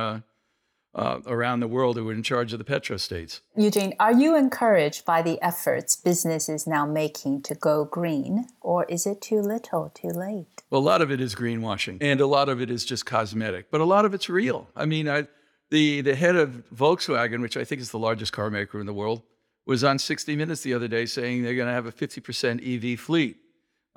uh, 0.97 1.20
around 1.26 1.61
the 1.61 1.68
world 1.68 1.97
who 1.97 2.09
are 2.09 2.12
in 2.12 2.22
charge 2.22 2.53
of 2.53 2.59
the 2.59 2.64
petrostates. 2.64 3.40
Eugene, 3.55 3.94
are 4.01 4.14
you 4.14 4.34
encouraged 4.34 5.05
by 5.05 5.20
the 5.20 5.40
efforts 5.42 5.94
business 5.94 6.49
is 6.49 6.66
now 6.66 6.86
making 6.86 7.42
to 7.42 7.55
go 7.55 7.84
green, 7.84 8.47
or 8.62 8.84
is 8.86 9.07
it 9.07 9.20
too 9.20 9.40
little, 9.40 9.92
too 9.94 10.09
late? 10.09 10.62
Well, 10.70 10.80
a 10.80 10.82
lot 10.82 11.03
of 11.03 11.11
it 11.11 11.20
is 11.20 11.34
greenwashing, 11.34 11.99
and 12.01 12.20
a 12.20 12.26
lot 12.26 12.49
of 12.49 12.61
it 12.61 12.70
is 12.70 12.84
just 12.84 13.05
cosmetic, 13.05 13.70
but 13.70 13.80
a 13.80 13.84
lot 13.84 14.07
of 14.07 14.14
it's 14.14 14.30
real. 14.30 14.68
I 14.74 14.86
mean, 14.86 15.09
I, 15.09 15.28
the 15.70 16.01
the 16.01 16.16
head 16.16 16.34
of 16.34 16.64
Volkswagen, 16.74 17.42
which 17.42 17.59
I 17.59 17.64
think 17.64 17.82
is 17.82 17.90
the 17.90 17.99
largest 17.99 18.32
car 18.32 18.51
maker 18.51 18.80
in 18.80 18.86
the 18.86 18.94
world, 18.94 19.22
was 19.66 19.84
on 19.84 19.99
60 19.99 20.34
Minutes 20.34 20.62
the 20.62 20.72
other 20.72 20.88
day 20.88 21.05
saying 21.05 21.42
they're 21.42 21.55
going 21.55 21.68
to 21.68 21.74
have 21.74 21.86
a 21.86 21.92
50% 21.92 22.92
EV 22.94 22.99
fleet 22.99 23.36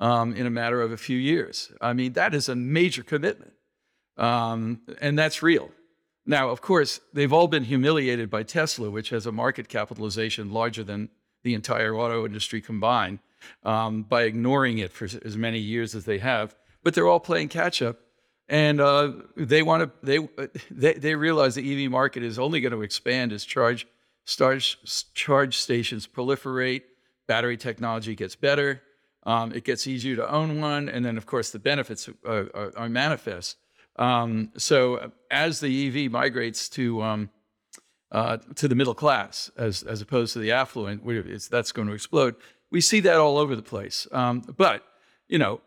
um, 0.00 0.34
in 0.34 0.46
a 0.46 0.50
matter 0.50 0.82
of 0.82 0.92
a 0.92 0.96
few 0.98 1.16
years. 1.16 1.72
I 1.80 1.94
mean, 1.94 2.12
that 2.12 2.34
is 2.34 2.48
a 2.50 2.54
major 2.54 3.02
commitment, 3.02 3.54
um, 4.18 4.82
and 5.00 5.18
that's 5.18 5.42
real. 5.42 5.70
Now, 6.30 6.50
of 6.50 6.60
course, 6.60 7.00
they've 7.12 7.32
all 7.32 7.48
been 7.48 7.64
humiliated 7.64 8.30
by 8.30 8.44
Tesla, 8.44 8.88
which 8.88 9.10
has 9.10 9.26
a 9.26 9.32
market 9.32 9.68
capitalization 9.68 10.52
larger 10.52 10.84
than 10.84 11.08
the 11.42 11.54
entire 11.54 11.92
auto 11.92 12.24
industry 12.24 12.60
combined, 12.60 13.18
um, 13.64 14.04
by 14.04 14.22
ignoring 14.22 14.78
it 14.78 14.92
for 14.92 15.06
as 15.06 15.36
many 15.36 15.58
years 15.58 15.92
as 15.92 16.04
they 16.04 16.18
have. 16.18 16.54
But 16.84 16.94
they're 16.94 17.08
all 17.08 17.18
playing 17.18 17.48
catch 17.48 17.82
up, 17.82 17.98
and 18.48 18.80
uh, 18.80 19.10
they 19.36 19.62
want 19.62 19.82
to. 19.82 20.06
They, 20.06 20.46
they 20.70 20.92
they 20.92 21.14
realize 21.16 21.56
the 21.56 21.84
EV 21.84 21.90
market 21.90 22.22
is 22.22 22.38
only 22.38 22.60
going 22.60 22.74
to 22.74 22.82
expand 22.82 23.32
as 23.32 23.44
charge 23.44 23.88
starge, 24.24 24.76
charge 25.14 25.58
stations 25.58 26.06
proliferate, 26.06 26.82
battery 27.26 27.56
technology 27.56 28.14
gets 28.14 28.36
better, 28.36 28.82
um, 29.24 29.50
it 29.52 29.64
gets 29.64 29.84
easier 29.88 30.14
to 30.14 30.30
own 30.30 30.60
one, 30.60 30.88
and 30.88 31.04
then 31.04 31.16
of 31.16 31.26
course 31.26 31.50
the 31.50 31.58
benefits 31.58 32.08
are, 32.24 32.48
are, 32.54 32.72
are 32.76 32.88
manifest. 32.88 33.56
Um, 33.96 34.52
so 34.56 35.12
as 35.30 35.60
the 35.60 36.06
EV 36.06 36.10
migrates 36.10 36.68
to 36.70 37.02
um, 37.02 37.30
uh, 38.12 38.38
to 38.56 38.66
the 38.66 38.74
middle 38.74 38.94
class, 38.94 39.50
as 39.56 39.82
as 39.82 40.00
opposed 40.00 40.32
to 40.34 40.38
the 40.38 40.52
affluent, 40.52 41.02
that's 41.50 41.72
going 41.72 41.88
to 41.88 41.94
explode. 41.94 42.34
We 42.70 42.80
see 42.80 43.00
that 43.00 43.16
all 43.16 43.38
over 43.38 43.54
the 43.56 43.62
place. 43.62 44.06
Um, 44.12 44.42
but 44.56 44.84
you 45.28 45.38
know, 45.38 45.60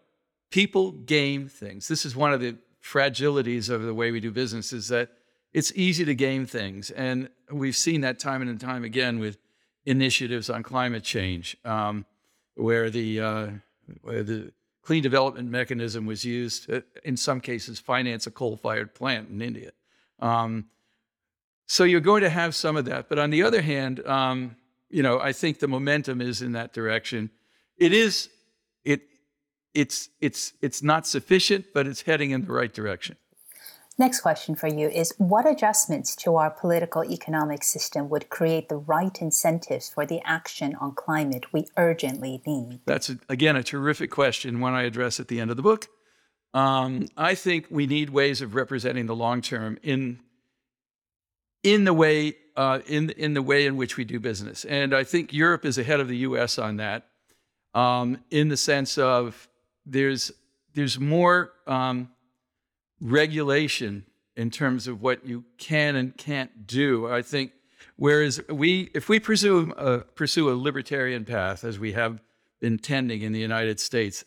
people 0.51 0.91
game 0.91 1.47
things. 1.47 1.87
This 1.87 2.05
is 2.05 2.15
one 2.15 2.33
of 2.33 2.41
the 2.41 2.57
fragilities 2.81 3.69
of 3.69 3.83
the 3.83 3.93
way 3.93 4.11
we 4.11 4.19
do 4.19 4.31
business 4.31 4.73
is 4.73 4.89
that 4.89 5.09
it's 5.53 5.71
easy 5.75 6.03
to 6.05 6.15
game 6.15 6.45
things, 6.45 6.89
and 6.91 7.29
we've 7.51 7.75
seen 7.75 8.01
that 8.01 8.19
time 8.19 8.41
and 8.41 8.59
time 8.59 8.83
again 8.83 9.19
with 9.19 9.37
initiatives 9.85 10.49
on 10.49 10.63
climate 10.63 11.03
change, 11.03 11.55
um, 11.63 12.05
where 12.55 12.89
the 12.89 13.19
uh, 13.19 13.47
where 14.01 14.23
the 14.23 14.51
clean 14.83 15.01
development 15.01 15.49
mechanism 15.49 16.05
was 16.05 16.23
used, 16.23 16.65
to, 16.65 16.83
in 17.03 17.17
some 17.17 17.39
cases, 17.39 17.79
finance 17.79 18.27
a 18.27 18.31
coal-fired 18.31 18.93
plant 18.93 19.29
in 19.29 19.41
India. 19.41 19.71
Um, 20.19 20.65
so 21.65 21.85
you're 21.85 22.01
going 22.01 22.21
to 22.21 22.29
have 22.29 22.53
some 22.53 22.75
of 22.75 22.85
that, 22.85 23.09
but 23.09 23.17
on 23.17 23.29
the 23.29 23.43
other 23.43 23.61
hand, 23.61 24.05
um, 24.05 24.55
you 24.89 25.01
know, 25.01 25.19
I 25.19 25.33
think 25.33 25.59
the 25.59 25.67
momentum 25.67 26.21
is 26.21 26.41
in 26.41 26.51
that 26.51 26.73
direction. 26.73 27.31
It 27.77 27.93
is 27.93 28.29
it 28.83 29.01
it's 29.73 30.09
it's 30.21 30.53
it's 30.61 30.83
not 30.83 31.07
sufficient, 31.07 31.65
but 31.73 31.87
it's 31.87 32.03
heading 32.03 32.31
in 32.31 32.45
the 32.45 32.51
right 32.51 32.71
direction. 32.71 33.17
Next 33.99 34.21
question 34.21 34.55
for 34.55 34.67
you 34.67 34.89
is 34.89 35.13
What 35.17 35.47
adjustments 35.47 36.15
to 36.17 36.35
our 36.35 36.49
political 36.49 37.03
economic 37.03 37.63
system 37.63 38.09
would 38.09 38.29
create 38.29 38.67
the 38.67 38.77
right 38.77 39.21
incentives 39.21 39.89
for 39.89 40.05
the 40.05 40.19
action 40.25 40.75
on 40.75 40.95
climate 40.95 41.53
we 41.53 41.65
urgently 41.77 42.41
need? 42.45 42.79
That's, 42.85 43.11
again, 43.29 43.55
a 43.55 43.63
terrific 43.63 44.09
question, 44.09 44.59
one 44.59 44.73
I 44.73 44.83
address 44.83 45.19
at 45.19 45.27
the 45.27 45.39
end 45.39 45.51
of 45.51 45.57
the 45.57 45.63
book. 45.63 45.87
Um, 46.55 47.07
I 47.17 47.35
think 47.35 47.67
we 47.69 47.85
need 47.85 48.09
ways 48.09 48.41
of 48.41 48.55
representing 48.55 49.05
the 49.05 49.15
long 49.15 49.41
term 49.41 49.77
in, 49.83 50.19
in, 51.61 51.83
the 51.83 51.93
way, 51.93 52.35
uh, 52.55 52.79
in, 52.87 53.11
in 53.11 53.35
the 53.35 53.41
way 53.41 53.65
in 53.65 53.77
which 53.77 53.95
we 53.95 54.05
do 54.05 54.19
business. 54.19 54.65
And 54.65 54.93
I 54.93 55.03
think 55.03 55.33
Europe 55.33 55.65
is 55.65 55.77
ahead 55.77 55.99
of 55.99 56.07
the 56.07 56.17
US 56.17 56.57
on 56.57 56.77
that 56.77 57.07
um, 57.75 58.19
in 58.31 58.49
the 58.49 58.57
sense 58.57 58.97
of 58.97 59.47
there's, 59.85 60.31
there's 60.73 60.99
more. 60.99 61.53
Um, 61.67 62.09
regulation 63.03 64.05
in 64.35 64.49
terms 64.49 64.87
of 64.87 65.01
what 65.01 65.25
you 65.27 65.43
can 65.57 65.95
and 65.95 66.17
can't 66.17 66.65
do. 66.65 67.07
I 67.07 67.21
think 67.21 67.51
whereas 67.97 68.41
we, 68.49 68.89
if 68.95 69.09
we 69.09 69.19
pursue 69.19 69.71
a, 69.77 69.99
pursue 69.99 70.49
a 70.49 70.55
libertarian 70.55 71.25
path 71.25 71.63
as 71.63 71.77
we 71.77 71.91
have 71.91 72.21
been 72.61 72.79
tending 72.79 73.21
in 73.21 73.33
the 73.33 73.39
United 73.39 73.79
States, 73.79 74.23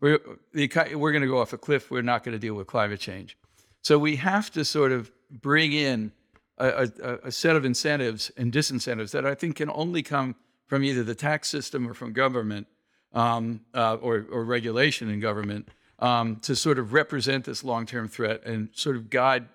we're, 0.00 0.20
we're 0.54 1.12
going 1.12 1.22
to 1.22 1.28
go 1.28 1.40
off 1.40 1.52
a 1.52 1.58
cliff. 1.58 1.90
We're 1.90 2.02
not 2.02 2.24
going 2.24 2.32
to 2.32 2.38
deal 2.38 2.54
with 2.54 2.68
climate 2.68 3.00
change. 3.00 3.36
So 3.82 3.98
we 3.98 4.16
have 4.16 4.50
to 4.52 4.64
sort 4.64 4.92
of 4.92 5.10
bring 5.30 5.72
in 5.72 6.12
a, 6.56 6.88
a, 7.02 7.18
a 7.24 7.32
set 7.32 7.56
of 7.56 7.64
incentives 7.64 8.30
and 8.36 8.52
disincentives 8.52 9.10
that 9.10 9.26
I 9.26 9.34
think 9.34 9.56
can 9.56 9.70
only 9.70 10.02
come 10.02 10.36
from 10.66 10.84
either 10.84 11.02
the 11.02 11.14
tax 11.14 11.48
system 11.48 11.88
or 11.88 11.94
from 11.94 12.12
government 12.12 12.68
um, 13.12 13.62
uh, 13.74 13.94
or, 13.96 14.24
or 14.30 14.44
regulation 14.44 15.10
in 15.10 15.18
government 15.18 15.68
um, 16.00 16.36
to 16.36 16.56
sort 16.56 16.78
of 16.78 16.92
represent 16.92 17.44
this 17.44 17.62
long 17.62 17.86
term 17.86 18.08
threat 18.08 18.44
and 18.44 18.70
sort 18.72 18.96
of 18.96 19.10
guide 19.10 19.46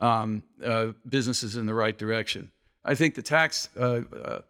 um, 0.00 0.42
uh, 0.64 0.88
businesses 1.08 1.56
in 1.56 1.66
the 1.66 1.74
right 1.74 1.96
direction. 1.98 2.50
I 2.84 2.94
think 2.94 3.14
the 3.14 3.22
tax 3.22 3.68
uh, 3.78 4.02
uh, 4.24 4.40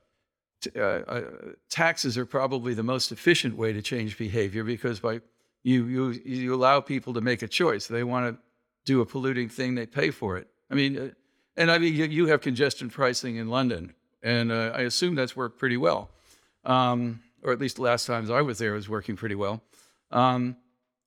t- 0.61 0.71
uh, 0.77 0.83
uh, 0.83 1.23
taxes 1.71 2.19
are 2.19 2.27
probably 2.27 2.75
the 2.75 2.83
most 2.83 3.11
efficient 3.11 3.57
way 3.57 3.73
to 3.73 3.83
change 3.83 4.19
behavior 4.19 4.63
because 4.63 5.01
by 5.01 5.21
you 5.63 5.87
you 5.87 6.11
you 6.25 6.55
allow 6.55 6.81
people 6.81 7.15
to 7.15 7.21
make 7.21 7.43
a 7.43 7.49
choice. 7.49 7.87
They 7.87 8.05
want 8.05 8.37
to 8.37 8.43
do 8.85 9.01
a 9.01 9.07
polluting 9.07 9.49
thing, 9.49 9.75
they 9.75 9.87
pay 9.87 10.11
for 10.11 10.37
it. 10.39 10.49
I 10.71 10.75
mean, 10.75 10.99
uh, 10.99 11.09
and 11.57 11.71
I 11.71 11.79
mean 11.79 11.95
you, 11.95 12.05
you, 12.05 12.27
have 12.27 12.41
congestion 12.41 12.89
pricing 12.91 13.37
in 13.37 13.49
London, 13.49 13.95
and 14.23 14.53
I 14.53 14.83
assume 14.83 15.15
that's 15.15 15.35
worked 15.35 15.59
pretty 15.59 15.77
well, 15.77 16.11
um, 16.65 17.21
or 17.43 17.53
at 17.53 17.59
least 17.59 17.77
the 17.77 17.83
last 17.83 18.07
times 18.07 18.31
I 18.31 18.43
was 18.43 18.59
there, 18.59 18.73
it 18.73 18.77
was 18.77 18.89
working 18.89 19.17
pretty 19.17 19.35
well. 19.35 19.63
Um, 20.11 20.57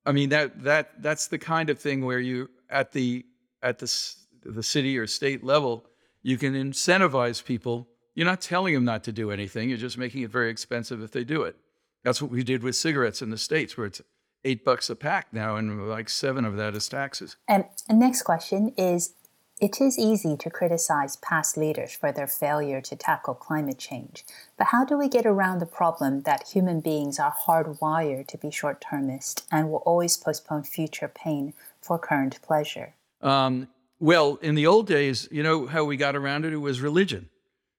I 0.04 0.12
mean 0.12 0.30
that 0.30 0.62
that 0.64 1.02
that's 1.02 1.28
the 1.28 1.38
kind 1.38 1.70
of 1.70 1.78
thing 1.78 2.04
where 2.04 2.20
you 2.20 2.48
at 2.70 2.92
the 2.92 3.24
at 3.62 3.78
the 3.78 4.14
the 4.44 4.62
city 4.62 4.98
or 4.98 5.06
state 5.06 5.44
level 5.44 5.86
you 6.22 6.38
can 6.38 6.54
incentivize 6.54 7.44
people. 7.44 7.88
You're 8.14 8.26
not 8.26 8.40
telling 8.40 8.74
them 8.74 8.84
not 8.84 9.04
to 9.04 9.12
do 9.12 9.30
anything. 9.30 9.68
You're 9.68 9.78
just 9.78 9.98
making 9.98 10.22
it 10.22 10.30
very 10.30 10.50
expensive 10.50 11.02
if 11.02 11.10
they 11.10 11.24
do 11.24 11.42
it. 11.42 11.56
That's 12.04 12.22
what 12.22 12.30
we 12.30 12.42
did 12.42 12.62
with 12.62 12.76
cigarettes 12.76 13.22
in 13.22 13.30
the 13.30 13.38
states, 13.38 13.76
where 13.76 13.86
it's 13.86 14.00
eight 14.44 14.64
bucks 14.64 14.90
a 14.90 14.96
pack 14.96 15.32
now, 15.32 15.56
and 15.56 15.88
like 15.88 16.08
seven 16.08 16.44
of 16.44 16.56
that 16.56 16.74
is 16.74 16.88
taxes. 16.88 17.36
And, 17.48 17.64
and 17.88 17.98
next 17.98 18.22
question 18.22 18.72
is 18.76 19.14
it 19.62 19.80
is 19.80 19.96
easy 19.96 20.36
to 20.36 20.50
criticize 20.50 21.14
past 21.14 21.56
leaders 21.56 21.92
for 21.92 22.10
their 22.10 22.26
failure 22.26 22.80
to 22.80 22.96
tackle 22.96 23.32
climate 23.32 23.78
change, 23.78 24.24
but 24.58 24.66
how 24.66 24.84
do 24.84 24.98
we 24.98 25.08
get 25.08 25.24
around 25.24 25.60
the 25.60 25.66
problem 25.66 26.22
that 26.22 26.48
human 26.48 26.80
beings 26.80 27.20
are 27.20 27.32
hardwired 27.46 28.26
to 28.26 28.36
be 28.36 28.50
short 28.50 28.80
termist 28.80 29.46
and 29.52 29.70
will 29.70 29.84
always 29.86 30.16
postpone 30.16 30.64
future 30.64 31.06
pain 31.06 31.54
for 31.80 31.96
current 31.96 32.42
pleasure? 32.42 32.94
Um, 33.20 33.68
well, 34.00 34.36
in 34.42 34.56
the 34.56 34.66
old 34.66 34.88
days, 34.88 35.28
you 35.30 35.44
know 35.44 35.68
how 35.68 35.84
we 35.84 35.96
got 35.96 36.16
around 36.16 36.44
it? 36.44 36.52
It 36.52 36.56
was 36.56 36.80
religion. 36.80 37.28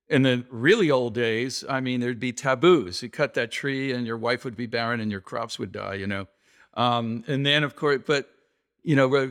In 0.08 0.22
the 0.22 0.46
really 0.50 0.90
old 0.90 1.14
days, 1.14 1.66
I 1.68 1.82
mean, 1.82 2.00
there'd 2.00 2.18
be 2.18 2.32
taboos. 2.32 3.04
You 3.04 3.10
cut 3.10 3.34
that 3.34 3.52
tree 3.52 3.92
and 3.92 4.08
your 4.08 4.18
wife 4.18 4.46
would 4.46 4.56
be 4.56 4.68
barren 4.68 5.02
and 5.02 5.12
your 5.12 5.20
crops 5.20 5.60
would 5.60 5.74
die, 5.74 5.96
you 5.96 6.08
know. 6.08 6.28
Um, 6.76 7.26
and 7.28 7.46
then, 7.46 7.66
of 7.66 7.76
course, 7.76 8.04
but 8.08 8.33
you 8.84 8.96
know, 8.96 9.16
uh, 9.16 9.28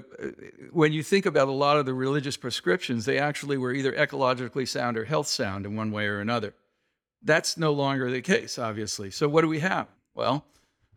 when 0.70 0.92
you 0.92 1.02
think 1.02 1.26
about 1.26 1.48
a 1.48 1.52
lot 1.52 1.76
of 1.76 1.84
the 1.84 1.94
religious 1.94 2.36
prescriptions, 2.36 3.04
they 3.04 3.18
actually 3.18 3.58
were 3.58 3.72
either 3.72 3.92
ecologically 3.92 4.66
sound 4.66 4.96
or 4.96 5.04
health 5.04 5.26
sound 5.28 5.66
in 5.66 5.76
one 5.76 5.92
way 5.92 6.06
or 6.06 6.20
another. 6.20 6.54
That's 7.22 7.56
no 7.56 7.72
longer 7.72 8.10
the 8.10 8.22
case, 8.22 8.58
obviously. 8.58 9.10
So 9.10 9.28
what 9.28 9.42
do 9.42 9.48
we 9.48 9.60
have? 9.60 9.88
Well, 10.14 10.44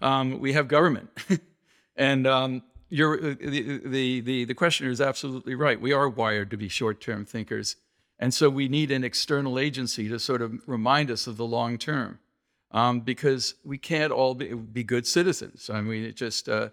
um, 0.01 0.39
we 0.39 0.53
have 0.53 0.67
government, 0.67 1.09
and 1.95 2.25
um, 2.27 2.63
uh, 2.91 2.95
the, 2.95 3.81
the, 3.85 4.21
the, 4.21 4.45
the 4.45 4.53
questioner 4.53 4.89
is 4.89 5.01
absolutely 5.01 5.55
right. 5.55 5.79
We 5.79 5.93
are 5.93 6.09
wired 6.09 6.49
to 6.51 6.57
be 6.57 6.69
short-term 6.69 7.25
thinkers, 7.25 7.75
and 8.19 8.33
so 8.33 8.49
we 8.49 8.67
need 8.67 8.91
an 8.91 9.03
external 9.03 9.59
agency 9.59 10.09
to 10.09 10.19
sort 10.19 10.41
of 10.41 10.53
remind 10.67 11.11
us 11.11 11.27
of 11.27 11.37
the 11.37 11.45
long 11.45 11.77
term, 11.77 12.19
um, 12.71 13.01
because 13.01 13.55
we 13.63 13.77
can't 13.77 14.11
all 14.11 14.35
be, 14.35 14.53
be, 14.53 14.83
good 14.83 15.07
citizens. 15.07 15.69
I 15.69 15.81
mean, 15.81 16.03
it 16.03 16.15
just 16.15 16.49
uh, 16.49 16.69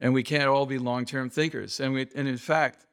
and 0.00 0.12
we 0.12 0.22
can't 0.22 0.48
all 0.48 0.66
be 0.66 0.78
long-term 0.78 1.30
thinkers. 1.30 1.80
And, 1.80 1.92
we, 1.92 2.06
and 2.14 2.28
in 2.28 2.36
fact, 2.36 2.86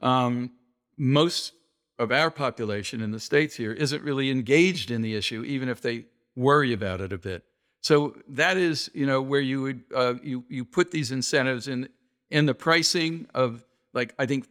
um, 0.00 0.52
most 0.96 1.52
of 1.98 2.10
our 2.10 2.30
population 2.30 3.00
in 3.02 3.10
the 3.10 3.20
states 3.20 3.56
here 3.56 3.72
isn't 3.72 4.02
really 4.02 4.30
engaged 4.30 4.90
in 4.90 5.02
the 5.02 5.14
issue, 5.14 5.44
even 5.44 5.68
if 5.68 5.80
they 5.80 6.06
worry 6.34 6.72
about 6.72 7.00
it 7.00 7.12
a 7.12 7.18
bit. 7.18 7.44
So 7.82 8.16
that 8.28 8.56
is, 8.56 8.90
you 8.94 9.06
know, 9.06 9.22
where 9.22 9.40
you 9.40 9.62
would 9.62 9.82
uh, 9.94 10.14
you 10.22 10.44
you 10.48 10.64
put 10.64 10.90
these 10.90 11.10
incentives 11.10 11.68
in 11.68 11.88
in 12.30 12.46
the 12.46 12.54
pricing 12.54 13.26
of 13.34 13.64
like 13.94 14.14
I 14.18 14.26
think 14.26 14.48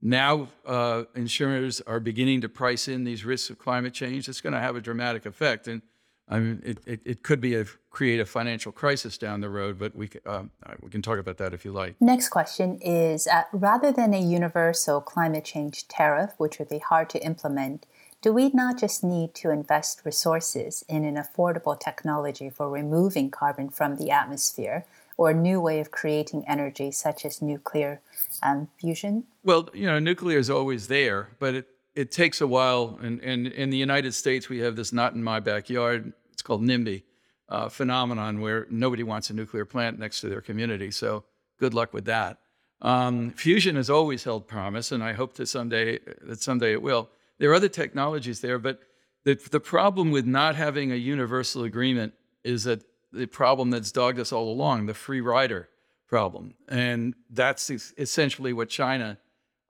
now 0.00 0.48
uh, 0.66 1.04
insurers 1.14 1.80
are 1.82 2.00
beginning 2.00 2.40
to 2.42 2.48
price 2.48 2.88
in 2.88 3.04
these 3.04 3.24
risks 3.24 3.50
of 3.50 3.58
climate 3.58 3.92
change. 3.92 4.28
It's 4.28 4.40
going 4.40 4.54
to 4.54 4.60
have 4.60 4.76
a 4.76 4.80
dramatic 4.80 5.26
effect, 5.26 5.68
and 5.68 5.82
I 6.28 6.38
mean, 6.38 6.62
it, 6.64 6.78
it, 6.86 7.00
it, 7.04 7.22
could 7.22 7.40
be 7.40 7.54
a 7.54 7.66
create 7.90 8.18
a 8.18 8.24
financial 8.24 8.72
crisis 8.72 9.18
down 9.18 9.40
the 9.40 9.50
road, 9.50 9.78
but 9.78 9.94
we 9.94 10.08
um, 10.24 10.50
we 10.80 10.88
can 10.88 11.02
talk 11.02 11.18
about 11.18 11.36
that 11.36 11.52
if 11.52 11.64
you 11.64 11.72
like. 11.72 11.96
Next 12.00 12.30
question 12.30 12.78
is: 12.80 13.26
uh, 13.26 13.42
rather 13.52 13.92
than 13.92 14.14
a 14.14 14.20
universal 14.20 15.02
climate 15.02 15.44
change 15.44 15.86
tariff, 15.86 16.32
which 16.38 16.58
would 16.58 16.70
be 16.70 16.78
hard 16.78 17.10
to 17.10 17.22
implement, 17.22 17.84
do 18.22 18.32
we 18.32 18.48
not 18.48 18.78
just 18.78 19.04
need 19.04 19.34
to 19.34 19.50
invest 19.50 20.00
resources 20.04 20.82
in 20.88 21.04
an 21.04 21.16
affordable 21.16 21.78
technology 21.78 22.48
for 22.48 22.70
removing 22.70 23.30
carbon 23.30 23.68
from 23.68 23.96
the 23.96 24.10
atmosphere, 24.10 24.86
or 25.18 25.30
a 25.30 25.34
new 25.34 25.60
way 25.60 25.78
of 25.78 25.90
creating 25.90 26.42
energy, 26.48 26.90
such 26.90 27.26
as 27.26 27.42
nuclear 27.42 28.00
um, 28.42 28.68
fusion? 28.78 29.24
Well, 29.44 29.68
you 29.74 29.86
know, 29.86 29.98
nuclear 29.98 30.38
is 30.38 30.48
always 30.48 30.88
there, 30.88 31.28
but 31.38 31.54
it 31.54 31.68
it 31.94 32.10
takes 32.10 32.40
a 32.40 32.46
while. 32.46 32.98
And, 33.02 33.20
and 33.22 33.46
in 33.46 33.70
the 33.70 33.76
United 33.76 34.14
States, 34.14 34.48
we 34.48 34.58
have 34.60 34.76
this 34.76 34.92
not 34.92 35.14
in 35.14 35.22
my 35.22 35.40
backyard. 35.40 36.12
It's 36.32 36.42
called 36.42 36.62
NIMBY 36.62 37.02
uh, 37.48 37.68
phenomenon 37.68 38.40
where 38.40 38.66
nobody 38.70 39.02
wants 39.02 39.30
a 39.30 39.34
nuclear 39.34 39.64
plant 39.64 39.98
next 39.98 40.20
to 40.20 40.28
their 40.28 40.40
community. 40.40 40.90
So 40.90 41.24
good 41.58 41.74
luck 41.74 41.92
with 41.92 42.06
that. 42.06 42.38
Um, 42.82 43.30
fusion 43.30 43.76
has 43.76 43.88
always 43.88 44.24
held 44.24 44.46
promise, 44.46 44.92
and 44.92 45.02
I 45.02 45.12
hope 45.12 45.34
that 45.34 45.46
someday 45.46 45.98
that 46.22 46.42
someday 46.42 46.72
it 46.72 46.82
will. 46.82 47.08
There 47.38 47.50
are 47.50 47.54
other 47.54 47.68
technologies 47.68 48.40
there, 48.40 48.58
but 48.58 48.80
the, 49.24 49.34
the 49.50 49.60
problem 49.60 50.10
with 50.10 50.26
not 50.26 50.54
having 50.54 50.92
a 50.92 50.96
universal 50.96 51.64
agreement 51.64 52.12
is 52.42 52.64
that 52.64 52.84
the 53.12 53.26
problem 53.26 53.70
that's 53.70 53.90
dogged 53.90 54.18
us 54.18 54.32
all 54.32 54.50
along, 54.50 54.86
the 54.86 54.94
free 54.94 55.20
rider 55.20 55.68
problem. 56.08 56.54
And 56.68 57.14
that's 57.30 57.70
essentially 57.70 58.52
what 58.52 58.68
China 58.68 59.18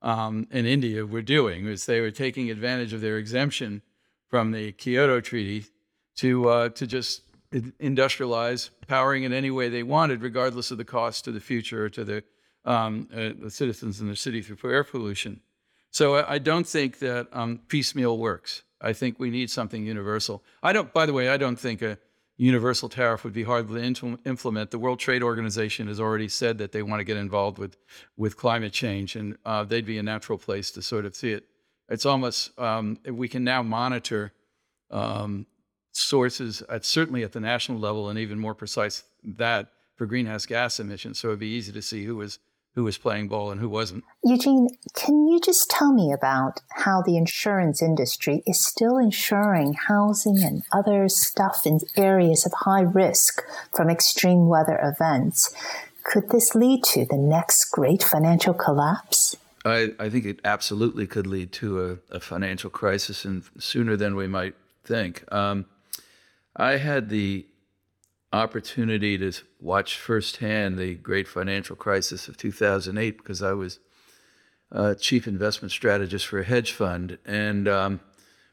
um, 0.04 0.46
in 0.50 0.66
India 0.66 1.04
were 1.04 1.22
doing 1.22 1.64
was 1.64 1.86
they 1.86 2.00
were 2.00 2.10
taking 2.10 2.50
advantage 2.50 2.92
of 2.92 3.00
their 3.00 3.16
exemption 3.16 3.82
from 4.28 4.52
the 4.52 4.72
Kyoto 4.72 5.20
Treaty 5.20 5.66
to 6.16 6.48
uh, 6.48 6.68
to 6.68 6.86
just 6.86 7.22
industrialize, 7.52 8.70
powering 8.86 9.22
in 9.22 9.32
any 9.32 9.50
way 9.50 9.68
they 9.68 9.82
wanted, 9.82 10.22
regardless 10.22 10.70
of 10.70 10.78
the 10.78 10.84
cost 10.84 11.24
to 11.24 11.32
the 11.32 11.40
future 11.40 11.86
or 11.86 11.88
to 11.88 12.04
the 12.04 12.24
um, 12.64 13.08
uh, 13.12 13.30
the 13.38 13.50
citizens 13.50 14.00
in 14.00 14.08
the 14.08 14.16
city 14.16 14.42
through 14.42 14.70
air 14.70 14.84
pollution. 14.84 15.40
So 15.90 16.16
I, 16.16 16.34
I 16.34 16.38
don't 16.38 16.66
think 16.66 16.98
that 16.98 17.28
um, 17.32 17.60
piecemeal 17.68 18.18
works. 18.18 18.62
I 18.80 18.92
think 18.92 19.18
we 19.18 19.30
need 19.30 19.50
something 19.50 19.86
universal. 19.86 20.44
I 20.62 20.74
don't. 20.74 20.92
By 20.92 21.06
the 21.06 21.14
way, 21.14 21.30
I 21.30 21.38
don't 21.38 21.58
think 21.58 21.80
a 21.80 21.98
universal 22.36 22.88
tariff 22.88 23.22
would 23.24 23.32
be 23.32 23.44
hard 23.44 23.68
to 23.68 23.78
implement. 24.24 24.70
The 24.70 24.78
World 24.78 24.98
Trade 24.98 25.22
Organization 25.22 25.86
has 25.88 26.00
already 26.00 26.28
said 26.28 26.58
that 26.58 26.72
they 26.72 26.82
want 26.82 27.00
to 27.00 27.04
get 27.04 27.16
involved 27.16 27.58
with, 27.58 27.76
with 28.16 28.36
climate 28.36 28.72
change, 28.72 29.14
and 29.14 29.36
uh, 29.44 29.64
they'd 29.64 29.86
be 29.86 29.98
a 29.98 30.02
natural 30.02 30.38
place 30.38 30.70
to 30.72 30.82
sort 30.82 31.04
of 31.04 31.14
see 31.14 31.32
it. 31.32 31.44
It's 31.88 32.06
almost, 32.06 32.58
um, 32.58 32.98
we 33.08 33.28
can 33.28 33.44
now 33.44 33.62
monitor 33.62 34.32
um, 34.90 35.46
sources, 35.92 36.62
at, 36.62 36.84
certainly 36.84 37.22
at 37.22 37.32
the 37.32 37.40
national 37.40 37.78
level, 37.78 38.08
and 38.08 38.18
even 38.18 38.38
more 38.38 38.54
precise 38.54 39.04
that 39.22 39.68
for 39.94 40.06
greenhouse 40.06 40.46
gas 40.46 40.80
emissions. 40.80 41.20
So 41.20 41.28
it'd 41.28 41.40
be 41.40 41.46
easy 41.46 41.72
to 41.72 41.82
see 41.82 42.04
who 42.04 42.16
was 42.16 42.38
who 42.74 42.84
was 42.84 42.98
playing 42.98 43.28
ball 43.28 43.50
and 43.50 43.60
who 43.60 43.68
wasn't. 43.68 44.04
Eugene, 44.24 44.68
can 44.94 45.26
you 45.28 45.40
just 45.40 45.70
tell 45.70 45.92
me 45.92 46.12
about 46.12 46.60
how 46.70 47.02
the 47.02 47.16
insurance 47.16 47.80
industry 47.80 48.42
is 48.46 48.60
still 48.60 48.98
insuring 48.98 49.74
housing 49.74 50.42
and 50.42 50.62
other 50.72 51.08
stuff 51.08 51.66
in 51.66 51.78
areas 51.96 52.44
of 52.44 52.52
high 52.60 52.82
risk 52.82 53.42
from 53.72 53.88
extreme 53.88 54.48
weather 54.48 54.78
events? 54.82 55.54
Could 56.02 56.30
this 56.30 56.54
lead 56.54 56.82
to 56.84 57.06
the 57.06 57.16
next 57.16 57.66
great 57.66 58.02
financial 58.02 58.54
collapse? 58.54 59.36
I, 59.64 59.92
I 59.98 60.10
think 60.10 60.26
it 60.26 60.40
absolutely 60.44 61.06
could 61.06 61.26
lead 61.26 61.52
to 61.52 62.00
a, 62.10 62.16
a, 62.16 62.20
financial 62.20 62.68
crisis 62.68 63.24
and 63.24 63.44
sooner 63.58 63.96
than 63.96 64.14
we 64.14 64.26
might 64.26 64.54
think. 64.84 65.24
Um, 65.32 65.64
I 66.54 66.72
had 66.72 67.08
the 67.08 67.46
opportunity 68.34 69.16
to 69.18 69.32
watch 69.60 69.96
firsthand 69.96 70.78
the 70.78 70.94
great 70.94 71.28
financial 71.28 71.76
crisis 71.76 72.28
of 72.28 72.36
2008 72.36 73.18
because 73.18 73.42
I 73.42 73.52
was 73.52 73.78
uh, 74.72 74.94
chief 74.94 75.26
investment 75.28 75.70
strategist 75.72 76.26
for 76.26 76.40
a 76.40 76.44
hedge 76.44 76.72
fund. 76.72 77.18
And 77.24 77.68
um, 77.68 78.00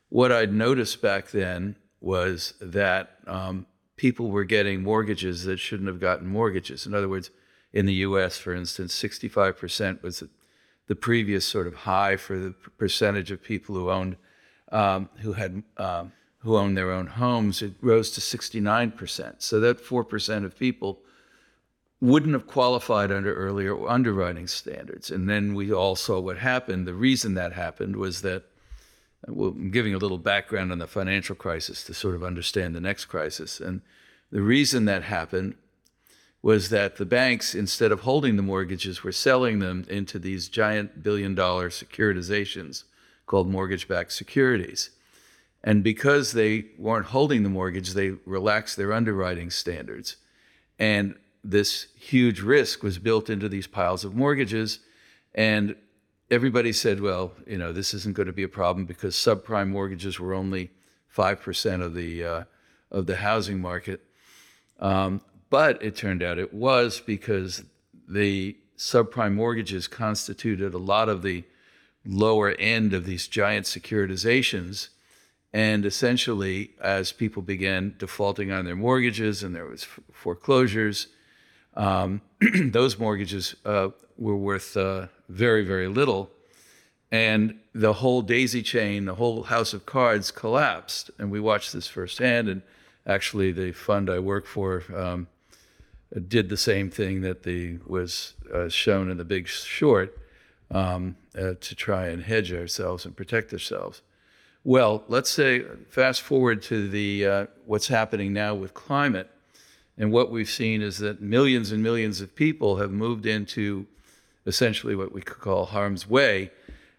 what 0.09 0.31
I'd 0.31 0.53
noticed 0.53 1.01
back 1.01 1.31
then 1.31 1.75
was 1.99 2.53
that 2.61 3.17
um, 3.25 3.65
people 3.95 4.29
were 4.29 4.43
getting 4.43 4.83
mortgages 4.83 5.45
that 5.45 5.57
shouldn't 5.57 5.87
have 5.87 5.99
gotten 5.99 6.27
mortgages. 6.27 6.85
In 6.85 6.93
other 6.93 7.09
words, 7.09 7.31
in 7.73 7.85
the 7.85 7.93
US, 7.93 8.37
for 8.37 8.53
instance, 8.53 8.93
65% 9.01 10.03
was 10.03 10.23
the 10.87 10.95
previous 10.95 11.45
sort 11.45 11.67
of 11.67 11.73
high 11.73 12.17
for 12.17 12.37
the 12.37 12.51
percentage 12.77 13.31
of 13.31 13.41
people 13.41 13.75
who 13.75 13.89
owned, 13.89 14.17
um, 14.71 15.09
who 15.21 15.33
had 15.33 15.63
um, 15.77 16.11
who 16.43 16.57
own 16.57 16.73
their 16.73 16.91
own 16.91 17.07
homes, 17.07 17.61
it 17.61 17.73
rose 17.81 18.11
to 18.11 18.21
69%. 18.21 19.41
So 19.41 19.59
that 19.59 19.83
4% 19.83 20.45
of 20.45 20.57
people 20.57 20.99
wouldn't 21.99 22.33
have 22.33 22.47
qualified 22.47 23.11
under 23.11 23.33
earlier 23.33 23.87
underwriting 23.87 24.47
standards. 24.47 25.11
And 25.11 25.29
then 25.29 25.53
we 25.53 25.71
all 25.71 25.95
saw 25.95 26.19
what 26.19 26.39
happened. 26.39 26.87
The 26.87 26.95
reason 26.95 27.35
that 27.35 27.53
happened 27.53 27.95
was 27.95 28.23
that, 28.23 28.43
well, 29.27 29.49
I'm 29.49 29.69
giving 29.69 29.93
a 29.93 29.99
little 29.99 30.17
background 30.17 30.71
on 30.71 30.79
the 30.79 30.87
financial 30.87 31.35
crisis 31.35 31.83
to 31.83 31.93
sort 31.93 32.15
of 32.15 32.23
understand 32.23 32.75
the 32.75 32.81
next 32.81 33.05
crisis. 33.05 33.59
And 33.59 33.81
the 34.31 34.41
reason 34.41 34.85
that 34.85 35.03
happened 35.03 35.55
was 36.41 36.69
that 36.69 36.95
the 36.95 37.05
banks, 37.05 37.53
instead 37.53 37.91
of 37.91 37.99
holding 37.99 38.35
the 38.35 38.41
mortgages, 38.41 39.03
were 39.03 39.11
selling 39.11 39.59
them 39.59 39.85
into 39.87 40.17
these 40.17 40.49
giant 40.49 41.03
billion 41.03 41.35
dollar 41.35 41.69
securitizations 41.69 42.83
called 43.27 43.47
mortgage 43.47 43.87
backed 43.87 44.11
securities. 44.11 44.89
And 45.63 45.83
because 45.83 46.31
they 46.31 46.65
weren't 46.77 47.07
holding 47.07 47.43
the 47.43 47.49
mortgage, 47.49 47.93
they 47.93 48.11
relaxed 48.25 48.77
their 48.77 48.93
underwriting 48.93 49.51
standards. 49.51 50.17
And 50.79 51.15
this 51.43 51.87
huge 51.99 52.41
risk 52.41 52.81
was 52.83 52.97
built 52.97 53.29
into 53.29 53.47
these 53.47 53.67
piles 53.67 54.03
of 54.03 54.15
mortgages. 54.15 54.79
And 55.35 55.75
everybody 56.31 56.73
said, 56.73 56.99
well, 56.99 57.33
you 57.45 57.57
know, 57.57 57.71
this 57.71 57.93
isn't 57.93 58.15
going 58.15 58.27
to 58.27 58.33
be 58.33 58.43
a 58.43 58.49
problem 58.49 58.85
because 58.85 59.15
subprime 59.15 59.69
mortgages 59.69 60.19
were 60.19 60.33
only 60.33 60.71
5% 61.15 61.81
of 61.81 61.93
the, 61.93 62.23
uh, 62.23 62.43
of 62.89 63.05
the 63.05 63.17
housing 63.17 63.61
market. 63.61 64.01
Um, 64.79 65.21
but 65.51 65.83
it 65.83 65.95
turned 65.95 66.23
out 66.23 66.39
it 66.39 66.53
was 66.53 66.99
because 66.99 67.63
the 68.07 68.55
subprime 68.77 69.35
mortgages 69.35 69.87
constituted 69.87 70.73
a 70.73 70.79
lot 70.79 71.07
of 71.07 71.21
the 71.21 71.43
lower 72.03 72.51
end 72.53 72.93
of 72.93 73.05
these 73.05 73.27
giant 73.27 73.67
securitizations 73.67 74.89
and 75.53 75.85
essentially, 75.85 76.71
as 76.79 77.11
people 77.11 77.41
began 77.41 77.95
defaulting 77.97 78.51
on 78.51 78.65
their 78.65 78.75
mortgages 78.75 79.43
and 79.43 79.53
there 79.53 79.65
was 79.65 79.85
foreclosures, 80.13 81.07
um, 81.75 82.21
those 82.55 82.97
mortgages 82.97 83.55
uh, 83.65 83.89
were 84.17 84.37
worth 84.37 84.77
uh, 84.77 85.07
very, 85.27 85.63
very 85.63 85.87
little. 85.87 86.29
And 87.11 87.59
the 87.73 87.93
whole 87.93 88.21
daisy 88.21 88.61
chain, 88.61 89.03
the 89.03 89.15
whole 89.15 89.43
house 89.43 89.73
of 89.73 89.85
cards 89.85 90.31
collapsed. 90.31 91.11
And 91.19 91.29
we 91.29 91.41
watched 91.41 91.73
this 91.73 91.87
firsthand. 91.87 92.47
And 92.47 92.61
actually, 93.05 93.51
the 93.51 93.73
fund 93.73 94.09
I 94.09 94.19
work 94.19 94.45
for 94.45 94.83
um, 94.95 95.27
did 96.27 96.47
the 96.47 96.57
same 96.57 96.89
thing 96.89 97.21
that 97.21 97.43
the 97.43 97.79
was 97.85 98.35
uh, 98.53 98.69
shown 98.69 99.11
in 99.11 99.17
the 99.17 99.25
Big 99.25 99.49
Short 99.49 100.17
um, 100.69 101.17
uh, 101.37 101.55
to 101.59 101.75
try 101.75 102.07
and 102.07 102.23
hedge 102.23 102.53
ourselves 102.53 103.05
and 103.05 103.15
protect 103.15 103.51
ourselves. 103.51 104.01
Well, 104.63 105.03
let's 105.07 105.31
say 105.31 105.63
fast 105.89 106.21
forward 106.21 106.61
to 106.63 106.87
the 106.87 107.25
uh, 107.25 107.45
what's 107.65 107.87
happening 107.87 108.31
now 108.31 108.53
with 108.53 108.75
climate, 108.75 109.27
and 109.97 110.11
what 110.11 110.29
we've 110.29 110.49
seen 110.49 110.83
is 110.83 110.99
that 110.99 111.19
millions 111.19 111.71
and 111.71 111.81
millions 111.81 112.21
of 112.21 112.35
people 112.35 112.75
have 112.77 112.91
moved 112.91 113.25
into 113.25 113.87
essentially 114.45 114.95
what 114.95 115.13
we 115.13 115.21
could 115.21 115.39
call 115.39 115.65
harm's 115.65 116.07
way 116.07 116.51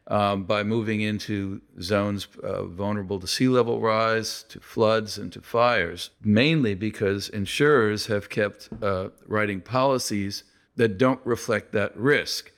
um, 0.08 0.42
by 0.42 0.64
moving 0.64 1.02
into 1.02 1.60
zones 1.80 2.26
uh, 2.42 2.64
vulnerable 2.64 3.20
to 3.20 3.28
sea 3.28 3.46
level 3.46 3.80
rise, 3.80 4.44
to 4.48 4.58
floods, 4.58 5.16
and 5.16 5.32
to 5.32 5.40
fires, 5.40 6.10
mainly 6.24 6.74
because 6.74 7.28
insurers 7.28 8.06
have 8.06 8.28
kept 8.28 8.70
uh, 8.82 9.10
writing 9.28 9.60
policies 9.60 10.42
that 10.74 10.98
don't 10.98 11.20
reflect 11.24 11.70
that 11.72 11.96
risk. 11.96 12.50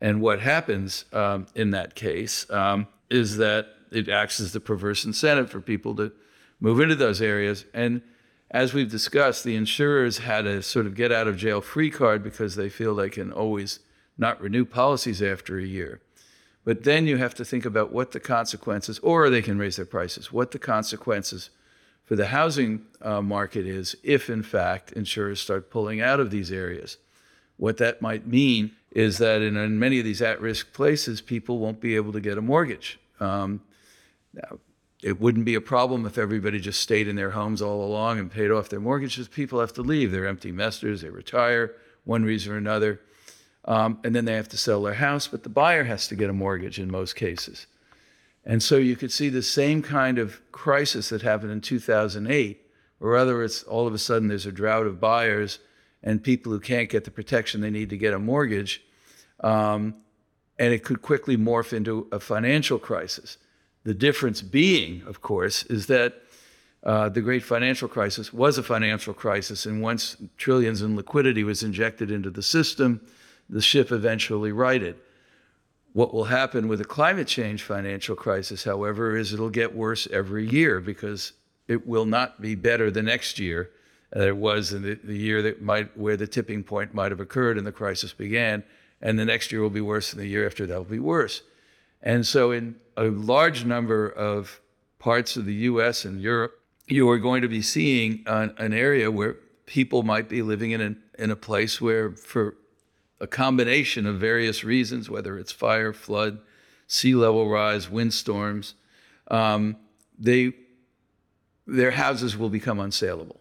And 0.00 0.20
what 0.20 0.38
happens 0.38 1.04
um, 1.12 1.46
in 1.56 1.72
that 1.72 1.96
case 1.96 2.48
um, 2.50 2.86
is 3.10 3.38
that 3.38 3.66
it 3.92 4.08
acts 4.08 4.40
as 4.40 4.52
the 4.52 4.60
perverse 4.60 5.04
incentive 5.04 5.50
for 5.50 5.60
people 5.60 5.94
to 5.96 6.12
move 6.60 6.80
into 6.80 6.94
those 6.94 7.20
areas. 7.20 7.64
And 7.74 8.02
as 8.50 8.74
we've 8.74 8.90
discussed, 8.90 9.44
the 9.44 9.56
insurers 9.56 10.18
had 10.18 10.46
a 10.46 10.62
sort 10.62 10.86
of 10.86 10.94
get 10.94 11.10
out 11.10 11.26
of 11.26 11.36
jail 11.36 11.60
free 11.60 11.90
card 11.90 12.22
because 12.22 12.54
they 12.54 12.68
feel 12.68 12.94
they 12.94 13.10
can 13.10 13.32
always 13.32 13.80
not 14.18 14.40
renew 14.40 14.64
policies 14.64 15.22
after 15.22 15.58
a 15.58 15.64
year. 15.64 16.00
But 16.64 16.84
then 16.84 17.06
you 17.06 17.16
have 17.16 17.34
to 17.34 17.44
think 17.44 17.64
about 17.64 17.92
what 17.92 18.12
the 18.12 18.20
consequences, 18.20 18.98
or 19.00 19.28
they 19.28 19.42
can 19.42 19.58
raise 19.58 19.76
their 19.76 19.86
prices, 19.86 20.30
what 20.30 20.52
the 20.52 20.58
consequences 20.58 21.50
for 22.04 22.14
the 22.14 22.26
housing 22.26 22.84
uh, 23.00 23.22
market 23.22 23.66
is 23.66 23.96
if, 24.02 24.28
in 24.28 24.42
fact, 24.42 24.92
insurers 24.92 25.40
start 25.40 25.70
pulling 25.70 26.00
out 26.00 26.20
of 26.20 26.30
these 26.30 26.52
areas. 26.52 26.98
What 27.56 27.78
that 27.78 28.02
might 28.02 28.26
mean 28.26 28.72
is 28.90 29.18
that 29.18 29.40
in, 29.40 29.56
in 29.56 29.78
many 29.78 29.98
of 29.98 30.04
these 30.04 30.22
at 30.22 30.40
risk 30.40 30.72
places, 30.72 31.20
people 31.20 31.58
won't 31.58 31.80
be 31.80 31.96
able 31.96 32.12
to 32.12 32.20
get 32.20 32.38
a 32.38 32.42
mortgage. 32.42 32.98
Um, 33.18 33.62
now, 34.34 34.58
it 35.02 35.20
wouldn't 35.20 35.44
be 35.44 35.56
a 35.56 35.60
problem 35.60 36.06
if 36.06 36.16
everybody 36.16 36.60
just 36.60 36.80
stayed 36.80 37.08
in 37.08 37.16
their 37.16 37.32
homes 37.32 37.60
all 37.60 37.84
along 37.84 38.20
and 38.20 38.30
paid 38.30 38.50
off 38.50 38.68
their 38.68 38.80
mortgages. 38.80 39.26
People 39.26 39.58
have 39.60 39.72
to 39.74 39.82
leave. 39.82 40.12
They're 40.12 40.28
empty 40.28 40.52
nesters. 40.52 41.00
They 41.00 41.10
retire, 41.10 41.74
one 42.04 42.24
reason 42.24 42.52
or 42.52 42.56
another. 42.56 43.00
Um, 43.64 43.98
and 44.04 44.14
then 44.14 44.24
they 44.24 44.34
have 44.34 44.48
to 44.50 44.56
sell 44.56 44.82
their 44.82 44.94
house, 44.94 45.26
but 45.26 45.42
the 45.42 45.48
buyer 45.48 45.84
has 45.84 46.06
to 46.08 46.16
get 46.16 46.30
a 46.30 46.32
mortgage 46.32 46.78
in 46.78 46.90
most 46.90 47.14
cases. 47.16 47.66
And 48.44 48.62
so 48.62 48.76
you 48.76 48.96
could 48.96 49.12
see 49.12 49.28
the 49.28 49.42
same 49.42 49.82
kind 49.82 50.18
of 50.18 50.40
crisis 50.50 51.10
that 51.10 51.22
happened 51.22 51.52
in 51.52 51.60
2008, 51.60 52.60
or 53.00 53.12
whether 53.12 53.42
it's 53.42 53.62
all 53.64 53.86
of 53.86 53.94
a 53.94 53.98
sudden 53.98 54.28
there's 54.28 54.46
a 54.46 54.52
drought 54.52 54.86
of 54.86 55.00
buyers 55.00 55.60
and 56.02 56.22
people 56.22 56.50
who 56.50 56.58
can't 56.58 56.90
get 56.90 57.04
the 57.04 57.10
protection 57.10 57.60
they 57.60 57.70
need 57.70 57.90
to 57.90 57.96
get 57.96 58.14
a 58.14 58.18
mortgage. 58.18 58.82
Um, 59.40 59.94
and 60.58 60.72
it 60.72 60.84
could 60.84 61.02
quickly 61.02 61.36
morph 61.36 61.72
into 61.72 62.08
a 62.12 62.20
financial 62.20 62.78
crisis. 62.78 63.38
The 63.84 63.94
difference 63.94 64.42
being, 64.42 65.02
of 65.06 65.20
course, 65.20 65.64
is 65.64 65.86
that 65.86 66.14
uh, 66.84 67.08
the 67.08 67.20
great 67.20 67.42
financial 67.42 67.88
crisis 67.88 68.32
was 68.32 68.58
a 68.58 68.62
financial 68.62 69.14
crisis, 69.14 69.66
and 69.66 69.82
once 69.82 70.16
trillions 70.36 70.82
in 70.82 70.96
liquidity 70.96 71.44
was 71.44 71.62
injected 71.62 72.10
into 72.10 72.30
the 72.30 72.42
system, 72.42 73.00
the 73.48 73.62
ship 73.62 73.92
eventually 73.92 74.52
righted. 74.52 74.96
What 75.92 76.14
will 76.14 76.24
happen 76.24 76.68
with 76.68 76.80
a 76.80 76.84
climate 76.84 77.28
change 77.28 77.62
financial 77.62 78.16
crisis, 78.16 78.64
however, 78.64 79.16
is 79.16 79.32
it'll 79.32 79.50
get 79.50 79.74
worse 79.74 80.08
every 80.10 80.48
year 80.48 80.80
because 80.80 81.32
it 81.68 81.86
will 81.86 82.06
not 82.06 82.40
be 82.40 82.54
better 82.54 82.90
the 82.90 83.02
next 83.02 83.38
year 83.38 83.70
than 84.12 84.28
it 84.28 84.36
was 84.36 84.72
in 84.72 84.82
the, 84.82 84.98
the 85.04 85.16
year 85.16 85.42
that 85.42 85.62
might 85.62 85.96
where 85.96 86.16
the 86.16 86.26
tipping 86.26 86.62
point 86.62 86.94
might 86.94 87.12
have 87.12 87.20
occurred 87.20 87.58
and 87.58 87.66
the 87.66 87.72
crisis 87.72 88.12
began, 88.12 88.64
and 89.00 89.18
the 89.18 89.24
next 89.24 89.52
year 89.52 89.60
will 89.60 89.70
be 89.70 89.80
worse 89.80 90.10
than 90.10 90.20
the 90.20 90.26
year 90.26 90.46
after 90.46 90.66
that 90.66 90.76
will 90.76 90.84
be 90.84 90.98
worse. 90.98 91.42
And 92.02 92.26
so, 92.26 92.50
in 92.50 92.76
a 92.96 93.04
large 93.04 93.64
number 93.64 94.08
of 94.08 94.60
parts 94.98 95.36
of 95.36 95.44
the 95.44 95.54
US 95.54 96.04
and 96.04 96.20
Europe, 96.20 96.60
you 96.86 97.08
are 97.10 97.18
going 97.18 97.42
to 97.42 97.48
be 97.48 97.62
seeing 97.62 98.22
an, 98.26 98.54
an 98.58 98.72
area 98.72 99.10
where 99.10 99.36
people 99.66 100.02
might 100.02 100.28
be 100.28 100.42
living 100.42 100.72
in, 100.72 101.02
in 101.18 101.30
a 101.30 101.36
place 101.36 101.80
where, 101.80 102.10
for 102.12 102.56
a 103.20 103.26
combination 103.26 104.06
of 104.06 104.18
various 104.18 104.64
reasons, 104.64 105.08
whether 105.08 105.38
it's 105.38 105.52
fire, 105.52 105.92
flood, 105.92 106.40
sea 106.86 107.14
level 107.14 107.48
rise, 107.48 107.88
windstorms, 107.88 108.74
um, 109.28 109.76
they, 110.18 110.52
their 111.66 111.92
houses 111.92 112.36
will 112.36 112.50
become 112.50 112.78
unsaleable. 112.78 113.38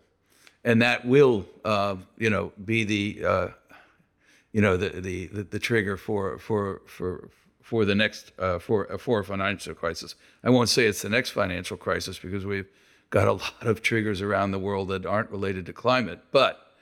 And 0.64 0.82
that 0.84 1.06
will, 1.06 1.48
uh, 1.66 1.96
you 2.18 2.30
know, 2.30 2.52
be 2.64 2.84
the, 2.84 3.26
uh, 3.26 3.48
you 4.54 4.62
know, 4.62 4.78
the, 4.78 5.02
the, 5.02 5.28
the 5.28 5.60
trigger 5.60 5.98
for, 5.98 6.38
for, 6.38 6.82
for, 6.86 7.30
for 7.72 7.86
the 7.86 7.96
next 7.96 8.34
uh, 8.38 8.60
for 8.60 8.92
uh, 8.92 8.98
for 8.98 9.22
a 9.22 9.24
financial 9.24 9.74
crisis. 9.74 10.16
I 10.44 10.50
won't 10.50 10.68
say 10.68 10.88
it's 10.88 11.04
the 11.04 11.10
next 11.18 11.30
financial 11.30 11.78
crisis 11.78 12.20
because 12.20 12.46
we've 12.46 12.68
got 13.12 13.30
a 13.30 13.32
lot 13.46 13.62
of 13.62 13.82
triggers 13.82 14.22
around 14.22 14.52
the 14.52 14.60
world 14.60 14.90
that 14.90 15.06
aren't 15.06 15.32
related 15.32 15.66
to 15.68 15.74
climate, 15.74 16.20
but 16.34 16.74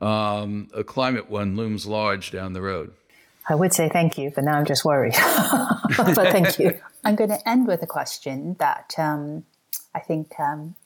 um, 0.00 0.70
a 0.72 0.82
climate 0.82 1.28
one 1.28 1.54
looms 1.54 1.86
large 1.86 2.30
down 2.30 2.54
the 2.54 2.62
road. 2.62 2.94
I 3.46 3.56
would 3.56 3.74
say 3.74 3.90
thank 3.90 4.16
you, 4.16 4.32
but 4.34 4.44
now 4.44 4.54
I'm 4.54 4.64
just 4.64 4.86
worried. 4.86 5.16
but 5.98 6.32
thank 6.32 6.58
you. 6.58 6.80
I'm 7.04 7.14
going 7.14 7.30
to 7.30 7.46
end 7.46 7.66
with 7.66 7.82
a 7.82 7.86
question 7.86 8.56
that 8.58 8.94
um, 8.96 9.44
I 9.94 10.00
think 10.00 10.32
um, 10.40 10.76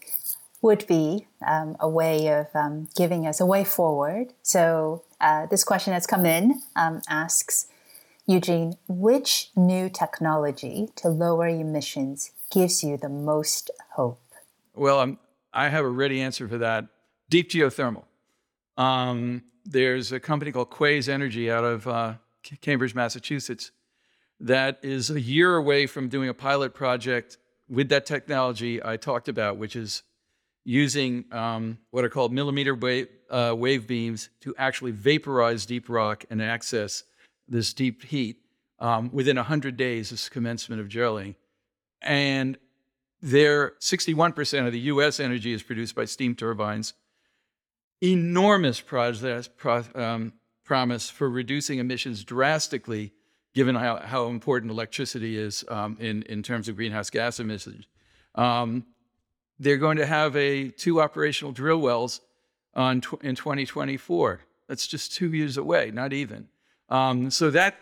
would 0.61 0.85
be 0.89 1.29
um, 1.47 1.77
a 1.79 1.89
way 1.89 2.27
of 2.27 2.49
um, 2.55 2.89
giving 2.97 3.29
us 3.29 3.41
a 3.41 3.47
way 3.47 3.63
forward. 3.63 4.33
So, 4.43 5.05
uh, 5.21 5.47
this 5.47 5.63
question 5.63 5.93
that's 5.93 6.07
come 6.07 6.27
in 6.27 6.61
um, 6.75 7.01
asks 7.09 7.69
Eugene, 8.33 8.75
which 8.89 9.51
new 9.55 9.91
technology 9.91 10.89
to 10.97 11.09
lower 11.09 11.49
emissions 11.49 12.33
gives 12.51 12.83
you 12.83 12.97
the 12.97 13.09
most 13.09 13.71
hope? 13.91 14.21
Well, 14.75 15.01
I'm, 15.01 15.19
I 15.53 15.69
have 15.69 15.85
a 15.85 15.89
ready 15.89 16.23
answer 16.23 16.49
for 16.49 16.57
that 16.59 16.87
deep 17.29 17.51
geothermal. 17.51 18.05
Um, 18.79 19.43
there's 19.67 20.13
a 20.13 20.19
company 20.19 20.51
called 20.51 20.71
Quaise 20.71 21.11
Energy 21.11 21.51
out 21.51 21.63
of 21.63 21.87
uh, 21.87 22.15
Cambridge, 22.63 22.95
Massachusetts, 22.95 23.71
that 24.41 24.79
is 24.83 25.11
a 25.11 25.21
year 25.21 25.57
away 25.57 25.87
from 25.87 26.09
doing 26.09 26.29
a 26.29 26.35
pilot 26.35 26.73
project 26.73 27.37
with 27.69 27.91
that 27.91 28.07
technology 28.07 28.83
I 28.83 28.97
talked 28.97 29.29
about, 29.29 29.59
which 29.59 29.77
is 29.77 30.03
using 30.65 31.27
um, 31.33 31.79
what 31.91 32.05
are 32.05 32.09
called 32.09 32.33
millimeter 32.33 32.75
wave, 32.75 33.09
uh, 33.31 33.55
wave 33.57 33.87
beams 33.87 34.31
to 34.41 34.55
actually 34.57 34.93
vaporize 34.93 35.67
deep 35.67 35.89
rock 35.89 36.25
and 36.31 36.41
access 36.41 37.05
this 37.49 37.73
deep 37.73 38.05
heat 38.05 38.39
um, 38.79 39.11
within 39.13 39.37
100 39.37 39.77
days 39.77 40.13
of 40.13 40.31
commencement 40.31 40.81
of 40.81 40.89
drilling. 40.89 41.37
And 42.01 42.59
there, 43.21 43.75
61% 43.81 44.67
of 44.67 44.73
the 44.73 44.81
US 44.81 45.21
energy 45.21 45.53
is 45.53 45.63
produced 45.63 45.95
by 45.95 46.05
steam 46.05 46.35
turbines. 46.35 46.95
Enormous 48.03 48.81
process, 48.81 49.49
pro, 49.49 49.85
um, 49.95 50.33
promise 50.65 51.09
for 51.09 51.31
reducing 51.31 51.79
emissions 51.79 52.25
drastically, 52.25 53.13
given 53.55 53.77
how, 53.77 53.99
how 53.99 54.27
important 54.27 54.73
electricity 54.73 55.37
is 55.39 55.65
um, 55.69 55.97
in, 56.01 56.23
in 56.23 56.43
terms 56.43 56.69
of 56.69 56.75
greenhouse 56.75 57.11
gas 57.11 57.39
emissions. 57.39 57.87
Um, 58.35 58.87
they're 59.59 59.77
going 59.77 59.99
to 59.99 60.07
have 60.07 60.35
a 60.35 60.71
two 60.71 61.01
operational 61.01 61.53
drill 61.53 61.79
wells 61.79 62.21
on 62.75 63.01
tw- 63.01 63.23
in 63.23 63.37
2024. 63.37 64.41
That's 64.67 64.87
just 64.87 65.15
two 65.15 65.33
years 65.33 65.57
away, 65.57 65.93
not 65.93 66.13
even. 66.13 66.49
Um, 66.93 67.31
so 67.31 67.51
that 67.51 67.77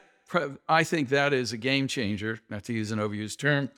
I 0.68 0.84
think 0.84 1.08
that 1.08 1.32
is 1.32 1.52
a 1.52 1.56
game 1.56 1.88
changer, 1.88 2.38
not 2.48 2.62
to 2.64 2.72
use 2.72 2.92
an 2.92 3.00
overused 3.00 3.38
term, 3.38 3.68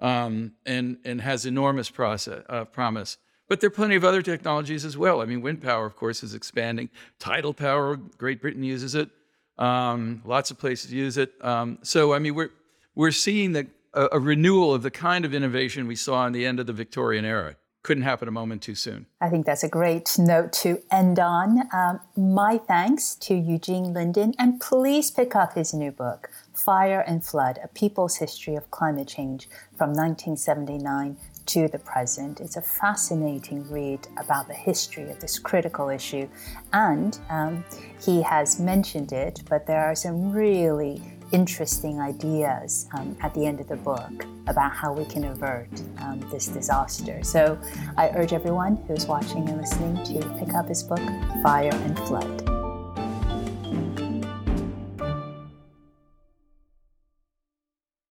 um, 0.00 0.52
and 0.64 0.96
and 1.04 1.20
has 1.20 1.44
enormous 1.44 1.90
process, 1.90 2.42
uh, 2.48 2.64
promise. 2.64 3.18
But 3.48 3.60
there 3.60 3.68
are 3.68 3.70
plenty 3.70 3.96
of 3.96 4.04
other 4.04 4.22
technologies 4.22 4.86
as 4.86 4.96
well. 4.96 5.20
I 5.20 5.26
mean, 5.26 5.42
wind 5.42 5.60
power, 5.60 5.84
of 5.84 5.94
course, 5.94 6.22
is 6.22 6.34
expanding. 6.34 6.88
Tidal 7.18 7.52
power, 7.52 7.96
Great 7.96 8.40
Britain 8.40 8.62
uses 8.62 8.94
it. 8.94 9.10
Um, 9.58 10.22
lots 10.24 10.50
of 10.50 10.58
places 10.58 10.90
use 10.90 11.18
it. 11.18 11.32
Um, 11.44 11.78
so, 11.82 12.14
I 12.14 12.18
mean, 12.18 12.34
we're 12.34 12.50
we're 12.94 13.10
seeing 13.10 13.52
the, 13.52 13.66
a, 13.92 14.08
a 14.12 14.18
renewal 14.18 14.72
of 14.72 14.82
the 14.82 14.90
kind 14.90 15.26
of 15.26 15.34
innovation 15.34 15.86
we 15.86 15.96
saw 15.96 16.26
in 16.26 16.32
the 16.32 16.46
end 16.46 16.60
of 16.60 16.66
the 16.66 16.72
Victorian 16.72 17.26
era 17.26 17.56
couldn't 17.88 18.02
happen 18.02 18.28
a 18.28 18.30
moment 18.30 18.60
too 18.60 18.74
soon. 18.74 19.06
I 19.18 19.30
think 19.30 19.46
that's 19.46 19.64
a 19.64 19.68
great 19.68 20.18
note 20.18 20.52
to 20.64 20.82
end 20.90 21.18
on. 21.18 21.62
Um, 21.72 22.00
my 22.18 22.58
thanks 22.58 23.14
to 23.14 23.34
Eugene 23.34 23.94
Linden, 23.94 24.34
and 24.38 24.60
please 24.60 25.10
pick 25.10 25.34
up 25.34 25.54
his 25.54 25.72
new 25.72 25.90
book, 25.90 26.28
Fire 26.52 27.02
and 27.06 27.24
Flood 27.24 27.58
A 27.64 27.68
People's 27.68 28.16
History 28.16 28.56
of 28.56 28.70
Climate 28.70 29.08
Change 29.08 29.48
from 29.78 29.94
1979 29.94 31.16
to 31.46 31.66
the 31.68 31.78
present. 31.78 32.42
It's 32.42 32.58
a 32.58 32.60
fascinating 32.60 33.66
read 33.70 34.06
about 34.18 34.48
the 34.48 34.60
history 34.68 35.10
of 35.10 35.18
this 35.20 35.38
critical 35.38 35.88
issue. 35.88 36.28
And 36.74 37.18
um, 37.30 37.64
he 38.04 38.20
has 38.20 38.60
mentioned 38.60 39.12
it, 39.12 39.40
but 39.48 39.66
there 39.66 39.82
are 39.82 39.94
some 39.94 40.30
really 40.30 41.00
interesting 41.32 42.00
ideas 42.00 42.88
um, 42.92 43.16
at 43.22 43.34
the 43.34 43.46
end 43.46 43.60
of 43.60 43.68
the 43.68 43.76
book 43.76 44.26
about 44.46 44.72
how 44.72 44.92
we 44.92 45.04
can 45.04 45.24
avert 45.24 45.68
um, 45.98 46.20
this 46.30 46.46
disaster. 46.46 47.22
So 47.22 47.58
I 47.96 48.10
urge 48.10 48.32
everyone 48.32 48.76
who's 48.88 49.06
watching 49.06 49.48
and 49.48 49.58
listening 49.58 50.04
to 50.04 50.28
pick 50.38 50.54
up 50.54 50.68
his 50.68 50.82
book, 50.82 51.00
Fire 51.42 51.72
and 51.72 51.98
Flood. 52.00 52.57